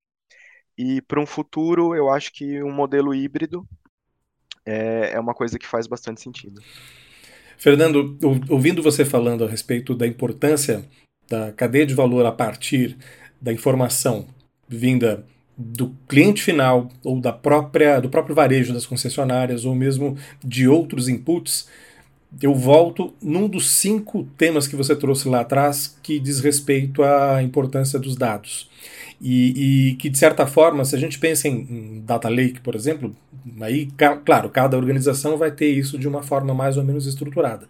E 0.77 1.01
para 1.01 1.19
um 1.19 1.25
futuro, 1.25 1.95
eu 1.95 2.11
acho 2.11 2.31
que 2.31 2.63
um 2.63 2.71
modelo 2.71 3.15
híbrido 3.15 3.67
é, 4.67 5.13
é 5.15 5.21
uma 5.21 5.33
coisa 5.33 5.59
que 5.59 5.67
faz 5.67 5.87
bastante 5.87 6.21
sentido. 6.21 6.61
Fernando, 7.57 8.19
ouvindo 8.51 8.83
você 8.83 9.03
falando 9.03 9.45
a 9.45 9.49
respeito 9.49 9.95
da 9.95 10.07
importância 10.07 10.87
da 11.27 11.53
cadeia 11.53 11.87
de 11.87 11.95
valor 11.95 12.27
a 12.27 12.33
partir 12.33 12.99
da 13.41 13.51
informação 13.51 14.29
vinda 14.69 15.27
do 15.57 15.95
cliente 16.09 16.43
final 16.43 16.91
ou 17.03 17.21
da 17.21 17.33
própria 17.33 18.01
do 18.01 18.09
próprio 18.09 18.35
varejo 18.35 18.73
das 18.73 18.87
concessionárias 18.87 19.65
ou 19.65 19.75
mesmo 19.75 20.17
de 20.43 20.67
outros 20.67 21.09
inputs, 21.09 21.69
eu 22.43 22.55
volto 22.55 23.15
num 23.23 23.49
dos 23.49 23.71
cinco 23.71 24.25
temas 24.37 24.67
que 24.67 24.77
você 24.77 24.97
trouxe 24.97 25.29
lá 25.29 25.41
atrás 25.41 25.97
que 26.03 26.19
diz 26.19 26.41
respeito 26.41 27.03
à 27.03 27.43
importância 27.43 27.99
dos 27.99 28.17
dados. 28.17 28.69
E, 29.21 29.91
e 29.91 29.95
que, 29.95 30.11
de 30.11 30.19
certa 30.19 30.47
forma, 30.47 30.85
se 30.85 30.95
a 30.95 30.99
gente 30.99 31.19
pensa 31.19 31.49
em, 31.49 31.61
em 31.61 32.03
data 32.05 32.29
lake, 32.29 32.61
por 32.61 32.75
exemplo, 32.75 33.15
aí, 33.61 33.89
claro, 34.25 34.51
cada 34.51 34.77
organização 34.77 35.39
vai 35.39 35.51
ter 35.51 35.71
isso 35.71 35.97
de 35.97 36.09
uma 36.09 36.23
forma 36.23 36.53
mais 36.53 36.77
ou 36.77 36.85
menos 36.85 37.07
estruturada. 37.07 37.69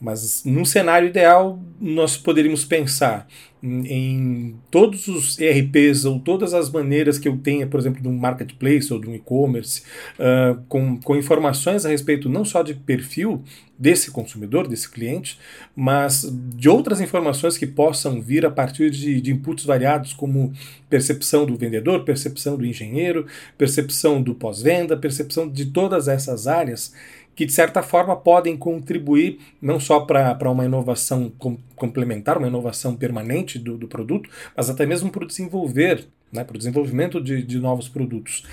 Mas 0.00 0.42
num 0.44 0.64
cenário 0.64 1.08
ideal, 1.08 1.60
nós 1.78 2.16
poderíamos 2.16 2.64
pensar 2.64 3.28
em 3.62 4.56
todos 4.70 5.06
os 5.06 5.38
ERPs 5.38 6.06
ou 6.06 6.18
todas 6.18 6.54
as 6.54 6.70
maneiras 6.70 7.18
que 7.18 7.28
eu 7.28 7.36
tenha, 7.36 7.66
por 7.66 7.78
exemplo, 7.78 8.00
de 8.00 8.08
um 8.08 8.16
marketplace 8.16 8.90
ou 8.92 8.98
de 8.98 9.08
um 9.08 9.14
e-commerce, 9.14 9.82
uh, 10.18 10.58
com, 10.66 10.96
com 10.98 11.14
informações 11.14 11.84
a 11.84 11.90
respeito 11.90 12.28
não 12.28 12.44
só 12.44 12.62
de 12.62 12.72
perfil 12.72 13.42
desse 13.78 14.10
consumidor, 14.10 14.66
desse 14.66 14.90
cliente, 14.90 15.38
mas 15.74 16.26
de 16.54 16.68
outras 16.68 17.00
informações 17.00 17.56
que 17.56 17.66
possam 17.66 18.20
vir 18.20 18.44
a 18.44 18.50
partir 18.50 18.90
de, 18.90 19.20
de 19.20 19.32
inputs 19.32 19.64
variados, 19.64 20.12
como 20.12 20.52
percepção 20.88 21.46
do 21.46 21.56
vendedor, 21.56 22.04
percepção 22.04 22.56
do 22.56 22.66
engenheiro, 22.66 23.26
percepção 23.56 24.22
do 24.22 24.34
pós-venda, 24.34 24.96
percepção 24.96 25.48
de 25.48 25.66
todas 25.66 26.08
essas 26.08 26.46
áreas 26.46 26.92
que 27.34 27.46
de 27.46 27.52
certa 27.52 27.82
forma 27.82 28.16
podem 28.16 28.56
contribuir 28.56 29.38
não 29.60 29.80
só 29.80 30.00
para 30.00 30.50
uma 30.50 30.64
inovação 30.64 31.32
com, 31.38 31.56
complementar, 31.76 32.38
uma 32.38 32.48
inovação 32.48 32.94
permanente 32.94 33.58
do, 33.58 33.78
do 33.78 33.88
produto, 33.88 34.28
mas 34.56 34.68
até 34.68 34.84
mesmo 34.84 35.10
para 35.10 35.24
o 35.24 35.26
desenvolver, 35.26 36.06
né, 36.32 36.44
para 36.44 36.54
o 36.54 36.58
desenvolvimento 36.58 37.20
de, 37.20 37.42
de 37.42 37.58
novos 37.58 37.88
produtos. 37.88 38.44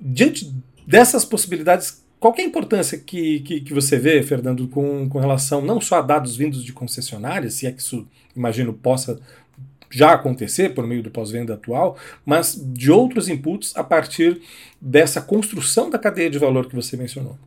Diante 0.00 0.52
dessas 0.86 1.24
possibilidades, 1.24 2.04
qual 2.20 2.34
é 2.36 2.42
a 2.42 2.44
importância 2.44 2.98
que, 2.98 3.40
que, 3.40 3.60
que, 3.60 3.74
você 3.74 3.98
vê, 3.98 4.22
Fernando, 4.22 4.68
com, 4.68 5.08
com 5.08 5.18
relação 5.18 5.60
não 5.60 5.80
só 5.80 5.98
a 5.98 6.02
dados 6.02 6.36
vindos 6.36 6.64
de 6.64 6.72
concessionárias, 6.72 7.54
se 7.54 7.66
é 7.66 7.72
que 7.72 7.80
isso, 7.80 8.06
imagino, 8.34 8.72
possa 8.72 9.20
já 9.90 10.12
acontecer 10.12 10.74
por 10.74 10.86
meio 10.86 11.02
do 11.02 11.10
pós-venda 11.10 11.54
atual, 11.54 11.96
mas 12.24 12.54
de 12.54 12.90
outros 12.90 13.28
inputs 13.28 13.74
a 13.76 13.82
partir 13.82 14.40
dessa 14.80 15.20
construção 15.20 15.88
da 15.88 15.98
cadeia 15.98 16.28
de 16.28 16.38
valor 16.38 16.68
que 16.68 16.74
você 16.74 16.96
mencionou? 16.96 17.38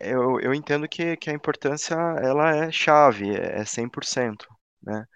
Eu, 0.00 0.40
eu 0.40 0.54
entendo 0.54 0.88
que, 0.88 1.16
que 1.16 1.30
a 1.30 1.32
importância 1.32 1.94
ela 1.94 2.54
é 2.56 2.70
chave, 2.70 3.30
é 3.34 3.64
100%, 3.64 4.46
né? 4.82 5.06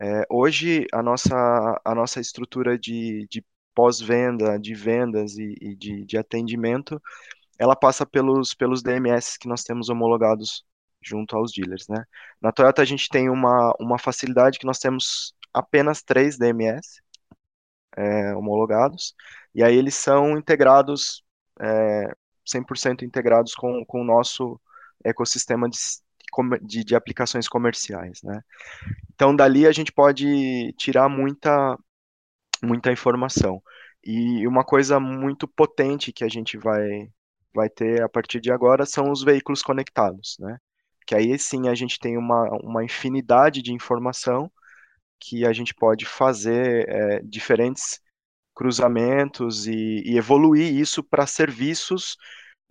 É, 0.00 0.24
hoje 0.30 0.86
a 0.92 1.02
nossa, 1.02 1.80
a 1.84 1.94
nossa 1.94 2.20
estrutura 2.20 2.78
de, 2.78 3.26
de 3.30 3.44
pós-venda, 3.74 4.58
de 4.58 4.74
vendas 4.74 5.36
e, 5.38 5.54
e 5.60 5.76
de, 5.76 6.04
de 6.06 6.18
atendimento, 6.18 7.00
ela 7.58 7.76
passa 7.76 8.06
pelos, 8.06 8.54
pelos 8.54 8.82
DMS 8.82 9.38
que 9.38 9.48
nós 9.48 9.64
temos 9.64 9.88
homologados 9.90 10.64
junto 11.02 11.36
aos 11.36 11.52
dealers, 11.52 11.88
né? 11.88 12.04
Na 12.40 12.52
Toyota 12.52 12.82
a 12.82 12.84
gente 12.84 13.08
tem 13.08 13.30
uma, 13.30 13.74
uma 13.80 13.98
facilidade 13.98 14.58
que 14.58 14.66
nós 14.66 14.78
temos 14.78 15.34
apenas 15.52 16.02
três 16.02 16.38
DMS 16.38 17.02
é, 17.96 18.34
homologados, 18.34 19.14
e 19.54 19.62
aí 19.62 19.76
eles 19.76 19.94
são 19.94 20.38
integrados 20.38 21.24
é, 21.60 22.14
100% 22.50 23.02
integrados 23.02 23.54
com, 23.54 23.84
com 23.84 24.00
o 24.00 24.04
nosso 24.04 24.60
ecossistema 25.04 25.68
de, 25.68 25.78
de, 26.62 26.84
de, 26.84 26.94
aplicações 26.94 27.48
comerciais, 27.48 28.22
né? 28.22 28.42
Então, 29.14 29.34
dali 29.34 29.66
a 29.66 29.72
gente 29.72 29.92
pode 29.92 30.72
tirar 30.74 31.08
muita, 31.08 31.78
muita 32.62 32.92
informação. 32.92 33.62
E 34.04 34.46
uma 34.46 34.64
coisa 34.64 34.98
muito 34.98 35.46
potente 35.46 36.12
que 36.12 36.24
a 36.24 36.28
gente 36.28 36.56
vai, 36.56 37.10
vai 37.54 37.68
ter 37.68 38.02
a 38.02 38.08
partir 38.08 38.40
de 38.40 38.50
agora 38.50 38.86
são 38.86 39.10
os 39.10 39.22
veículos 39.22 39.62
conectados, 39.62 40.36
né? 40.38 40.58
Que 41.06 41.14
aí 41.14 41.38
sim 41.38 41.68
a 41.68 41.74
gente 41.74 41.98
tem 41.98 42.16
uma, 42.16 42.48
uma 42.62 42.84
infinidade 42.84 43.62
de 43.62 43.72
informação 43.72 44.50
que 45.18 45.44
a 45.44 45.52
gente 45.52 45.74
pode 45.74 46.06
fazer 46.06 46.88
é, 46.88 47.20
diferentes 47.22 48.00
cruzamentos 48.60 49.66
e, 49.66 50.02
e 50.04 50.18
evoluir 50.18 50.70
isso 50.74 51.02
para 51.02 51.26
serviços 51.26 52.18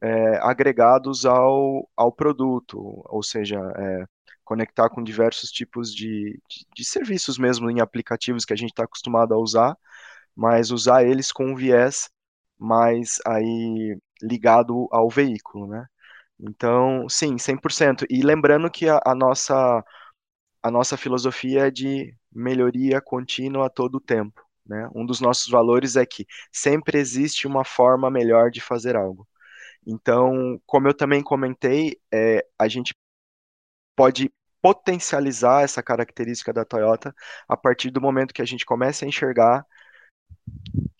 é, 0.04 0.38
agregados 0.44 1.26
ao, 1.26 1.90
ao 1.98 2.12
produto, 2.12 2.78
ou 3.08 3.24
seja, 3.24 3.60
é, 3.78 4.06
conectar 4.46 4.88
com 4.92 5.04
diversos 5.04 5.52
tipos 5.52 5.96
de, 5.96 6.40
de, 6.50 6.68
de 6.76 6.86
serviços 6.86 7.40
mesmo 7.40 7.72
em 7.72 7.82
aplicativos 7.82 8.46
que 8.46 8.54
a 8.54 8.56
gente 8.56 8.70
está 8.70 8.84
acostumado 8.84 9.34
a 9.34 9.40
usar, 9.40 9.76
mas 10.36 10.72
usar 10.72 11.04
eles 11.06 11.32
com 11.32 11.48
um 11.48 11.56
viés 11.56 12.10
mais 12.60 13.20
aí 13.26 13.98
ligado 14.22 14.88
ao 14.92 15.10
veículo, 15.10 15.68
né? 15.68 15.86
Então, 16.40 17.10
sim, 17.10 17.38
100%. 17.40 18.06
E 18.10 18.22
lembrando 18.24 18.70
que 18.72 18.90
a, 18.90 19.02
a 19.06 19.16
nossa 19.16 19.84
a 20.64 20.72
nossa 20.72 20.98
filosofia 20.98 21.68
é 21.68 21.72
de 21.72 22.16
melhoria 22.32 23.02
contínua 23.02 23.68
a 23.68 23.70
todo 23.70 23.96
o 23.96 24.02
tempo. 24.02 24.42
Né? 24.70 24.88
Um 24.94 25.06
dos 25.06 25.20
nossos 25.20 25.48
valores 25.50 25.96
é 25.96 26.06
que 26.06 26.28
sempre 26.52 27.00
existe 27.00 27.48
uma 27.48 27.66
forma 27.66 28.10
melhor 28.12 28.52
de 28.52 28.62
fazer 28.62 28.96
algo. 28.96 29.28
Então, 29.86 30.62
como 30.66 30.88
eu 30.88 30.94
também 30.94 31.24
comentei, 31.24 32.00
é, 32.14 32.46
a 32.58 32.68
gente 32.68 32.94
pode 33.96 34.32
potencializar 34.62 35.64
essa 35.64 35.82
característica 35.82 36.54
da 36.54 36.64
Toyota 36.64 37.16
a 37.48 37.58
partir 37.58 37.90
do 37.90 38.02
momento 38.02 38.34
que 38.34 38.42
a 38.42 38.46
gente 38.46 38.66
começa 38.66 39.06
a 39.06 39.08
enxergar 39.08 39.66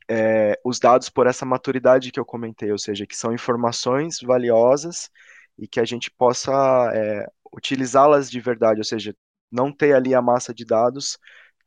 é, 0.10 0.60
os 0.66 0.80
dados 0.80 1.10
por 1.10 1.28
essa 1.28 1.46
maturidade 1.46 2.12
que 2.12 2.20
eu 2.20 2.26
comentei, 2.26 2.72
ou 2.72 2.80
seja, 2.80 3.06
que 3.06 3.16
são 3.16 3.34
informações 3.34 4.20
valiosas 4.22 5.12
e 5.58 5.68
que 5.68 5.80
a 5.80 5.86
gente 5.86 6.10
possa 6.10 6.52
é, 6.96 7.28
utilizá-las 7.54 8.32
de 8.32 8.40
verdade, 8.40 8.80
ou 8.80 8.86
seja, 8.86 9.16
não 9.52 9.72
ter 9.72 9.94
ali 9.94 10.16
a 10.16 10.22
massa 10.22 10.54
de 10.54 10.66
dados, 10.66 11.20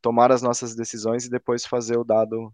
tomar 0.02 0.32
as 0.32 0.42
nossas 0.42 0.74
decisões 0.74 1.24
e 1.26 1.30
depois 1.30 1.64
fazer 1.66 1.96
o 1.98 2.04
dado 2.04 2.52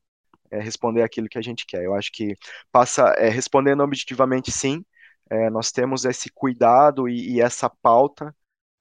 é, 0.51 0.61
responder 0.61 1.03
aquilo 1.03 1.29
que 1.29 1.39
a 1.39 1.43
gente 1.43 1.67
quer. 1.67 1.85
Eu 1.85 1.95
acho 1.95 2.13
que 2.13 2.37
passa 2.73 3.09
é, 3.19 3.29
respondendo 3.29 3.83
objetivamente 3.83 4.51
sim, 4.53 4.85
é, 5.31 5.51
nós 5.51 5.73
temos 5.73 6.05
esse 6.05 6.31
cuidado 6.31 7.09
e, 7.09 7.35
e 7.37 7.41
essa 7.41 7.69
pauta 7.71 8.35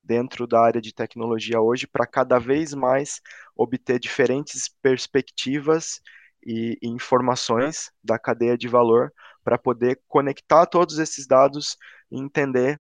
dentro 0.04 0.48
da 0.48 0.62
área 0.62 0.82
de 0.82 0.94
tecnologia 0.94 1.60
hoje 1.62 1.86
para 1.88 2.08
cada 2.08 2.40
vez 2.40 2.74
mais 2.74 3.22
obter 3.56 4.00
diferentes 4.00 4.70
perspectivas 4.82 6.02
e, 6.46 6.78
e 6.82 6.88
informações 6.88 7.92
da 8.04 8.18
cadeia 8.18 8.58
de 8.58 8.68
valor 8.68 9.14
para 9.44 9.58
poder 9.58 10.02
conectar 10.08 10.66
todos 10.66 10.98
esses 11.00 11.28
dados 11.28 11.78
e 12.12 12.20
entender 12.20 12.80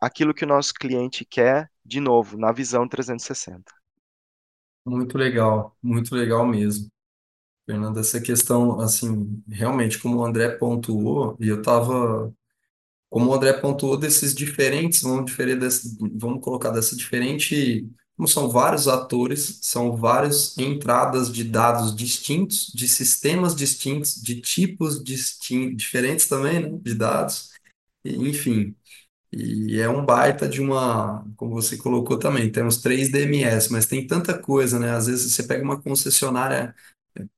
aquilo 0.00 0.34
que 0.34 0.44
o 0.44 0.48
nosso 0.48 0.74
cliente 0.74 1.24
quer, 1.24 1.70
de 1.84 2.00
novo, 2.00 2.36
na 2.38 2.52
visão 2.52 2.88
360. 2.88 3.77
Muito 4.88 5.18
legal, 5.18 5.76
muito 5.82 6.14
legal 6.14 6.46
mesmo. 6.46 6.90
Fernando, 7.66 8.00
essa 8.00 8.20
questão, 8.20 8.80
assim, 8.80 9.42
realmente, 9.48 9.98
como 9.98 10.18
o 10.18 10.24
André 10.24 10.50
pontuou, 10.50 11.36
e 11.40 11.48
eu 11.48 11.58
estava, 11.60 12.32
como 13.10 13.30
o 13.30 13.34
André 13.34 13.54
pontuou, 13.54 13.96
desses 13.98 14.34
diferentes, 14.34 15.02
vamos, 15.02 15.26
diferir 15.26 15.58
desse, 15.58 15.96
vamos 16.14 16.42
colocar 16.44 16.70
dessa 16.70 16.96
diferente, 16.96 17.88
como 18.16 18.28
são 18.28 18.48
vários 18.50 18.88
atores, 18.88 19.60
são 19.62 19.96
várias 19.96 20.56
entradas 20.58 21.32
de 21.32 21.44
dados 21.44 21.94
distintos, 21.96 22.72
de 22.74 22.88
sistemas 22.88 23.56
distintos, 23.56 24.14
de 24.22 24.40
tipos 24.40 25.02
distintos, 25.04 25.76
diferentes 25.78 26.28
também, 26.28 26.60
né, 26.72 26.78
de 26.82 26.94
dados, 26.94 27.50
e, 28.04 28.14
enfim, 28.16 28.76
e 29.32 29.78
é 29.80 29.88
um 29.88 30.04
baita 30.04 30.48
de 30.48 30.60
uma, 30.60 31.24
como 31.36 31.52
você 31.54 31.76
colocou 31.76 32.18
também, 32.18 32.50
temos 32.50 32.78
três 32.78 33.10
DMS, 33.10 33.70
mas 33.72 33.86
tem 33.86 34.06
tanta 34.06 34.38
coisa, 34.38 34.78
né? 34.78 34.90
Às 34.92 35.06
vezes 35.06 35.32
você 35.34 35.42
pega 35.42 35.62
uma 35.64 35.80
concessionária 35.80 36.74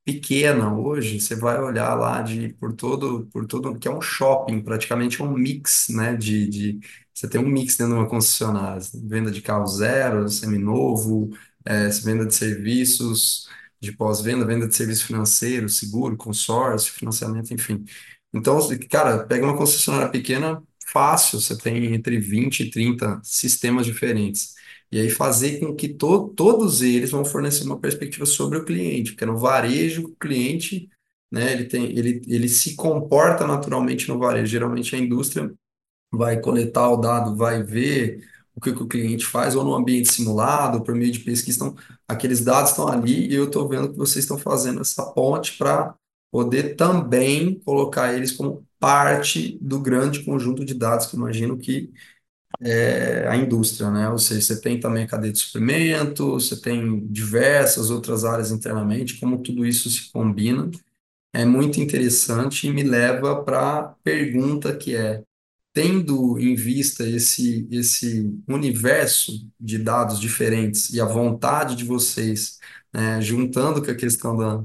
pequena 0.04 0.74
hoje, 0.76 1.20
você 1.20 1.34
vai 1.36 1.58
olhar 1.60 1.94
lá 1.94 2.22
de 2.22 2.50
por 2.54 2.74
todo, 2.74 3.26
por 3.32 3.46
todo, 3.46 3.78
que 3.78 3.88
é 3.88 3.90
um 3.90 4.00
shopping, 4.00 4.62
praticamente 4.62 5.20
é 5.20 5.24
um 5.24 5.32
mix, 5.32 5.88
né? 5.90 6.16
De, 6.16 6.48
de 6.48 6.80
você 7.14 7.28
tem 7.28 7.40
um 7.40 7.48
mix 7.48 7.76
dentro 7.76 7.94
de 7.94 8.00
uma 8.00 8.08
concessionária, 8.08 8.80
venda 9.04 9.30
de 9.30 9.40
carro 9.42 9.66
zero, 9.66 10.28
seminovo, 10.28 11.30
é, 11.64 11.88
venda 11.88 12.26
de 12.26 12.34
serviços 12.34 13.48
de 13.80 13.92
pós-venda, 13.92 14.44
venda 14.44 14.68
de 14.68 14.74
serviço 14.76 15.06
financeiro, 15.06 15.68
seguro, 15.68 16.16
consórcio, 16.16 16.92
financiamento, 16.92 17.52
enfim. 17.54 17.84
Então, 18.32 18.58
cara, 18.90 19.24
pega 19.26 19.44
uma 19.46 19.56
concessionária 19.56 20.08
pequena, 20.10 20.62
fácil, 20.92 21.40
você 21.40 21.56
tem 21.56 21.94
entre 21.94 22.18
20 22.18 22.60
e 22.60 22.70
30 22.70 23.20
sistemas 23.24 23.86
diferentes. 23.86 24.54
E 24.92 25.00
aí 25.00 25.10
fazer 25.10 25.60
com 25.60 25.74
que 25.74 25.88
to 25.88 26.28
todos 26.36 26.82
eles 26.82 27.10
vão 27.10 27.24
fornecer 27.24 27.64
uma 27.64 27.78
perspectiva 27.78 28.26
sobre 28.26 28.58
o 28.58 28.64
cliente, 28.64 29.12
porque 29.12 29.26
no 29.26 29.38
varejo 29.38 30.04
o 30.06 30.16
cliente, 30.16 30.88
né, 31.30 31.52
ele 31.52 31.64
tem, 31.64 31.86
ele, 31.96 32.22
ele 32.26 32.48
se 32.48 32.74
comporta 32.74 33.46
naturalmente 33.46 34.08
no 34.08 34.18
varejo. 34.18 34.46
Geralmente 34.50 34.94
a 34.96 34.98
indústria 34.98 35.52
vai 36.12 36.40
coletar 36.40 36.90
o 36.90 36.96
dado, 36.96 37.36
vai 37.36 37.62
ver 37.62 38.28
o 38.54 38.60
que, 38.60 38.72
que 38.72 38.82
o 38.82 38.88
cliente 38.88 39.24
faz, 39.24 39.54
ou 39.54 39.64
no 39.64 39.74
ambiente 39.74 40.12
simulado, 40.12 40.82
por 40.82 40.94
meio 40.94 41.12
de 41.12 41.20
pesquisa. 41.20 41.56
Então, 41.64 41.76
aqueles 42.08 42.44
dados 42.44 42.70
estão 42.70 42.88
ali 42.88 43.28
e 43.28 43.34
eu 43.34 43.44
estou 43.44 43.68
vendo 43.68 43.90
que 43.90 43.96
vocês 43.96 44.24
estão 44.24 44.38
fazendo 44.38 44.80
essa 44.80 45.04
ponte 45.12 45.56
para 45.56 45.94
poder 46.30 46.76
também 46.76 47.60
colocar 47.60 48.14
eles 48.14 48.32
como 48.32 48.66
parte 48.80 49.58
do 49.62 49.80
grande 49.80 50.24
conjunto 50.24 50.64
de 50.64 50.74
dados 50.74 51.06
que 51.08 51.16
imagino 51.16 51.58
que 51.58 51.92
é 52.92 53.26
a 53.28 53.36
indústria, 53.36 53.90
né? 53.90 54.08
Ou 54.10 54.18
seja, 54.18 54.40
você 54.42 54.60
tem 54.60 54.78
também 54.80 55.04
a 55.04 55.06
cadeia 55.08 55.32
de 55.32 55.38
suprimento, 55.38 56.32
você 56.32 56.60
tem 56.60 57.06
diversas 57.08 57.90
outras 57.90 58.24
áreas 58.24 58.50
internamente, 58.50 59.18
como 59.18 59.42
tudo 59.42 59.66
isso 59.66 59.90
se 59.90 60.10
combina, 60.12 60.70
é 61.32 61.44
muito 61.46 61.80
interessante 61.80 62.66
e 62.68 62.72
me 62.72 62.82
leva 62.84 63.44
para 63.44 63.80
a 63.80 63.82
pergunta 64.04 64.76
que 64.76 64.96
é, 64.96 65.22
tendo 65.74 66.38
em 66.40 66.54
vista 66.56 67.06
esse, 67.08 67.68
esse 67.70 68.32
universo 68.48 69.32
de 69.60 69.78
dados 69.78 70.20
diferentes 70.20 70.90
e 70.90 71.00
a 71.00 71.06
vontade 71.06 71.76
de 71.76 71.84
vocês, 71.84 72.58
né, 72.92 73.20
juntando 73.22 73.84
com 73.84 73.90
a 73.90 73.94
questão 73.96 74.36
da 74.36 74.64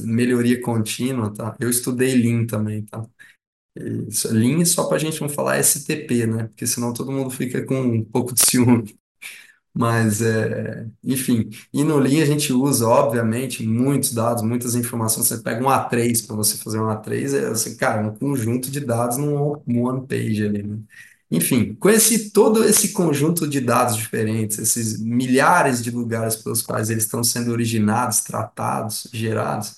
melhoria 0.00 0.60
contínua, 0.60 1.32
tá? 1.34 1.56
Eu 1.60 1.68
estudei 1.70 2.14
Lean 2.14 2.46
também, 2.46 2.84
tá? 2.86 3.04
Isso, 3.74 4.28
Lean 4.32 4.64
só 4.64 4.86
para 4.86 4.96
a 4.96 5.00
gente 5.00 5.20
não 5.20 5.28
falar 5.28 5.58
STP, 5.58 6.26
né? 6.26 6.44
Porque 6.44 6.66
senão 6.66 6.92
todo 6.92 7.10
mundo 7.10 7.30
fica 7.30 7.64
com 7.64 7.80
um 7.80 8.04
pouco 8.04 8.34
de 8.34 8.40
ciúme. 8.44 8.94
Mas, 9.74 10.22
é, 10.22 10.86
enfim, 11.04 11.50
e 11.72 11.84
no 11.84 11.98
Lean 11.98 12.22
a 12.22 12.26
gente 12.26 12.52
usa, 12.52 12.86
obviamente, 12.88 13.64
muitos 13.66 14.12
dados, 14.14 14.42
muitas 14.42 14.74
informações. 14.74 15.28
Você 15.28 15.38
pega 15.38 15.64
um 15.64 15.68
A3 15.70 16.26
para 16.26 16.36
você 16.36 16.58
fazer 16.58 16.80
um 16.80 16.90
A3, 16.90 17.34
é, 17.34 17.48
você, 17.50 17.74
cara, 17.76 18.02
um 18.06 18.14
conjunto 18.16 18.70
de 18.70 18.80
dados 18.80 19.16
num 19.18 19.62
one 19.86 20.06
page 20.06 20.44
ali, 20.46 20.62
né? 20.62 20.78
Enfim, 21.30 21.74
com 21.76 21.88
todo 22.32 22.62
esse 22.64 22.92
conjunto 22.92 23.48
de 23.48 23.60
dados 23.60 23.96
diferentes, 23.96 24.58
esses 24.58 25.00
milhares 25.00 25.82
de 25.82 25.90
lugares 25.90 26.36
pelos 26.36 26.60
quais 26.62 26.90
eles 26.90 27.04
estão 27.04 27.24
sendo 27.24 27.50
originados, 27.52 28.20
tratados, 28.22 29.08
gerados, 29.12 29.76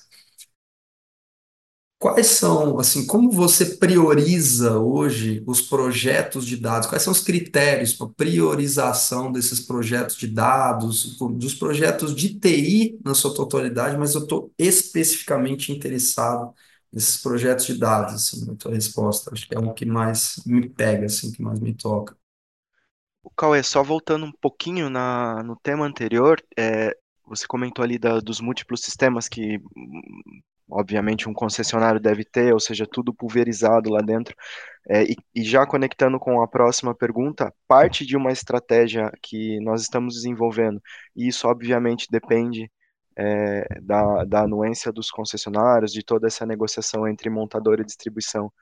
Quais 1.99 2.27
são, 2.27 2.79
assim, 2.79 3.07
como 3.07 3.31
você 3.31 3.77
prioriza 3.77 4.79
hoje 4.79 5.43
os 5.47 5.63
projetos 5.63 6.45
de 6.45 6.57
dados? 6.59 6.87
Quais 6.87 7.03
são 7.03 7.13
os 7.13 7.21
critérios 7.21 7.95
para 7.95 8.09
priorização 8.09 9.33
desses 9.33 9.61
projetos 9.61 10.17
de 10.17 10.27
dados, 10.27 11.17
dos 11.19 11.55
projetos 11.55 12.15
de 12.15 12.39
TI 12.39 13.01
na 13.03 13.15
sua 13.15 13.35
totalidade, 13.35 13.97
mas 13.97 14.15
eu 14.15 14.23
estou 14.23 14.53
especificamente 14.59 15.73
interessado 15.73 16.53
nesses 16.93 17.17
projetos 17.23 17.65
de 17.67 17.75
dados, 17.79 18.15
assim, 18.15 18.45
na 18.47 18.55
tua 18.55 18.75
resposta. 18.75 19.31
Acho 19.33 19.49
que 19.49 19.55
é 19.55 19.59
o 19.59 19.73
que 19.73 19.87
mais 19.87 20.43
me 20.45 20.69
pega, 20.69 21.07
assim, 21.07 21.33
que 21.33 21.41
mais 21.43 21.59
me 21.59 21.73
toca. 21.75 22.15
O 23.23 23.31
Cauê, 23.31 23.63
só 23.63 23.83
voltando 23.83 24.25
um 24.27 24.33
pouquinho 24.33 24.89
na, 24.91 25.43
no 25.43 25.57
tema 25.57 25.85
anterior, 25.87 26.43
é, 26.59 26.91
você 27.27 27.47
comentou 27.47 27.83
ali 27.85 27.99
da, 27.99 28.21
dos 28.21 28.41
múltiplos 28.41 28.81
sistemas 28.83 29.29
que 29.29 29.61
obviamente 30.71 31.29
um 31.29 31.35
concessionário 31.35 32.01
deve 32.01 32.25
ter, 32.25 32.53
ou 32.53 32.61
seja, 32.61 32.87
tudo 32.87 33.15
pulverizado 33.15 33.91
lá 33.91 34.01
dentro. 34.01 34.35
É, 34.89 35.05
e, 35.05 35.17
e, 35.35 35.43
já 35.45 35.67
conectando 35.67 36.19
com 36.19 36.43
a 36.43 36.49
próxima 36.49 36.95
pergunta, 36.95 37.53
parte 37.67 38.05
de 38.07 38.17
uma 38.17 38.33
estratégia 38.33 39.11
que 39.23 39.59
nós 39.61 39.83
estamos 39.83 40.15
desenvolvendo, 40.15 40.81
e 41.17 41.29
isso 41.29 41.49
obviamente 41.49 42.07
depende 42.11 42.71
é, 43.17 43.81
da, 43.81 44.25
da 44.25 44.43
anuência 44.43 44.93
dos 44.93 45.11
concessionários, 45.11 45.93
de 45.93 46.03
toda 46.03 46.27
essa 46.27 46.45
negociação 46.47 47.07
entre 47.09 47.31
montador 47.31 47.81
e 47.81 47.85
distribuição, 47.85 48.53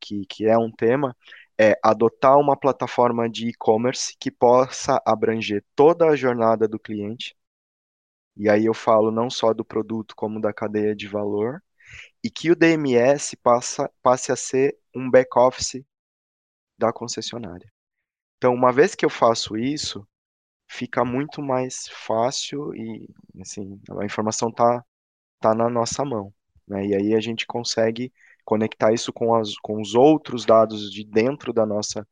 que, 0.00 0.24
que 0.26 0.46
é 0.46 0.56
um 0.58 0.70
tema, 0.70 1.16
é 1.58 1.78
adotar 1.82 2.38
uma 2.38 2.56
plataforma 2.56 3.28
de 3.28 3.48
e-commerce 3.48 4.14
que 4.18 4.30
possa 4.30 5.00
abranger 5.04 5.64
toda 5.74 6.06
a 6.06 6.16
jornada 6.16 6.68
do 6.68 6.78
cliente, 6.78 7.36
e 8.38 8.48
aí 8.48 8.66
eu 8.66 8.74
falo 8.74 9.10
não 9.10 9.28
só 9.28 9.52
do 9.52 9.64
produto 9.64 10.14
como 10.16 10.40
da 10.40 10.52
cadeia 10.52 10.94
de 10.94 11.08
valor, 11.08 11.62
e 12.22 12.30
que 12.30 12.50
o 12.50 12.56
DMS 12.56 13.36
passa, 13.38 13.90
passe 14.02 14.30
a 14.32 14.36
ser 14.36 14.78
um 14.94 15.10
back-office 15.10 15.84
da 16.78 16.92
concessionária. 16.92 17.70
Então, 18.36 18.54
uma 18.54 18.72
vez 18.72 18.94
que 18.94 19.04
eu 19.04 19.10
faço 19.10 19.56
isso, 19.56 20.06
fica 20.68 21.04
muito 21.04 21.42
mais 21.42 21.88
fácil 21.88 22.74
e, 22.74 23.08
assim, 23.40 23.80
a 24.00 24.04
informação 24.04 24.50
está 24.50 24.84
tá 25.40 25.54
na 25.54 25.68
nossa 25.68 26.04
mão. 26.04 26.32
Né? 26.66 26.86
E 26.88 26.94
aí 26.94 27.14
a 27.14 27.20
gente 27.20 27.46
consegue 27.46 28.12
conectar 28.44 28.92
isso 28.92 29.12
com, 29.12 29.34
as, 29.34 29.56
com 29.58 29.80
os 29.80 29.94
outros 29.94 30.46
dados 30.46 30.92
de 30.92 31.04
dentro 31.04 31.52
da 31.52 31.66
nossa, 31.66 32.06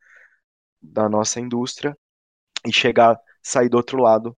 da 0.82 1.08
nossa 1.08 1.40
indústria 1.40 1.96
e 2.66 2.72
chegar, 2.72 3.18
sair 3.42 3.68
do 3.68 3.76
outro 3.76 3.98
lado 4.02 4.36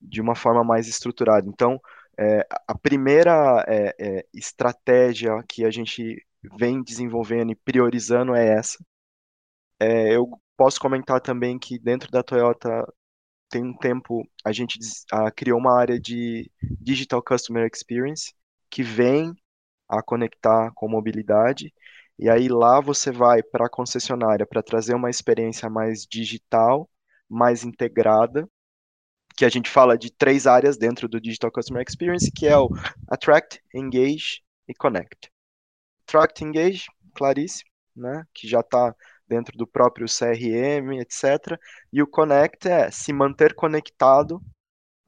de 0.00 0.20
uma 0.20 0.34
forma 0.34 0.64
mais 0.64 0.88
estruturada. 0.88 1.48
Então, 1.48 1.80
é, 2.18 2.46
a 2.66 2.76
primeira 2.76 3.64
é, 3.68 3.94
é, 3.98 4.26
estratégia 4.34 5.42
que 5.48 5.64
a 5.64 5.70
gente 5.70 6.24
vem 6.58 6.82
desenvolvendo 6.82 7.52
e 7.52 7.56
priorizando 7.56 8.34
é 8.34 8.46
essa. 8.58 8.78
É, 9.80 10.14
eu 10.16 10.28
posso 10.56 10.80
comentar 10.80 11.20
também 11.20 11.58
que 11.58 11.78
dentro 11.78 12.10
da 12.10 12.22
Toyota 12.22 12.68
tem 13.48 13.64
um 13.64 13.76
tempo 13.76 14.28
a 14.44 14.52
gente 14.52 14.78
a, 15.12 15.30
criou 15.30 15.58
uma 15.58 15.78
área 15.78 15.98
de 16.00 16.50
Digital 16.80 17.22
Customer 17.22 17.68
Experience 17.72 18.34
que 18.70 18.82
vem 18.82 19.34
a 19.88 20.02
conectar 20.02 20.72
com 20.74 20.88
mobilidade 20.88 21.72
e 22.18 22.28
aí 22.28 22.48
lá 22.48 22.80
você 22.80 23.12
vai 23.12 23.42
para 23.42 23.66
a 23.66 23.70
concessionária 23.70 24.46
para 24.46 24.62
trazer 24.62 24.94
uma 24.94 25.10
experiência 25.10 25.70
mais 25.70 26.04
digital, 26.06 26.90
mais 27.28 27.64
integrada, 27.64 28.48
que 29.38 29.44
a 29.44 29.48
gente 29.48 29.70
fala 29.70 29.96
de 29.96 30.10
três 30.10 30.48
áreas 30.48 30.76
dentro 30.76 31.08
do 31.08 31.20
Digital 31.20 31.52
Customer 31.52 31.84
Experience, 31.86 32.28
que 32.28 32.44
é 32.48 32.58
o 32.58 32.68
Attract, 33.06 33.62
Engage 33.72 34.42
e 34.66 34.74
Connect. 34.74 35.30
Attract, 36.02 36.44
Engage, 36.44 36.86
claríssimo, 37.14 37.70
né? 37.94 38.24
Que 38.34 38.48
já 38.48 38.58
está 38.58 38.92
dentro 39.28 39.56
do 39.56 39.64
próprio 39.64 40.08
CRM, 40.08 40.98
etc. 41.00 41.56
E 41.92 42.02
o 42.02 42.06
Connect 42.08 42.68
é 42.68 42.90
se 42.90 43.12
manter 43.12 43.54
conectado, 43.54 44.42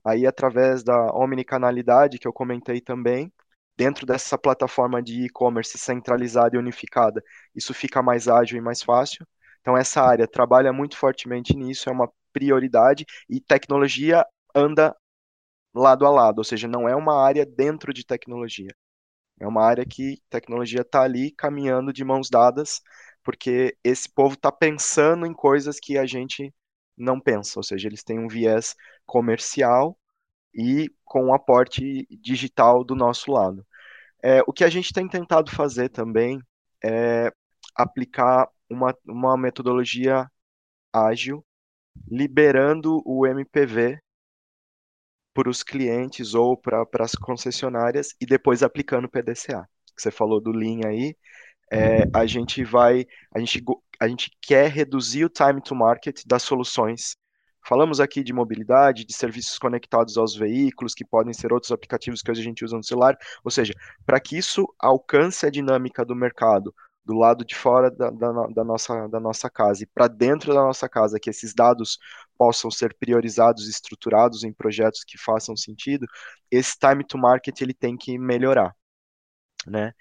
aí 0.05 0.25
através 0.25 0.85
da 0.85 1.13
omnicanalidade 1.13 2.21
que 2.21 2.29
eu 2.29 2.33
comentei 2.33 2.81
também, 2.81 3.33
dentro 3.77 4.07
dessa 4.07 4.39
plataforma 4.39 5.03
de 5.03 5.25
e-commerce 5.25 5.77
centralizada 5.77 6.55
e 6.55 6.59
unificada, 6.61 7.21
isso 7.53 7.75
fica 7.75 8.01
mais 8.01 8.29
ágil 8.29 8.59
e 8.59 8.61
mais 8.61 8.81
fácil. 8.81 9.27
Então, 9.61 9.77
essa 9.77 10.01
área 10.03 10.29
trabalha 10.29 10.73
muito 10.73 10.97
fortemente 10.97 11.57
nisso, 11.57 11.89
é 11.89 11.93
uma 11.93 12.09
prioridade 12.33 13.05
e 13.29 13.41
tecnologia 13.41 14.25
anda 14.55 14.97
lado 15.75 16.07
a 16.07 16.11
lado, 16.11 16.39
ou 16.39 16.45
seja, 16.45 16.67
não 16.69 16.89
é 16.89 16.95
uma 16.97 17.23
área 17.23 17.47
dentro 17.47 17.93
de 17.93 18.05
tecnologia. 18.05 18.75
É 19.41 19.47
uma 19.47 19.65
área 19.65 19.85
que 19.87 20.19
tecnologia 20.31 20.83
está 20.83 21.03
ali 21.03 21.31
caminhando 21.33 21.93
de 21.93 22.05
mãos 22.05 22.31
dadas, 22.31 22.81
porque 23.25 23.77
esse 23.85 24.09
povo 24.09 24.35
está 24.35 24.53
pensando 24.53 25.27
em 25.27 25.33
coisas 25.35 25.81
que 25.81 25.99
a 25.99 26.07
gente 26.07 26.55
não 26.97 27.21
pensa, 27.21 27.59
ou 27.59 27.63
seja, 27.63 27.89
eles 27.89 28.03
têm 28.05 28.19
um 28.19 28.29
viés 28.29 28.75
comercial 29.07 29.99
e 30.55 30.91
com 31.05 31.27
um 31.27 31.35
aporte 31.35 32.07
digital 32.11 32.85
do 32.85 32.95
nosso 32.95 33.33
lado. 33.33 33.67
É, 34.23 34.43
o 34.47 34.53
que 34.53 34.65
a 34.65 34.71
gente 34.71 34.93
tem 34.93 35.09
tentado 35.09 35.51
fazer 35.51 35.89
também 35.91 36.41
é 36.85 37.33
aplicar 37.75 38.49
uma, 38.69 38.95
uma 39.07 39.37
metodologia 39.37 40.31
ágil, 40.93 41.45
liberando 42.09 43.03
o 43.05 43.27
MPV 43.27 43.99
para 45.35 45.49
os 45.49 45.63
clientes 45.63 46.35
ou 46.35 46.57
para 46.57 46.87
as 47.01 47.13
concessionárias 47.15 48.15
e 48.21 48.27
depois 48.27 48.63
aplicando 48.63 49.07
o 49.07 49.11
PDCA. 49.11 49.69
Você 49.97 50.11
falou 50.11 50.41
do 50.41 50.51
Lean 50.51 50.81
aí, 50.87 51.17
é, 51.73 52.03
a 52.13 52.27
gente 52.27 52.65
vai, 52.65 53.07
a 53.35 53.39
gente, 53.39 53.63
a 54.01 54.09
gente 54.09 54.31
quer 54.41 54.71
reduzir 54.71 55.25
o 55.25 55.29
time 55.29 55.61
to 55.63 55.75
market 55.75 56.23
das 56.27 56.43
soluções 56.43 57.17
Falamos 57.67 58.01
aqui 58.01 58.23
de 58.25 58.33
mobilidade, 58.33 59.05
de 59.05 59.13
serviços 59.13 59.59
conectados 59.59 60.17
aos 60.17 60.35
veículos, 60.35 60.95
que 60.95 61.05
podem 61.05 61.33
ser 61.33 61.53
outros 61.53 61.71
aplicativos 61.71 62.23
que 62.23 62.31
hoje 62.31 62.41
a 62.41 62.45
gente 62.45 62.65
usa 62.65 62.77
no 62.77 62.83
celular. 62.83 63.17
Ou 63.45 63.51
seja, 63.51 63.75
para 64.05 64.19
que 64.19 64.37
isso 64.37 64.67
alcance 64.79 65.47
a 65.47 65.51
dinâmica 65.51 66.05
do 66.05 66.17
mercado 66.17 66.75
do 67.05 67.15
lado 67.15 67.45
de 67.45 67.55
fora 67.55 67.91
da, 67.91 68.11
da, 68.11 68.47
da 68.49 68.65
nossa, 68.65 69.09
da 69.09 69.21
nossa 69.21 69.51
casa 69.51 69.83
e 69.83 69.87
para 69.87 70.09
dentro 70.09 70.55
da 70.55 70.63
nossa 70.63 70.89
casa, 70.89 71.19
que 71.19 71.31
esses 71.31 71.55
dados 71.55 71.99
possam 72.37 72.71
ser 72.71 72.95
priorizados 72.99 73.69
estruturados 73.69 74.45
em 74.45 74.53
projetos 74.53 75.05
que 75.05 75.19
façam 75.19 75.57
sentido, 75.57 76.07
esse 76.51 76.79
time 76.79 77.05
to 77.05 77.19
market 77.19 77.61
ele 77.61 77.75
tem 77.75 77.97
que 77.97 78.19
melhorar. 78.19 78.75
Né? 79.67 79.93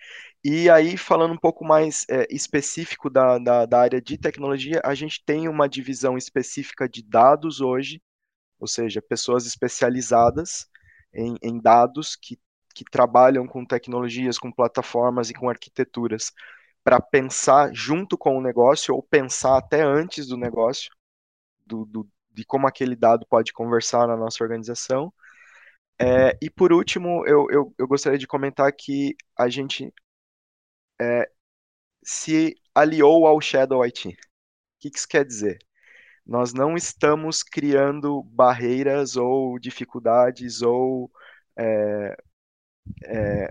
E 0.44 0.70
aí, 0.70 0.96
falando 0.96 1.34
um 1.34 1.38
pouco 1.38 1.66
mais 1.66 2.06
é, 2.10 2.26
específico 2.30 3.10
da, 3.10 3.38
da, 3.38 3.66
da, 3.66 3.80
área 3.82 4.02
de 4.02 4.18
tecnologia, 4.18 4.82
a 4.86 4.96
gente 4.96 5.22
tem 5.26 5.50
uma 5.50 5.68
divisão 5.68 6.18
específica 6.18 6.88
de 6.88 7.04
dados 7.04 7.60
hoje, 7.60 8.02
ou 8.58 8.68
seja, 8.68 9.02
pessoas 9.02 9.46
especializadas 9.46 10.66
em, 11.14 11.36
em 11.42 11.60
dados 11.60 12.16
que, 12.16 12.40
que 12.74 12.86
trabalham 12.86 13.46
com 13.46 13.66
tecnologias, 13.66 14.40
com 14.40 14.52
plataformas 14.52 15.30
e 15.30 15.34
com 15.34 15.50
arquiteturas 15.50 16.32
para 16.90 17.00
pensar 17.00 17.72
junto 17.72 18.18
com 18.18 18.36
o 18.36 18.42
negócio 18.42 18.96
ou 18.96 19.04
pensar 19.04 19.60
até 19.60 19.84
antes 19.84 20.26
do 20.26 20.36
negócio, 20.36 20.90
do, 21.64 21.86
do, 21.86 22.10
de 22.32 22.44
como 22.44 22.66
aquele 22.66 22.96
dado 22.96 23.28
pode 23.30 23.54
conversar 23.54 24.08
na 24.08 24.18
nossa 24.18 24.44
organização. 24.44 25.14
É, 26.02 26.36
e 26.42 26.50
por 26.50 26.74
último, 26.74 27.24
eu, 27.28 27.46
eu, 27.52 27.76
eu, 27.78 27.88
gostaria 27.88 28.18
de 28.18 28.26
comentar 28.26 28.74
que 28.74 29.16
a 29.38 29.48
gente 29.48 29.94
é, 31.00 31.30
se 32.04 32.56
aliou 32.74 33.28
ao 33.28 33.40
Shadow 33.40 33.86
IT. 33.86 34.10
O 34.10 34.14
que, 34.80 34.90
que 34.90 34.98
isso 34.98 35.08
quer 35.08 35.24
dizer? 35.24 35.60
Nós 36.26 36.56
não 36.56 36.76
estamos 36.76 37.44
criando 37.44 38.24
barreiras 38.24 39.16
ou 39.16 39.60
dificuldades 39.60 40.64
ou 40.64 41.12
é, 41.56 42.18
é, 43.06 43.50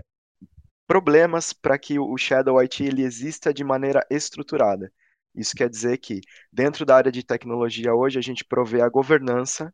problemas 0.89 1.53
para 1.53 1.77
que 1.77 1.99
o 1.99 2.17
Shadow 2.17 2.57
IT 2.57 2.83
ele 2.83 3.03
exista 3.03 3.53
de 3.53 3.63
maneira 3.63 4.03
estruturada. 4.09 4.91
Isso 5.35 5.55
quer 5.55 5.69
dizer 5.69 5.99
que, 5.99 6.19
dentro 6.51 6.83
da 6.83 6.95
área 6.95 7.11
de 7.11 7.23
tecnologia 7.23 7.93
hoje, 7.93 8.17
a 8.17 8.21
gente 8.23 8.43
provê 8.43 8.81
a 8.81 8.89
governança 8.89 9.71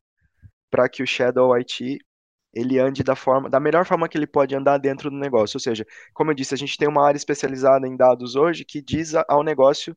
para 0.70 0.90
que 0.90 1.02
o 1.02 1.08
Shadow 1.08 1.56
IT 1.58 2.00
ele 2.54 2.78
ande 2.80 3.02
da 3.02 3.16
forma, 3.16 3.50
da 3.50 3.62
melhor 3.62 3.86
forma 3.86 4.10
que 4.10 4.18
ele 4.18 4.28
pode 4.28 4.54
andar 4.58 4.78
dentro 4.78 5.10
do 5.10 5.16
negócio. 5.16 5.56
Ou 5.56 5.62
seja, 5.62 5.86
como 6.14 6.32
eu 6.32 6.36
disse, 6.36 6.54
a 6.54 6.58
gente 6.58 6.78
tem 6.78 6.88
uma 6.88 7.08
área 7.08 7.18
especializada 7.18 7.88
em 7.88 7.96
dados 7.96 8.36
hoje 8.36 8.66
que 8.66 8.82
diz 8.82 9.14
ao 9.30 9.42
negócio, 9.42 9.96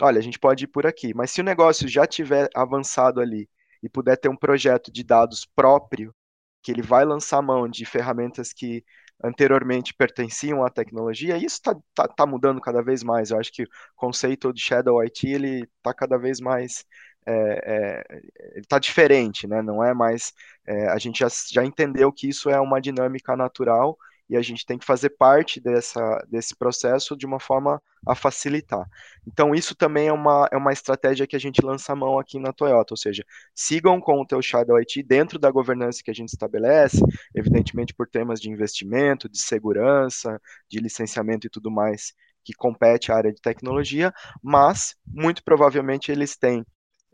olha, 0.00 0.20
a 0.20 0.22
gente 0.22 0.38
pode 0.38 0.64
ir 0.64 0.68
por 0.68 0.86
aqui. 0.86 1.12
Mas 1.14 1.32
se 1.32 1.40
o 1.40 1.44
negócio 1.44 1.88
já 1.88 2.06
tiver 2.06 2.48
avançado 2.54 3.20
ali 3.20 3.48
e 3.82 3.88
puder 3.88 4.16
ter 4.16 4.28
um 4.28 4.36
projeto 4.36 4.92
de 4.92 5.02
dados 5.02 5.44
próprio, 5.44 6.14
que 6.62 6.70
ele 6.70 6.82
vai 6.82 7.04
lançar 7.04 7.42
mão 7.42 7.68
de 7.68 7.84
ferramentas 7.84 8.52
que 8.52 8.84
anteriormente 9.24 9.94
pertenciam 9.94 10.64
à 10.64 10.70
tecnologia, 10.70 11.36
e 11.38 11.44
isso 11.44 11.56
está 11.56 11.74
tá, 11.94 12.08
tá 12.08 12.26
mudando 12.26 12.60
cada 12.60 12.82
vez 12.82 13.02
mais. 13.02 13.30
Eu 13.30 13.38
acho 13.40 13.52
que 13.52 13.64
o 13.64 13.68
conceito 13.96 14.52
de 14.52 14.60
Shadow 14.60 15.00
IT 15.02 15.26
ele 15.28 15.62
está 15.78 15.94
cada 15.94 16.18
vez 16.18 16.40
mais 16.40 16.84
é, 17.26 18.02
é, 18.06 18.60
está 18.60 18.78
diferente, 18.78 19.46
né? 19.46 19.62
Não 19.62 19.82
é 19.82 19.94
mais. 19.94 20.32
É, 20.66 20.88
a 20.88 20.98
gente 20.98 21.18
já, 21.20 21.28
já 21.50 21.64
entendeu 21.64 22.12
que 22.12 22.28
isso 22.28 22.50
é 22.50 22.60
uma 22.60 22.80
dinâmica 22.80 23.36
natural 23.36 23.96
e 24.28 24.36
a 24.36 24.42
gente 24.42 24.64
tem 24.64 24.78
que 24.78 24.84
fazer 24.84 25.10
parte 25.10 25.60
dessa, 25.60 26.00
desse 26.28 26.56
processo 26.56 27.16
de 27.16 27.26
uma 27.26 27.38
forma 27.38 27.82
a 28.06 28.14
facilitar. 28.14 28.86
Então, 29.26 29.54
isso 29.54 29.74
também 29.74 30.08
é 30.08 30.12
uma, 30.12 30.48
é 30.52 30.56
uma 30.56 30.72
estratégia 30.72 31.26
que 31.26 31.36
a 31.36 31.38
gente 31.38 31.64
lança 31.64 31.92
a 31.92 31.96
mão 31.96 32.18
aqui 32.18 32.38
na 32.38 32.52
Toyota, 32.52 32.94
ou 32.94 32.98
seja, 32.98 33.24
sigam 33.54 34.00
com 34.00 34.20
o 34.20 34.26
teu 34.26 34.40
Shadow 34.42 34.76
IT 34.78 35.02
dentro 35.02 35.38
da 35.38 35.50
governança 35.50 36.02
que 36.02 36.10
a 36.10 36.14
gente 36.14 36.28
estabelece, 36.30 37.00
evidentemente 37.34 37.94
por 37.94 38.08
temas 38.08 38.40
de 38.40 38.50
investimento, 38.50 39.28
de 39.28 39.38
segurança, 39.38 40.40
de 40.68 40.78
licenciamento 40.80 41.46
e 41.46 41.50
tudo 41.50 41.70
mais 41.70 42.12
que 42.44 42.52
compete 42.52 43.10
à 43.10 43.16
área 43.16 43.32
de 43.32 43.40
tecnologia, 43.40 44.12
mas 44.42 44.94
muito 45.06 45.42
provavelmente 45.42 46.12
eles 46.12 46.36
têm 46.36 46.64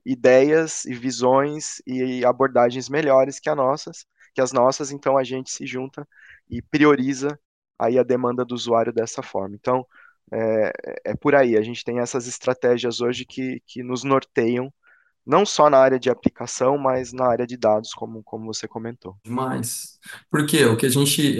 ideias 0.04 0.84
e 0.84 0.94
visões 0.94 1.80
e 1.86 2.24
abordagens 2.24 2.88
melhores 2.88 3.38
que 3.38 3.48
as 3.48 3.56
nossas, 3.56 4.06
que 4.34 4.40
as 4.40 4.52
nossas, 4.52 4.90
então 4.90 5.16
a 5.16 5.24
gente 5.24 5.50
se 5.50 5.66
junta 5.66 6.06
e 6.50 6.60
prioriza 6.60 7.38
aí 7.78 7.98
a 7.98 8.02
demanda 8.02 8.44
do 8.44 8.54
usuário 8.54 8.92
dessa 8.92 9.22
forma. 9.22 9.54
Então, 9.54 9.86
é, 10.32 10.72
é 11.06 11.14
por 11.14 11.34
aí, 11.34 11.56
a 11.56 11.62
gente 11.62 11.84
tem 11.84 11.98
essas 11.98 12.26
estratégias 12.26 13.00
hoje 13.00 13.24
que, 13.24 13.62
que 13.66 13.82
nos 13.82 14.04
norteiam, 14.04 14.72
não 15.26 15.44
só 15.46 15.68
na 15.70 15.78
área 15.78 15.98
de 15.98 16.10
aplicação, 16.10 16.76
mas 16.78 17.12
na 17.12 17.26
área 17.26 17.46
de 17.46 17.56
dados, 17.56 17.92
como, 17.92 18.22
como 18.22 18.46
você 18.52 18.66
comentou. 18.66 19.16
Demais. 19.24 19.98
Porque 20.30 20.64
o 20.64 20.76
que 20.76 20.86
a 20.86 20.90
gente, 20.90 21.38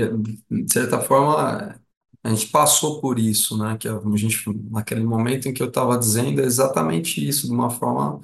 de 0.50 0.72
certa 0.72 1.00
forma, 1.00 1.80
a 2.22 2.28
gente 2.30 2.48
passou 2.48 3.00
por 3.00 3.18
isso, 3.18 3.56
né? 3.58 3.76
Que 3.78 3.88
a 3.88 4.00
gente, 4.16 4.44
naquele 4.70 5.04
momento 5.04 5.48
em 5.48 5.54
que 5.54 5.62
eu 5.62 5.68
estava 5.68 5.98
dizendo, 5.98 6.40
é 6.40 6.44
exatamente 6.44 7.26
isso, 7.26 7.46
de 7.46 7.52
uma 7.52 7.70
forma 7.70 8.20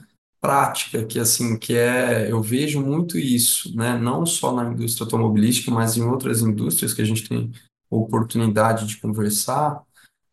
prática 0.47 1.05
que 1.05 1.19
assim 1.19 1.59
que 1.59 1.75
é 1.75 2.31
eu 2.31 2.41
vejo 2.41 2.81
muito 2.81 3.19
isso 3.19 3.75
né? 3.77 3.99
Não 3.99 4.25
só 4.25 4.55
na 4.55 4.71
indústria 4.71 5.05
automobilística 5.05 5.73
mas 5.73 5.97
em 5.97 6.05
outras 6.05 6.41
indústrias 6.41 6.95
que 6.95 7.03
a 7.03 7.05
gente 7.05 7.29
tem 7.29 7.51
oportunidade 7.91 8.87
de 8.87 8.99
conversar 9.01 9.83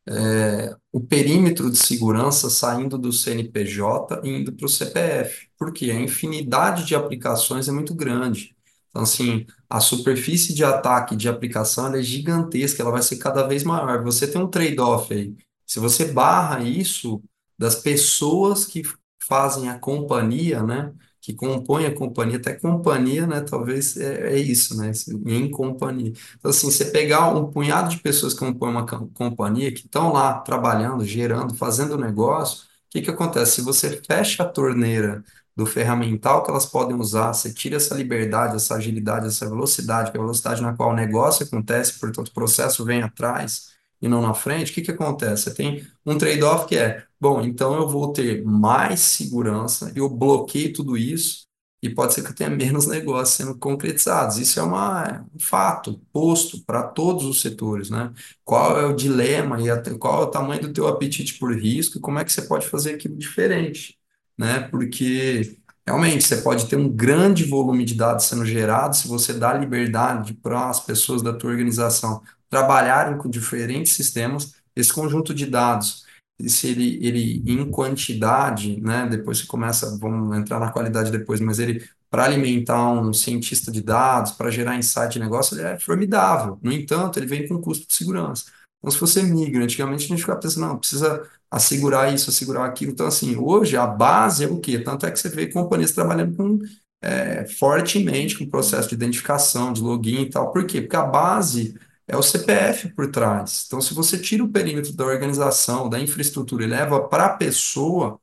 é, 0.07 0.76
o 0.91 0.99
perímetro 0.99 1.72
de 1.72 1.78
segurança 1.80 2.47
saindo 2.47 2.95
do 2.95 3.11
CNPJ 3.11 4.22
e 4.24 4.30
indo 4.30 4.53
para 4.53 4.68
o 4.68 4.70
CPF 4.70 5.47
porque 5.57 5.89
a 5.89 5.99
infinidade 5.99 6.86
de 6.86 6.93
aplicações 6.93 7.68
é 7.68 7.72
muito 7.72 7.95
grande. 7.95 8.55
Então 8.91 9.01
assim 9.01 9.47
a 9.68 9.80
superfície 9.80 10.53
de 10.53 10.64
ataque 10.64 11.16
de 11.16 11.28
aplicação 11.28 11.91
é 11.95 12.03
gigantesca 12.03 12.84
ela 12.84 12.91
vai 12.91 13.01
ser 13.01 13.18
cada 13.18 13.47
vez 13.47 13.64
maior. 13.64 14.03
Você 14.03 14.28
tem 14.28 14.39
um 14.39 14.47
trade-off 14.47 15.11
aí. 15.11 15.36
Se 15.66 15.80
você 15.80 16.05
barra 16.05 16.61
isso 16.61 17.20
das 17.57 17.76
pessoas 17.76 18.66
que 18.66 18.84
fazem 19.26 19.69
a 19.69 19.80
companhia, 19.80 20.63
né? 20.63 20.93
que 21.24 21.34
compõem 21.34 21.86
a 21.86 21.95
companhia, 21.95 22.38
até 22.38 22.53
companhia, 22.53 23.26
né, 23.26 23.39
talvez 23.39 23.95
é, 23.95 24.34
é 24.34 24.38
isso, 24.38 24.76
né, 24.76 24.91
em 25.26 25.49
companhia. 25.49 26.11
Então, 26.38 26.51
assim, 26.51 26.69
você 26.69 26.86
pegar 26.91 27.30
um 27.34 27.49
punhado 27.49 27.89
de 27.89 27.97
pessoas 27.99 28.34
que 28.34 28.39
compõem 28.41 28.71
uma 28.71 28.86
companhia, 28.86 29.71
que 29.71 29.86
estão 29.86 30.11
lá 30.11 30.39
trabalhando, 30.39 31.05
gerando, 31.05 31.55
fazendo 31.55 31.97
negócio, 31.97 32.65
o 32.65 32.67
que 32.89 33.01
que 33.01 33.09
acontece? 33.09 33.53
Se 33.53 33.61
você 33.61 34.01
fecha 34.05 34.43
a 34.43 34.45
torneira 34.45 35.24
do 35.55 35.65
ferramental 35.65 36.43
que 36.43 36.51
elas 36.51 36.65
podem 36.65 36.97
usar, 36.97 37.34
você 37.34 37.53
tira 37.53 37.78
essa 37.78 37.95
liberdade, 37.95 38.57
essa 38.57 38.76
agilidade, 38.76 39.28
essa 39.28 39.47
velocidade, 39.47 40.11
que 40.11 40.17
é 40.17 40.19
a 40.19 40.24
velocidade 40.24 40.61
na 40.61 40.74
qual 40.76 40.89
o 40.89 40.93
negócio 40.95 41.45
acontece, 41.45 41.99
portanto, 41.99 42.28
o 42.30 42.34
processo 42.34 42.84
vem 42.84 43.01
atrás 43.01 43.71
e 44.01 44.07
não 44.09 44.21
na 44.21 44.34
frente, 44.34 44.71
o 44.71 44.74
que 44.74 44.82
que 44.82 44.91
acontece? 44.91 45.43
Você 45.43 45.53
tem 45.53 45.88
um 46.05 46.17
trade-off 46.17 46.67
que 46.67 46.76
é, 46.78 47.05
bom, 47.24 47.41
então 47.41 47.74
eu 47.76 47.88
vou 47.88 48.11
ter 48.11 48.43
mais 48.43 48.99
segurança, 48.99 49.93
eu 49.95 50.09
bloqueio 50.09 50.74
tudo 50.74 50.97
isso, 50.97 51.47
e 51.82 51.89
pode 51.89 52.13
ser 52.13 52.21
que 52.24 52.30
eu 52.32 52.36
tenha 52.36 52.49
menos 52.49 52.86
negócios 52.86 53.38
sendo 53.38 53.57
concretizados. 53.57 54.38
Isso 54.38 54.59
é 54.59 54.63
uma, 54.63 55.26
um 55.34 55.39
fato 55.39 55.99
posto 56.11 56.63
para 56.65 56.84
todos 56.84 57.26
os 57.26 57.41
setores, 57.41 57.89
né? 57.89 58.11
Qual 58.43 58.80
é 58.80 58.86
o 58.86 58.93
dilema 58.95 59.61
e 59.61 59.69
até, 59.69 59.93
qual 59.97 60.24
é 60.24 60.26
o 60.26 60.30
tamanho 60.32 60.61
do 60.61 60.74
teu 60.74 60.88
apetite 60.88 61.38
por 61.39 61.53
risco 61.57 61.97
e 61.97 62.01
como 62.01 62.19
é 62.19 62.26
que 62.26 62.32
você 62.32 62.41
pode 62.43 62.67
fazer 62.67 62.95
aquilo 62.95 63.15
diferente, 63.17 63.97
né? 64.38 64.61
Porque 64.69 65.57
realmente 65.86 66.24
você 66.26 66.38
pode 66.41 66.67
ter 66.67 66.76
um 66.78 66.89
grande 66.89 67.45
volume 67.45 67.86
de 67.86 67.95
dados 67.95 68.26
sendo 68.26 68.45
gerado 68.45 68.95
se 68.95 69.07
você 69.07 69.34
dá 69.34 69.53
liberdade 69.53 70.34
para 70.36 70.69
as 70.69 70.80
pessoas 70.82 71.21
da 71.21 71.34
tua 71.34 71.51
organização 71.51 72.21
trabalharem 72.49 73.17
com 73.17 73.30
diferentes 73.30 73.93
sistemas, 73.93 74.53
esse 74.76 74.93
conjunto 74.93 75.34
de 75.34 75.45
dados, 75.45 76.03
se 76.50 76.68
ele, 76.68 77.00
ele 77.06 77.44
em 77.46 77.70
quantidade, 77.70 78.80
né, 78.82 79.08
depois 79.10 79.39
você 79.39 79.46
começa, 79.48 79.98
vamos 79.98 80.36
entrar 80.38 80.60
na 80.60 80.72
qualidade 80.72 81.12
depois, 81.12 81.39
mas 81.39 81.60
ele, 81.60 81.84
para 82.10 82.26
alimentar 82.26 82.89
um 82.91 83.14
cientista 83.14 83.72
de 83.72 83.82
dados, 83.82 84.32
para 84.32 84.52
gerar 84.52 84.78
insight 84.78 85.14
de 85.14 85.20
negócio, 85.20 85.56
ele 85.58 85.68
é 85.68 85.80
formidável. 85.80 86.60
No 86.62 86.72
entanto, 86.72 87.18
ele 87.20 87.26
vem 87.26 87.48
com 87.48 87.60
custo 87.60 87.88
de 87.88 87.94
segurança. 87.96 88.46
Então, 88.80 88.91
se 88.91 89.00
você 89.00 89.24
migra, 89.24 89.64
antigamente 89.64 90.06
a 90.06 90.08
gente 90.08 90.20
ficava 90.20 90.39
pensando, 90.39 90.68
não, 90.68 90.78
precisa 90.78 91.28
assegurar 91.50 92.14
isso, 92.14 92.30
assegurar 92.30 92.66
aquilo. 92.66 92.91
Então, 92.91 93.08
assim, 93.08 93.36
hoje 93.38 93.78
a 93.78 93.88
base 93.88 94.44
é 94.44 94.48
o 94.48 94.60
quê? 94.60 94.80
Tanto 94.80 95.06
é 95.06 95.12
que 95.12 95.20
você 95.20 95.30
vê 95.30 95.48
companhias 95.48 95.91
trabalhando 95.91 96.36
com 96.36 96.60
é, 97.02 97.46
fortemente 97.46 98.38
com 98.38 98.46
o 98.46 98.50
processo 98.50 98.89
de 98.89 98.96
identificação, 98.96 99.74
de 99.74 99.82
login 99.82 100.22
e 100.24 100.30
tal. 100.30 100.52
Por 100.52 100.66
quê? 100.66 100.82
Porque 100.82 100.96
a 100.96 101.04
base 101.06 101.76
é 102.08 102.18
o 102.18 102.22
CPF 102.24 102.89
por 102.93 103.10
trás. 103.12 103.66
Então, 103.68 103.82
se 103.82 103.93
você 103.93 104.18
tira 104.18 104.43
o 104.43 104.51
perímetro 104.51 104.93
da 104.93 105.06
organização, 105.06 105.89
da 105.89 105.99
infraestrutura 105.99 106.64
e 106.64 106.68
leva 106.68 107.08
para 107.08 107.26
a 107.28 107.38
pessoa, 107.38 108.20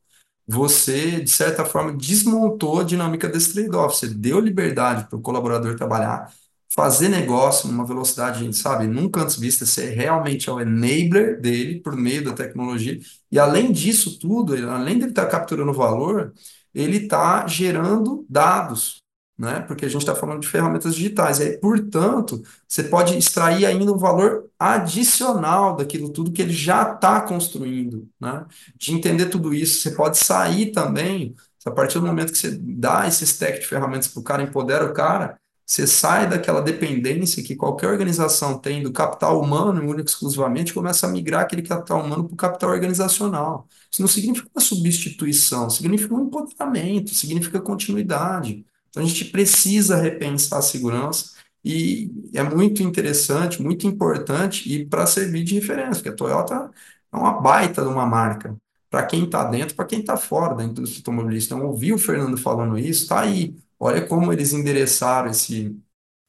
você, 0.46 1.20
de 1.20 1.30
certa 1.30 1.64
forma, 1.64 1.92
desmontou 1.96 2.80
a 2.80 2.84
dinâmica 2.84 3.28
desse 3.28 3.52
trade-off. 3.54 3.96
Você 3.96 4.08
deu 4.08 4.40
liberdade 4.40 5.08
para 5.08 5.18
o 5.18 5.22
colaborador 5.22 5.76
trabalhar, 5.76 6.32
fazer 6.74 7.08
negócio 7.08 7.68
numa 7.68 7.86
velocidade, 7.86 8.52
sabe, 8.56 8.86
nunca 8.86 9.22
antes 9.22 9.36
vista. 9.38 9.64
Você 9.66 9.90
realmente 9.90 10.48
é 10.48 10.52
o 10.52 10.60
enabler 10.60 11.40
dele 11.40 11.80
por 11.80 11.96
meio 11.96 12.24
da 12.24 12.32
tecnologia. 12.32 12.98
E 13.30 13.38
além 13.38 13.72
disso 13.72 14.18
tudo, 14.18 14.54
além 14.70 14.96
de 14.98 15.04
ele 15.04 15.12
estar 15.12 15.26
tá 15.26 15.30
capturando 15.30 15.72
valor, 15.72 16.32
ele 16.74 16.98
está 16.98 17.46
gerando 17.46 18.24
dados 18.28 18.99
né? 19.40 19.60
Porque 19.60 19.86
a 19.86 19.88
gente 19.88 20.02
está 20.02 20.14
falando 20.14 20.40
de 20.40 20.48
ferramentas 20.48 20.94
digitais. 20.94 21.40
E 21.40 21.44
aí, 21.44 21.58
portanto, 21.58 22.42
você 22.68 22.84
pode 22.84 23.16
extrair 23.16 23.64
ainda 23.64 23.90
um 23.90 23.96
valor 23.96 24.50
adicional 24.58 25.74
daquilo 25.76 26.10
tudo 26.10 26.30
que 26.30 26.42
ele 26.42 26.52
já 26.52 26.92
está 26.92 27.22
construindo, 27.22 28.06
né? 28.20 28.44
De 28.76 28.92
entender 28.92 29.26
tudo 29.30 29.54
isso, 29.54 29.80
você 29.80 29.92
pode 29.92 30.18
sair 30.18 30.72
também, 30.72 31.34
a 31.64 31.70
partir 31.70 31.98
do 31.98 32.06
momento 32.06 32.32
que 32.32 32.38
você 32.38 32.50
dá 32.50 33.08
esse 33.08 33.24
stack 33.24 33.60
de 33.60 33.66
ferramentas 33.66 34.08
para 34.08 34.20
o 34.20 34.22
cara, 34.24 34.42
empodera 34.42 34.84
o 34.84 34.92
cara, 34.92 35.38
você 35.64 35.86
sai 35.86 36.28
daquela 36.28 36.60
dependência 36.60 37.42
que 37.42 37.56
qualquer 37.56 37.86
organização 37.88 38.58
tem 38.58 38.82
do 38.82 38.92
capital 38.92 39.40
humano, 39.40 39.80
único 39.82 40.08
exclusivamente, 40.08 40.74
começa 40.74 41.06
a 41.06 41.10
migrar 41.10 41.42
aquele 41.42 41.62
capital 41.62 42.04
humano 42.04 42.24
para 42.24 42.34
o 42.34 42.36
capital 42.36 42.70
organizacional. 42.70 43.66
Isso 43.90 44.02
não 44.02 44.08
significa 44.08 44.50
uma 44.54 44.60
substituição, 44.60 45.70
significa 45.70 46.12
um 46.14 46.26
empoderamento, 46.26 47.14
significa 47.14 47.60
continuidade. 47.60 48.66
Então 48.90 49.02
a 49.02 49.06
gente 49.06 49.24
precisa 49.26 49.96
repensar 49.96 50.58
a 50.58 50.62
segurança 50.62 51.32
e 51.64 52.10
é 52.34 52.42
muito 52.42 52.82
interessante, 52.82 53.62
muito 53.62 53.86
importante 53.86 54.72
e 54.72 54.86
para 54.86 55.06
servir 55.06 55.44
de 55.44 55.54
referência, 55.54 55.94
porque 55.96 56.08
a 56.10 56.14
Toyota 56.16 56.70
é 57.12 57.16
uma 57.16 57.40
baita 57.40 57.82
de 57.82 57.88
uma 57.88 58.06
marca 58.06 58.56
para 58.88 59.06
quem 59.06 59.24
está 59.24 59.44
dentro, 59.44 59.76
para 59.76 59.84
quem 59.86 60.00
está 60.00 60.16
fora 60.16 60.54
da 60.54 60.64
indústria 60.64 61.00
automobilística. 61.00 61.54
Então, 61.54 61.66
ouvir 61.68 61.92
o 61.92 61.98
Fernando 61.98 62.36
falando 62.36 62.76
isso, 62.78 63.02
está 63.02 63.20
aí. 63.20 63.54
Olha 63.78 64.04
como 64.06 64.32
eles 64.32 64.52
endereçaram 64.52 65.30
esse, 65.30 65.76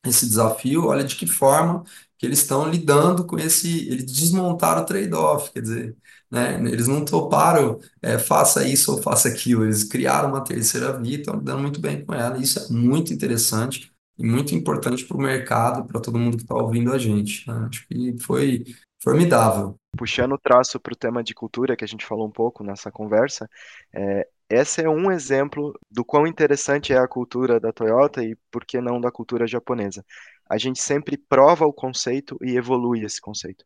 esse 0.06 0.26
desafio, 0.28 0.86
olha 0.88 1.04
de 1.04 1.16
que 1.16 1.28
forma 1.28 1.84
que 2.18 2.26
eles 2.26 2.40
estão 2.40 2.70
lidando 2.70 3.26
com 3.26 3.38
esse, 3.40 3.88
eles 3.90 4.06
desmontaram 4.06 4.82
o 4.84 4.86
trade-off, 4.86 5.52
quer 5.52 5.62
dizer, 5.62 5.98
né, 6.32 6.56
eles 6.56 6.88
não 6.88 7.04
toparam, 7.04 7.80
é, 8.02 8.18
faça 8.18 8.66
isso 8.66 8.94
ou 8.94 9.02
faça 9.02 9.28
aquilo, 9.28 9.66
eles 9.66 9.84
criaram 9.84 10.30
uma 10.30 10.44
terceira 10.44 10.98
via 10.98 11.18
e 11.18 11.20
estão 11.20 11.36
lidando 11.36 11.62
muito 11.62 11.82
bem 11.82 12.06
com 12.06 12.14
ela, 12.14 12.38
isso 12.38 12.60
é 12.60 12.68
muito 12.72 13.14
interessante 13.14 13.92
e 14.18 14.26
muito 14.26 14.56
importante 14.56 15.06
para 15.06 15.18
o 15.18 15.22
mercado, 15.22 15.86
para 15.86 16.00
todo 16.00 16.18
mundo 16.18 16.38
que 16.38 16.44
está 16.44 16.56
ouvindo 16.56 16.94
a 16.94 16.98
gente, 16.98 17.48
né? 17.48 17.68
acho 17.70 17.86
que 17.88 18.16
foi 18.20 18.64
formidável. 19.04 19.76
Puxando 19.98 20.34
o 20.34 20.38
traço 20.38 20.80
para 20.80 20.94
o 20.94 20.96
tema 20.96 21.24
de 21.24 21.34
cultura, 21.34 21.76
que 21.76 21.84
a 21.84 21.88
gente 21.88 22.06
falou 22.06 22.28
um 22.28 22.32
pouco 22.32 22.64
nessa 22.64 22.92
conversa, 22.92 23.50
é, 23.94 24.28
esse 24.50 24.82
é 24.82 24.90
um 24.90 25.12
exemplo 25.12 25.74
do 25.90 26.04
quão 26.04 26.28
interessante 26.28 26.94
é 26.94 26.98
a 26.98 27.08
cultura 27.08 27.60
da 27.60 27.72
Toyota 27.72 28.24
e 28.24 28.36
por 28.52 28.66
que 28.66 28.80
não 28.82 29.00
da 29.00 29.12
cultura 29.12 29.48
japonesa. 29.48 30.06
A 30.50 30.58
gente 30.58 30.82
sempre 30.82 31.18
prova 31.18 31.66
o 31.66 31.74
conceito 31.74 32.38
e 32.42 32.58
evolui 32.58 33.04
esse 33.04 33.22
conceito. 33.22 33.66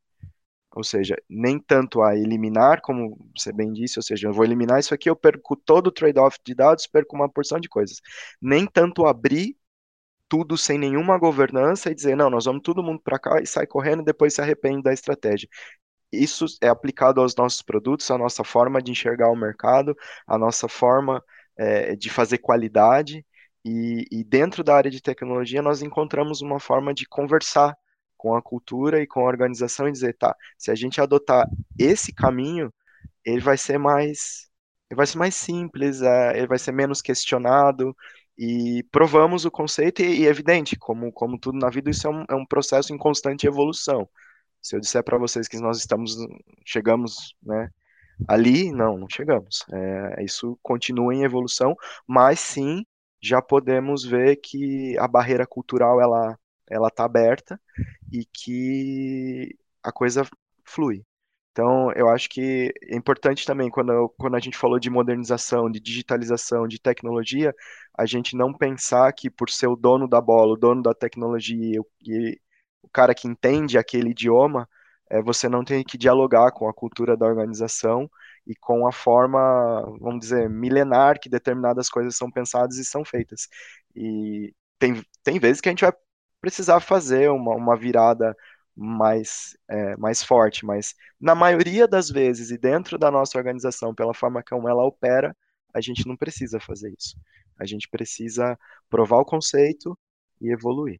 Ou 0.76 0.84
seja, 0.84 1.16
nem 1.30 1.60
tanto 1.60 2.02
a 2.04 2.16
eliminar, 2.16 2.82
como 2.82 3.18
você 3.38 3.54
bem 3.54 3.72
disse, 3.74 3.98
ou 4.00 4.04
seja, 4.04 4.28
eu 4.28 4.34
vou 4.34 4.44
eliminar 4.46 4.80
isso 4.80 4.94
aqui, 4.94 5.10
eu 5.10 5.16
perco 5.16 5.56
todo 5.56 5.88
o 5.88 5.92
trade-off 5.92 6.38
de 6.46 6.54
dados, 6.54 6.88
perco 6.88 7.16
uma 7.16 7.30
porção 7.30 7.60
de 7.60 7.70
coisas. 7.70 8.02
Nem 8.42 8.66
tanto 8.68 9.06
abrir 9.06 9.58
tudo 10.28 10.58
sem 10.58 10.78
nenhuma 10.80 11.18
governança 11.20 11.92
e 11.92 11.96
dizer, 11.96 12.16
não, 12.18 12.30
nós 12.30 12.46
vamos 12.46 12.62
todo 12.64 12.84
mundo 12.84 13.02
para 13.02 13.20
cá 13.20 13.42
e 13.42 13.48
sai 13.48 13.68
correndo 13.68 14.02
e 14.02 14.06
depois 14.06 14.34
se 14.36 14.42
arrepende 14.42 14.84
da 14.84 14.94
estratégia 14.94 15.50
isso 16.12 16.46
é 16.62 16.68
aplicado 16.68 17.22
aos 17.22 17.36
nossos 17.36 17.62
produtos, 17.62 18.10
à 18.12 18.18
nossa 18.18 18.44
forma 18.44 18.82
de 18.82 18.92
enxergar 18.92 19.30
o 19.30 19.36
mercado, 19.36 19.96
à 20.28 20.38
nossa 20.38 20.68
forma 20.68 21.24
é, 21.58 21.96
de 21.96 22.10
fazer 22.10 22.40
qualidade. 22.40 23.26
E, 23.64 24.06
e, 24.12 24.24
dentro 24.24 24.64
da 24.64 24.76
área 24.76 24.92
de 24.92 25.02
tecnologia, 25.02 25.62
nós 25.62 25.82
encontramos 25.82 26.42
uma 26.42 26.60
forma 26.60 26.94
de 26.94 27.06
conversar 27.08 27.76
com 28.26 28.36
a 28.36 28.42
cultura 28.42 29.04
e 29.04 29.06
com 29.06 29.20
a 29.20 29.28
organização 29.28 29.88
e 29.88 29.92
dizer, 29.92 30.18
tá, 30.18 30.36
se 30.58 30.72
a 30.72 30.76
gente 30.76 31.00
adotar 31.00 31.48
esse 31.78 32.12
caminho, 32.12 32.74
ele 33.24 33.40
vai 33.40 33.56
ser 33.56 33.78
mais, 33.78 34.50
ele 34.90 34.98
vai 34.98 35.06
ser 35.06 35.20
mais 35.20 35.36
simples, 35.36 36.02
é, 36.02 36.36
ele 36.36 36.48
vai 36.48 36.58
ser 36.58 36.72
menos 36.72 37.04
questionado, 37.04 37.96
e 38.36 38.84
provamos 38.92 39.46
o 39.46 39.52
conceito 39.52 40.02
e, 40.02 40.22
e 40.22 40.26
é 40.26 40.30
evidente, 40.30 40.76
como, 40.76 41.12
como 41.12 41.38
tudo 41.38 41.60
na 41.60 41.70
vida, 41.70 41.92
isso 41.92 42.08
é 42.08 42.10
um, 42.10 42.26
é 42.28 42.34
um 42.34 42.46
processo 42.48 42.92
em 42.96 42.98
constante 42.98 43.46
evolução. 43.46 44.10
Se 44.60 44.76
eu 44.76 44.80
disser 44.80 45.04
para 45.04 45.20
vocês 45.20 45.48
que 45.48 45.60
nós 45.60 45.78
estamos, 45.78 46.18
chegamos, 46.66 47.36
né, 47.44 47.70
ali, 48.28 48.72
não, 48.72 48.98
não 48.98 49.08
chegamos. 49.08 49.64
É, 49.72 50.24
isso 50.24 50.58
continua 50.64 51.14
em 51.14 51.24
evolução, 51.24 51.76
mas 52.08 52.40
sim, 52.40 52.84
já 53.22 53.40
podemos 53.40 54.04
ver 54.04 54.38
que 54.38 54.98
a 54.98 55.08
barreira 55.08 55.46
cultural 55.46 56.02
ela 56.02 56.36
ela 56.70 56.88
está 56.89 57.05
aberta 57.05 57.59
e 58.11 58.26
que 58.26 59.57
a 59.84 59.91
coisa 59.91 60.24
flui. 60.66 61.05
Então, 61.51 61.91
eu 61.93 62.09
acho 62.09 62.30
que 62.30 62.74
é 62.84 62.97
importante 62.97 63.45
também, 63.45 63.70
quando, 63.70 64.09
quando 64.18 64.36
a 64.36 64.39
gente 64.39 64.57
falou 64.57 64.78
de 64.78 64.89
modernização, 64.89 65.72
de 65.72 65.80
digitalização, 65.80 66.68
de 66.68 66.80
tecnologia, 66.82 67.55
a 67.97 68.05
gente 68.05 68.36
não 68.36 68.53
pensar 68.53 69.13
que 69.13 69.30
por 69.30 69.49
ser 69.49 69.68
o 69.68 69.76
dono 69.78 70.05
da 70.07 70.20
bola, 70.20 70.53
o 70.53 70.57
dono 70.57 70.82
da 70.82 70.93
tecnologia 70.93 71.80
e, 72.01 72.39
o 72.82 72.89
cara 72.89 73.16
que 73.16 73.28
entende 73.28 73.78
aquele 73.78 74.09
idioma, 74.11 74.68
é, 75.09 75.22
você 75.22 75.47
não 75.49 75.63
tem 75.63 75.84
que 75.84 75.97
dialogar 75.97 76.51
com 76.51 76.68
a 76.68 76.74
cultura 76.74 77.16
da 77.16 77.26
organização 77.26 78.09
e 78.45 78.55
com 78.55 78.88
a 78.88 78.91
forma, 78.91 79.39
vamos 79.99 80.20
dizer, 80.20 80.49
milenar 80.49 81.20
que 81.20 81.30
determinadas 81.30 81.89
coisas 81.89 82.16
são 82.18 82.30
pensadas 82.30 82.78
e 82.78 82.86
são 82.86 83.03
feitas. 83.05 83.47
E 83.95 84.53
tem, 84.80 85.01
tem 85.24 85.39
vezes 85.39 85.61
que 85.61 85.70
a 85.70 85.72
gente 85.72 85.82
vai 85.86 85.93
precisar 86.46 86.80
fazer 86.80 87.32
uma, 87.32 87.56
uma 87.56 87.76
virada 87.76 88.38
mais, 88.76 89.58
é, 89.68 89.98
mais 89.98 90.22
forte, 90.22 90.64
mas 90.64 90.93
na 91.20 91.34
maioria 91.34 91.88
das 91.88 92.08
vezes 92.08 92.52
e 92.52 92.58
dentro 92.58 93.00
da 93.00 93.10
nossa 93.10 93.36
organização, 93.36 93.96
pela 93.96 94.14
forma 94.14 94.43
como 94.48 94.70
ela 94.70 94.86
opera, 94.86 95.36
a 95.74 95.82
gente 95.82 96.08
não 96.08 96.16
precisa 96.16 96.60
fazer 96.60 96.93
isso. 96.96 97.18
A 97.60 97.66
gente 97.66 97.89
precisa 97.89 98.56
provar 98.88 99.18
o 99.18 99.26
conceito 99.26 99.98
e 100.39 100.52
evoluir. 100.52 101.00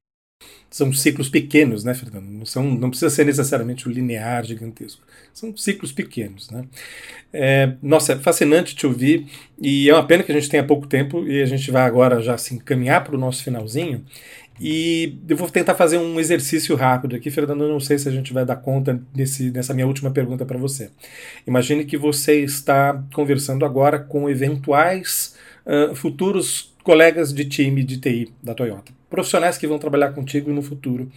São 0.70 0.92
ciclos 0.92 1.30
pequenos, 1.30 1.84
né, 1.84 1.94
Fernando? 1.94 2.26
Não, 2.26 2.46
são, 2.46 2.64
não 2.64 2.90
precisa 2.90 3.10
ser 3.10 3.26
necessariamente 3.26 3.88
o 3.88 3.92
linear 3.92 4.44
gigantesco. 4.44 5.02
São 5.34 5.56
ciclos 5.56 5.92
pequenos, 5.92 6.50
né? 6.50 6.66
É, 7.32 7.76
nossa, 7.82 8.14
é 8.14 8.20
fascinante 8.20 8.76
te 8.76 8.86
ouvir 8.86 9.28
e 9.62 9.90
é 9.90 9.94
uma 9.94 10.06
pena 10.06 10.24
que 10.24 10.32
a 10.32 10.36
gente 10.36 10.50
tenha 10.50 10.66
pouco 10.66 10.88
tempo 10.88 11.26
e 11.28 11.42
a 11.42 11.46
gente 11.46 11.72
vai 11.72 11.84
agora 11.84 12.22
já 12.22 12.38
se 12.38 12.56
encaminhar 12.56 13.04
para 13.04 13.16
o 13.16 13.20
nosso 13.20 13.44
finalzinho. 13.44 14.06
E 14.60 15.18
eu 15.28 15.36
vou 15.36 15.50
tentar 15.50 15.76
fazer 15.76 15.98
um 15.98 16.20
exercício 16.20 16.76
rápido 16.76 17.16
aqui, 17.16 17.30
Fernando. 17.30 17.64
Eu 17.64 17.70
não 17.70 17.80
sei 17.80 17.98
se 17.98 18.08
a 18.08 18.12
gente 18.12 18.32
vai 18.32 18.46
dar 18.46 18.56
conta 18.56 19.02
desse, 19.14 19.52
nessa 19.52 19.74
minha 19.74 19.88
última 19.88 20.12
pergunta 20.12 20.46
para 20.46 20.58
você. 20.58 20.90
Imagine 21.46 21.84
que 21.84 21.98
você 21.98 22.40
está 22.40 23.04
conversando 23.14 23.66
agora 23.66 24.00
com 24.00 24.30
eventuais 24.30 25.36
uh, 25.66 25.94
futuros 25.94 26.74
colegas 26.84 27.34
de 27.34 27.44
time 27.46 27.84
de 27.84 27.98
TI 27.98 28.32
da 28.42 28.54
Toyota, 28.54 28.94
profissionais 29.10 29.58
que 29.58 29.68
vão 29.68 29.80
trabalhar 29.80 30.14
contigo 30.14 30.52
no 30.52 30.62
futuro, 30.62 31.12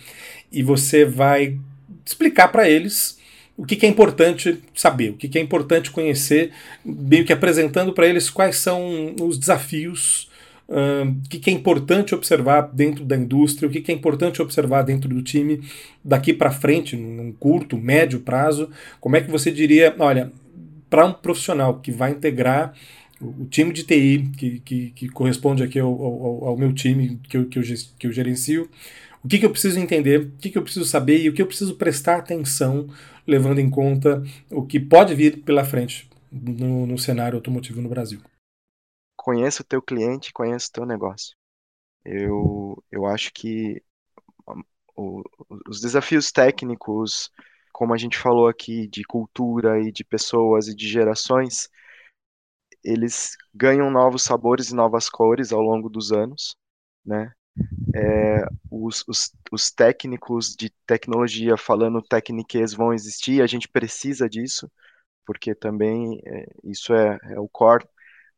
e 0.50 0.62
você 0.62 1.04
vai 1.04 1.58
explicar 2.04 2.48
para 2.48 2.68
eles 2.68 3.18
o 3.54 3.66
que, 3.66 3.76
que, 3.76 3.84
é 3.84 3.88
importante 3.88 4.62
saber, 4.74 5.10
o 5.10 5.14
que, 5.14 5.28
que 5.28 5.36
é 5.36 5.42
importante 5.42 5.90
conhecer, 5.90 6.52
meio 6.82 7.24
que 7.24 7.32
apresentando 7.32 7.92
para 7.92 8.06
eles 8.06 8.30
quais 8.30 8.56
são 8.56 9.14
os 9.20 9.36
desafios 9.38 10.30
o 10.68 11.28
que, 11.28 11.48
é 11.48 11.52
importante 11.52 12.14
observar 12.14 12.60
dentro 12.72 13.02
da 13.02 13.16
indústria, 13.16 13.66
o 13.66 13.72
que, 13.72 13.80
que 13.80 13.90
é 13.90 13.94
importante 13.94 14.42
observar 14.42 14.82
dentro 14.82 15.08
do 15.08 15.22
time 15.22 15.62
daqui 16.04 16.34
para 16.34 16.50
frente, 16.50 16.94
num 16.94 17.32
curto, 17.32 17.78
médio 17.78 18.20
prazo. 18.20 18.68
Como 19.00 19.16
é 19.16 19.20
que 19.22 19.30
você 19.30 19.50
diria, 19.50 19.94
olha, 19.98 20.30
para 20.90 21.06
um 21.06 21.12
profissional 21.12 21.80
que 21.80 21.90
vai 21.90 22.10
integrar 22.10 22.74
o 23.20 23.46
time 23.46 23.72
de 23.72 23.82
TI, 23.82 24.30
que, 24.36 24.60
que, 24.60 24.90
que 24.90 25.08
corresponde 25.08 25.62
aqui 25.62 25.78
ao, 25.78 25.90
ao, 25.90 26.44
ao, 26.48 26.56
meu 26.56 26.72
time 26.72 27.18
que 27.28 27.36
eu, 27.36 27.46
que 27.46 27.58
eu, 27.58 27.62
que 27.98 28.06
eu 28.06 28.12
gerencio, 28.12 28.68
o 29.24 29.28
que, 29.28 29.38
que 29.38 29.46
eu 29.46 29.50
preciso 29.50 29.80
entender, 29.80 30.20
o 30.20 30.30
que, 30.38 30.50
que 30.50 30.58
eu 30.58 30.62
preciso 30.62 30.84
saber 30.84 31.18
e 31.18 31.28
o 31.28 31.32
que 31.32 31.42
eu 31.42 31.46
preciso 31.46 31.74
prestar 31.76 32.18
atenção, 32.18 32.88
levando 33.26 33.58
em 33.58 33.68
conta 33.70 34.22
o 34.50 34.62
que 34.62 34.78
pode 34.78 35.14
vir 35.14 35.38
pela 35.38 35.64
frente 35.64 36.08
no, 36.30 36.86
no 36.86 36.98
cenário 36.98 37.36
automotivo 37.36 37.80
no 37.80 37.88
Brasil 37.88 38.20
conheça 39.28 39.60
o 39.60 39.64
teu 39.64 39.82
cliente, 39.82 40.32
conheça 40.32 40.70
o 40.70 40.72
teu 40.72 40.86
negócio. 40.86 41.36
Eu, 42.02 42.82
eu 42.90 43.04
acho 43.04 43.30
que 43.34 43.82
o, 44.96 45.22
os 45.68 45.82
desafios 45.82 46.32
técnicos, 46.32 47.30
como 47.70 47.92
a 47.92 47.98
gente 47.98 48.16
falou 48.16 48.48
aqui, 48.48 48.88
de 48.88 49.04
cultura 49.04 49.78
e 49.82 49.92
de 49.92 50.02
pessoas 50.02 50.68
e 50.68 50.74
de 50.74 50.88
gerações, 50.88 51.68
eles 52.82 53.36
ganham 53.54 53.90
novos 53.90 54.22
sabores 54.22 54.70
e 54.70 54.74
novas 54.74 55.10
cores 55.10 55.52
ao 55.52 55.60
longo 55.60 55.90
dos 55.90 56.10
anos, 56.10 56.56
né? 57.04 57.30
É, 57.94 58.46
os, 58.70 59.04
os, 59.06 59.30
os, 59.52 59.70
técnicos 59.70 60.56
de 60.56 60.70
tecnologia 60.86 61.54
falando 61.58 62.00
técnicas 62.00 62.72
vão 62.72 62.94
existir, 62.94 63.42
a 63.42 63.46
gente 63.46 63.68
precisa 63.68 64.26
disso, 64.26 64.70
porque 65.26 65.54
também 65.54 66.18
é, 66.24 66.46
isso 66.64 66.94
é, 66.94 67.18
é, 67.24 67.38
o 67.38 67.48
core 67.48 67.84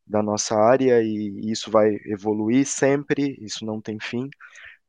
da 0.05 0.21
nossa 0.23 0.55
área 0.55 1.01
e 1.03 1.51
isso 1.51 1.71
vai 1.71 1.89
evoluir 2.05 2.65
sempre, 2.67 3.37
isso 3.41 3.65
não 3.65 3.81
tem 3.81 3.99
fim, 3.99 4.29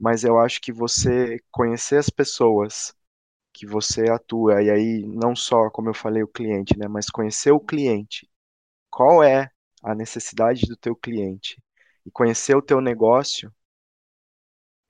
mas 0.01 0.25
eu 0.25 0.39
acho 0.41 0.61
que 0.61 0.73
você 0.73 1.39
conhecer 1.51 1.99
as 1.99 2.11
pessoas 2.11 2.95
que 3.53 3.67
você 3.67 4.11
atua, 4.11 4.63
e 4.63 4.71
aí 4.71 5.07
não 5.07 5.37
só, 5.37 5.71
como 5.71 5.91
eu 5.91 5.95
falei, 5.95 6.23
o 6.23 6.29
cliente, 6.29 6.79
né, 6.79 6.89
mas 6.89 7.07
conhecer 7.11 7.53
o 7.53 7.61
cliente, 7.61 8.29
qual 8.91 9.23
é 9.25 9.51
a 9.83 9.95
necessidade 9.95 10.67
do 10.67 10.77
teu 10.77 10.97
cliente, 10.97 11.63
e 12.07 12.11
conhecer 12.11 12.57
o 12.57 12.63
teu 12.63 12.81
negócio, 12.81 13.53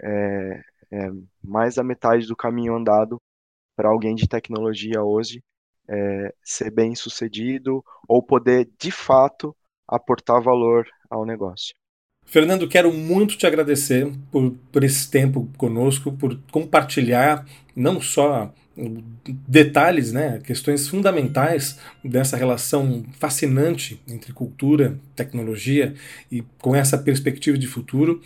é, 0.03 0.63
é 0.91 1.09
mais 1.43 1.77
da 1.77 1.85
metade 1.85 2.27
do 2.27 2.37
caminho 2.37 2.75
andado 2.77 3.21
para 3.77 3.89
alguém 3.91 4.15
de 4.15 4.29
tecnologia 4.29 5.03
hoje 5.03 5.43
é, 5.89 6.35
ser 6.43 6.71
bem 6.71 6.95
sucedido 6.95 7.85
ou 8.09 8.23
poder 8.23 8.71
de 8.79 8.91
fato 8.91 9.57
aportar 9.89 10.43
valor 10.43 10.87
ao 11.11 11.25
negócio. 11.25 11.75
Fernando, 12.25 12.69
quero 12.69 12.93
muito 12.93 13.37
te 13.37 13.47
agradecer 13.47 14.11
por, 14.31 14.55
por 14.71 14.85
esse 14.85 15.11
tempo 15.11 15.49
conosco, 15.59 16.13
por 16.13 16.39
compartilhar 16.51 17.45
não 17.75 18.01
só 18.01 18.53
detalhes, 19.47 20.13
né, 20.13 20.41
questões 20.43 20.89
fundamentais 20.89 21.79
dessa 22.03 22.37
relação 22.37 23.05
fascinante 23.19 24.01
entre 24.09 24.33
cultura, 24.33 24.99
tecnologia 25.15 25.95
e 26.31 26.43
com 26.59 26.75
essa 26.75 26.97
perspectiva 26.97 27.59
de 27.59 27.67
futuro. 27.67 28.23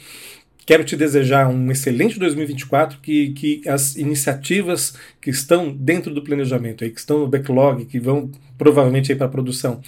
Quero 0.64 0.84
te 0.84 0.96
desejar 0.96 1.48
um 1.48 1.70
excelente 1.70 2.18
2024, 2.18 2.98
que, 3.00 3.30
que 3.34 3.68
as 3.68 3.94
iniciativas 3.94 4.96
que 5.20 5.30
estão 5.30 5.72
dentro 5.72 6.12
do 6.12 6.22
planejamento, 6.22 6.82
aí, 6.82 6.90
que 6.90 6.98
estão 6.98 7.20
no 7.20 7.28
backlog, 7.28 7.84
que 7.84 8.00
vão 8.00 8.30
provavelmente 8.58 9.14
para 9.14 9.26
a 9.26 9.30
produção, 9.30 9.80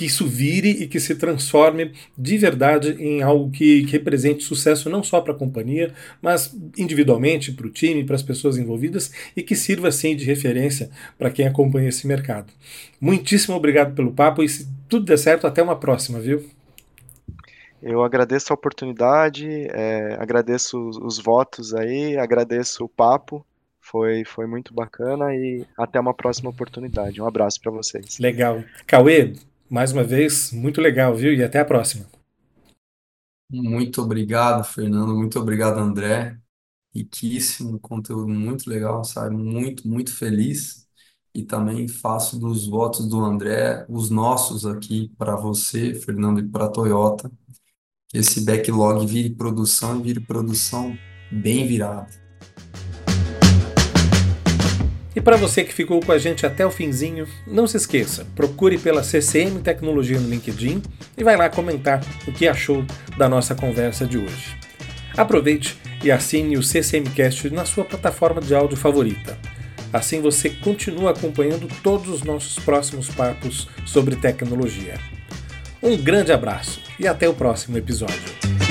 que 0.00 0.06
isso 0.06 0.26
vire 0.26 0.70
e 0.70 0.88
que 0.88 0.98
se 0.98 1.14
transforme 1.14 1.92
de 2.16 2.38
verdade 2.38 2.96
em 2.98 3.20
algo 3.20 3.50
que, 3.50 3.84
que 3.84 3.92
represente 3.92 4.42
sucesso 4.42 4.88
não 4.88 5.02
só 5.02 5.20
para 5.20 5.34
a 5.34 5.36
companhia, 5.36 5.92
mas 6.22 6.56
individualmente 6.78 7.52
para 7.52 7.66
o 7.66 7.70
time, 7.70 8.02
para 8.02 8.16
as 8.16 8.22
pessoas 8.22 8.56
envolvidas 8.56 9.12
e 9.36 9.42
que 9.42 9.54
sirva 9.54 9.88
assim 9.88 10.16
de 10.16 10.24
referência 10.24 10.88
para 11.18 11.30
quem 11.30 11.46
acompanha 11.46 11.90
esse 11.90 12.06
mercado. 12.06 12.50
Muitíssimo 12.98 13.54
obrigado 13.54 13.94
pelo 13.94 14.10
papo 14.10 14.42
e 14.42 14.48
se 14.48 14.66
tudo 14.88 15.04
der 15.04 15.18
certo, 15.18 15.46
até 15.46 15.62
uma 15.62 15.76
próxima, 15.76 16.18
viu? 16.18 16.48
Eu 17.82 18.02
agradeço 18.02 18.54
a 18.54 18.54
oportunidade, 18.54 19.46
é, 19.70 20.16
agradeço 20.18 20.78
os, 20.78 20.96
os 20.96 21.18
votos 21.18 21.74
aí, 21.74 22.16
agradeço 22.16 22.86
o 22.86 22.88
papo 22.88 23.44
foi, 23.82 24.24
foi 24.24 24.46
muito 24.46 24.72
bacana 24.72 25.34
e 25.34 25.66
até 25.76 25.98
uma 25.98 26.14
próxima 26.14 26.48
oportunidade. 26.48 27.20
Um 27.20 27.26
abraço 27.26 27.60
para 27.60 27.72
vocês. 27.72 28.18
Legal. 28.18 28.62
Cauê, 28.86 29.32
mais 29.70 29.92
uma 29.92 30.04
vez, 30.04 30.52
muito 30.52 30.80
legal, 30.80 31.14
viu? 31.14 31.32
E 31.32 31.42
até 31.42 31.60
a 31.60 31.64
próxima. 31.64 32.06
Muito 33.50 34.02
obrigado, 34.02 34.64
Fernando. 34.64 35.14
Muito 35.14 35.38
obrigado, 35.40 35.78
André. 35.78 36.38
Riquíssimo, 36.94 37.80
conteúdo 37.80 38.28
muito 38.28 38.68
legal, 38.70 39.04
sabe? 39.04 39.36
Muito, 39.36 39.88
muito 39.88 40.14
feliz. 40.14 40.86
E 41.34 41.44
também 41.44 41.88
faço 41.88 42.38
dos 42.38 42.66
votos 42.66 43.08
do 43.08 43.20
André 43.24 43.86
os 43.88 44.10
nossos 44.10 44.66
aqui 44.66 45.10
para 45.18 45.36
você, 45.36 45.94
Fernando, 45.94 46.40
e 46.40 46.48
para 46.48 46.66
a 46.66 46.68
Toyota. 46.70 47.30
Esse 48.14 48.42
backlog 48.44 49.06
vire 49.06 49.30
produção 49.30 50.00
e 50.00 50.02
vire 50.02 50.20
produção 50.20 50.96
bem 51.32 51.66
virada. 51.66 52.08
E 55.14 55.20
para 55.20 55.36
você 55.36 55.64
que 55.64 55.74
ficou 55.74 56.00
com 56.00 56.12
a 56.12 56.18
gente 56.18 56.46
até 56.46 56.64
o 56.64 56.70
finzinho, 56.70 57.26
não 57.46 57.66
se 57.66 57.76
esqueça, 57.76 58.26
procure 58.36 58.78
pela 58.78 59.02
CCM 59.02 59.60
Tecnologia 59.62 60.20
no 60.20 60.28
LinkedIn 60.28 60.82
e 61.18 61.24
vai 61.24 61.36
lá 61.36 61.48
comentar 61.48 62.00
o 62.28 62.32
que 62.32 62.46
achou 62.46 62.84
da 63.18 63.28
nossa 63.28 63.54
conversa 63.54 64.06
de 64.06 64.18
hoje. 64.18 64.56
Aproveite 65.16 65.76
e 66.04 66.12
assine 66.12 66.56
o 66.56 66.62
CCMcast 66.62 67.50
na 67.50 67.64
sua 67.64 67.84
plataforma 67.84 68.40
de 68.40 68.54
áudio 68.54 68.76
favorita. 68.76 69.36
Assim 69.92 70.20
você 70.20 70.48
continua 70.48 71.10
acompanhando 71.10 71.68
todos 71.82 72.08
os 72.08 72.22
nossos 72.22 72.62
próximos 72.64 73.08
papos 73.08 73.68
sobre 73.84 74.14
tecnologia. 74.14 74.94
Um 75.82 75.96
grande 75.96 76.30
abraço 76.30 76.80
e 76.98 77.08
até 77.08 77.28
o 77.28 77.34
próximo 77.34 77.76
episódio. 77.76 78.69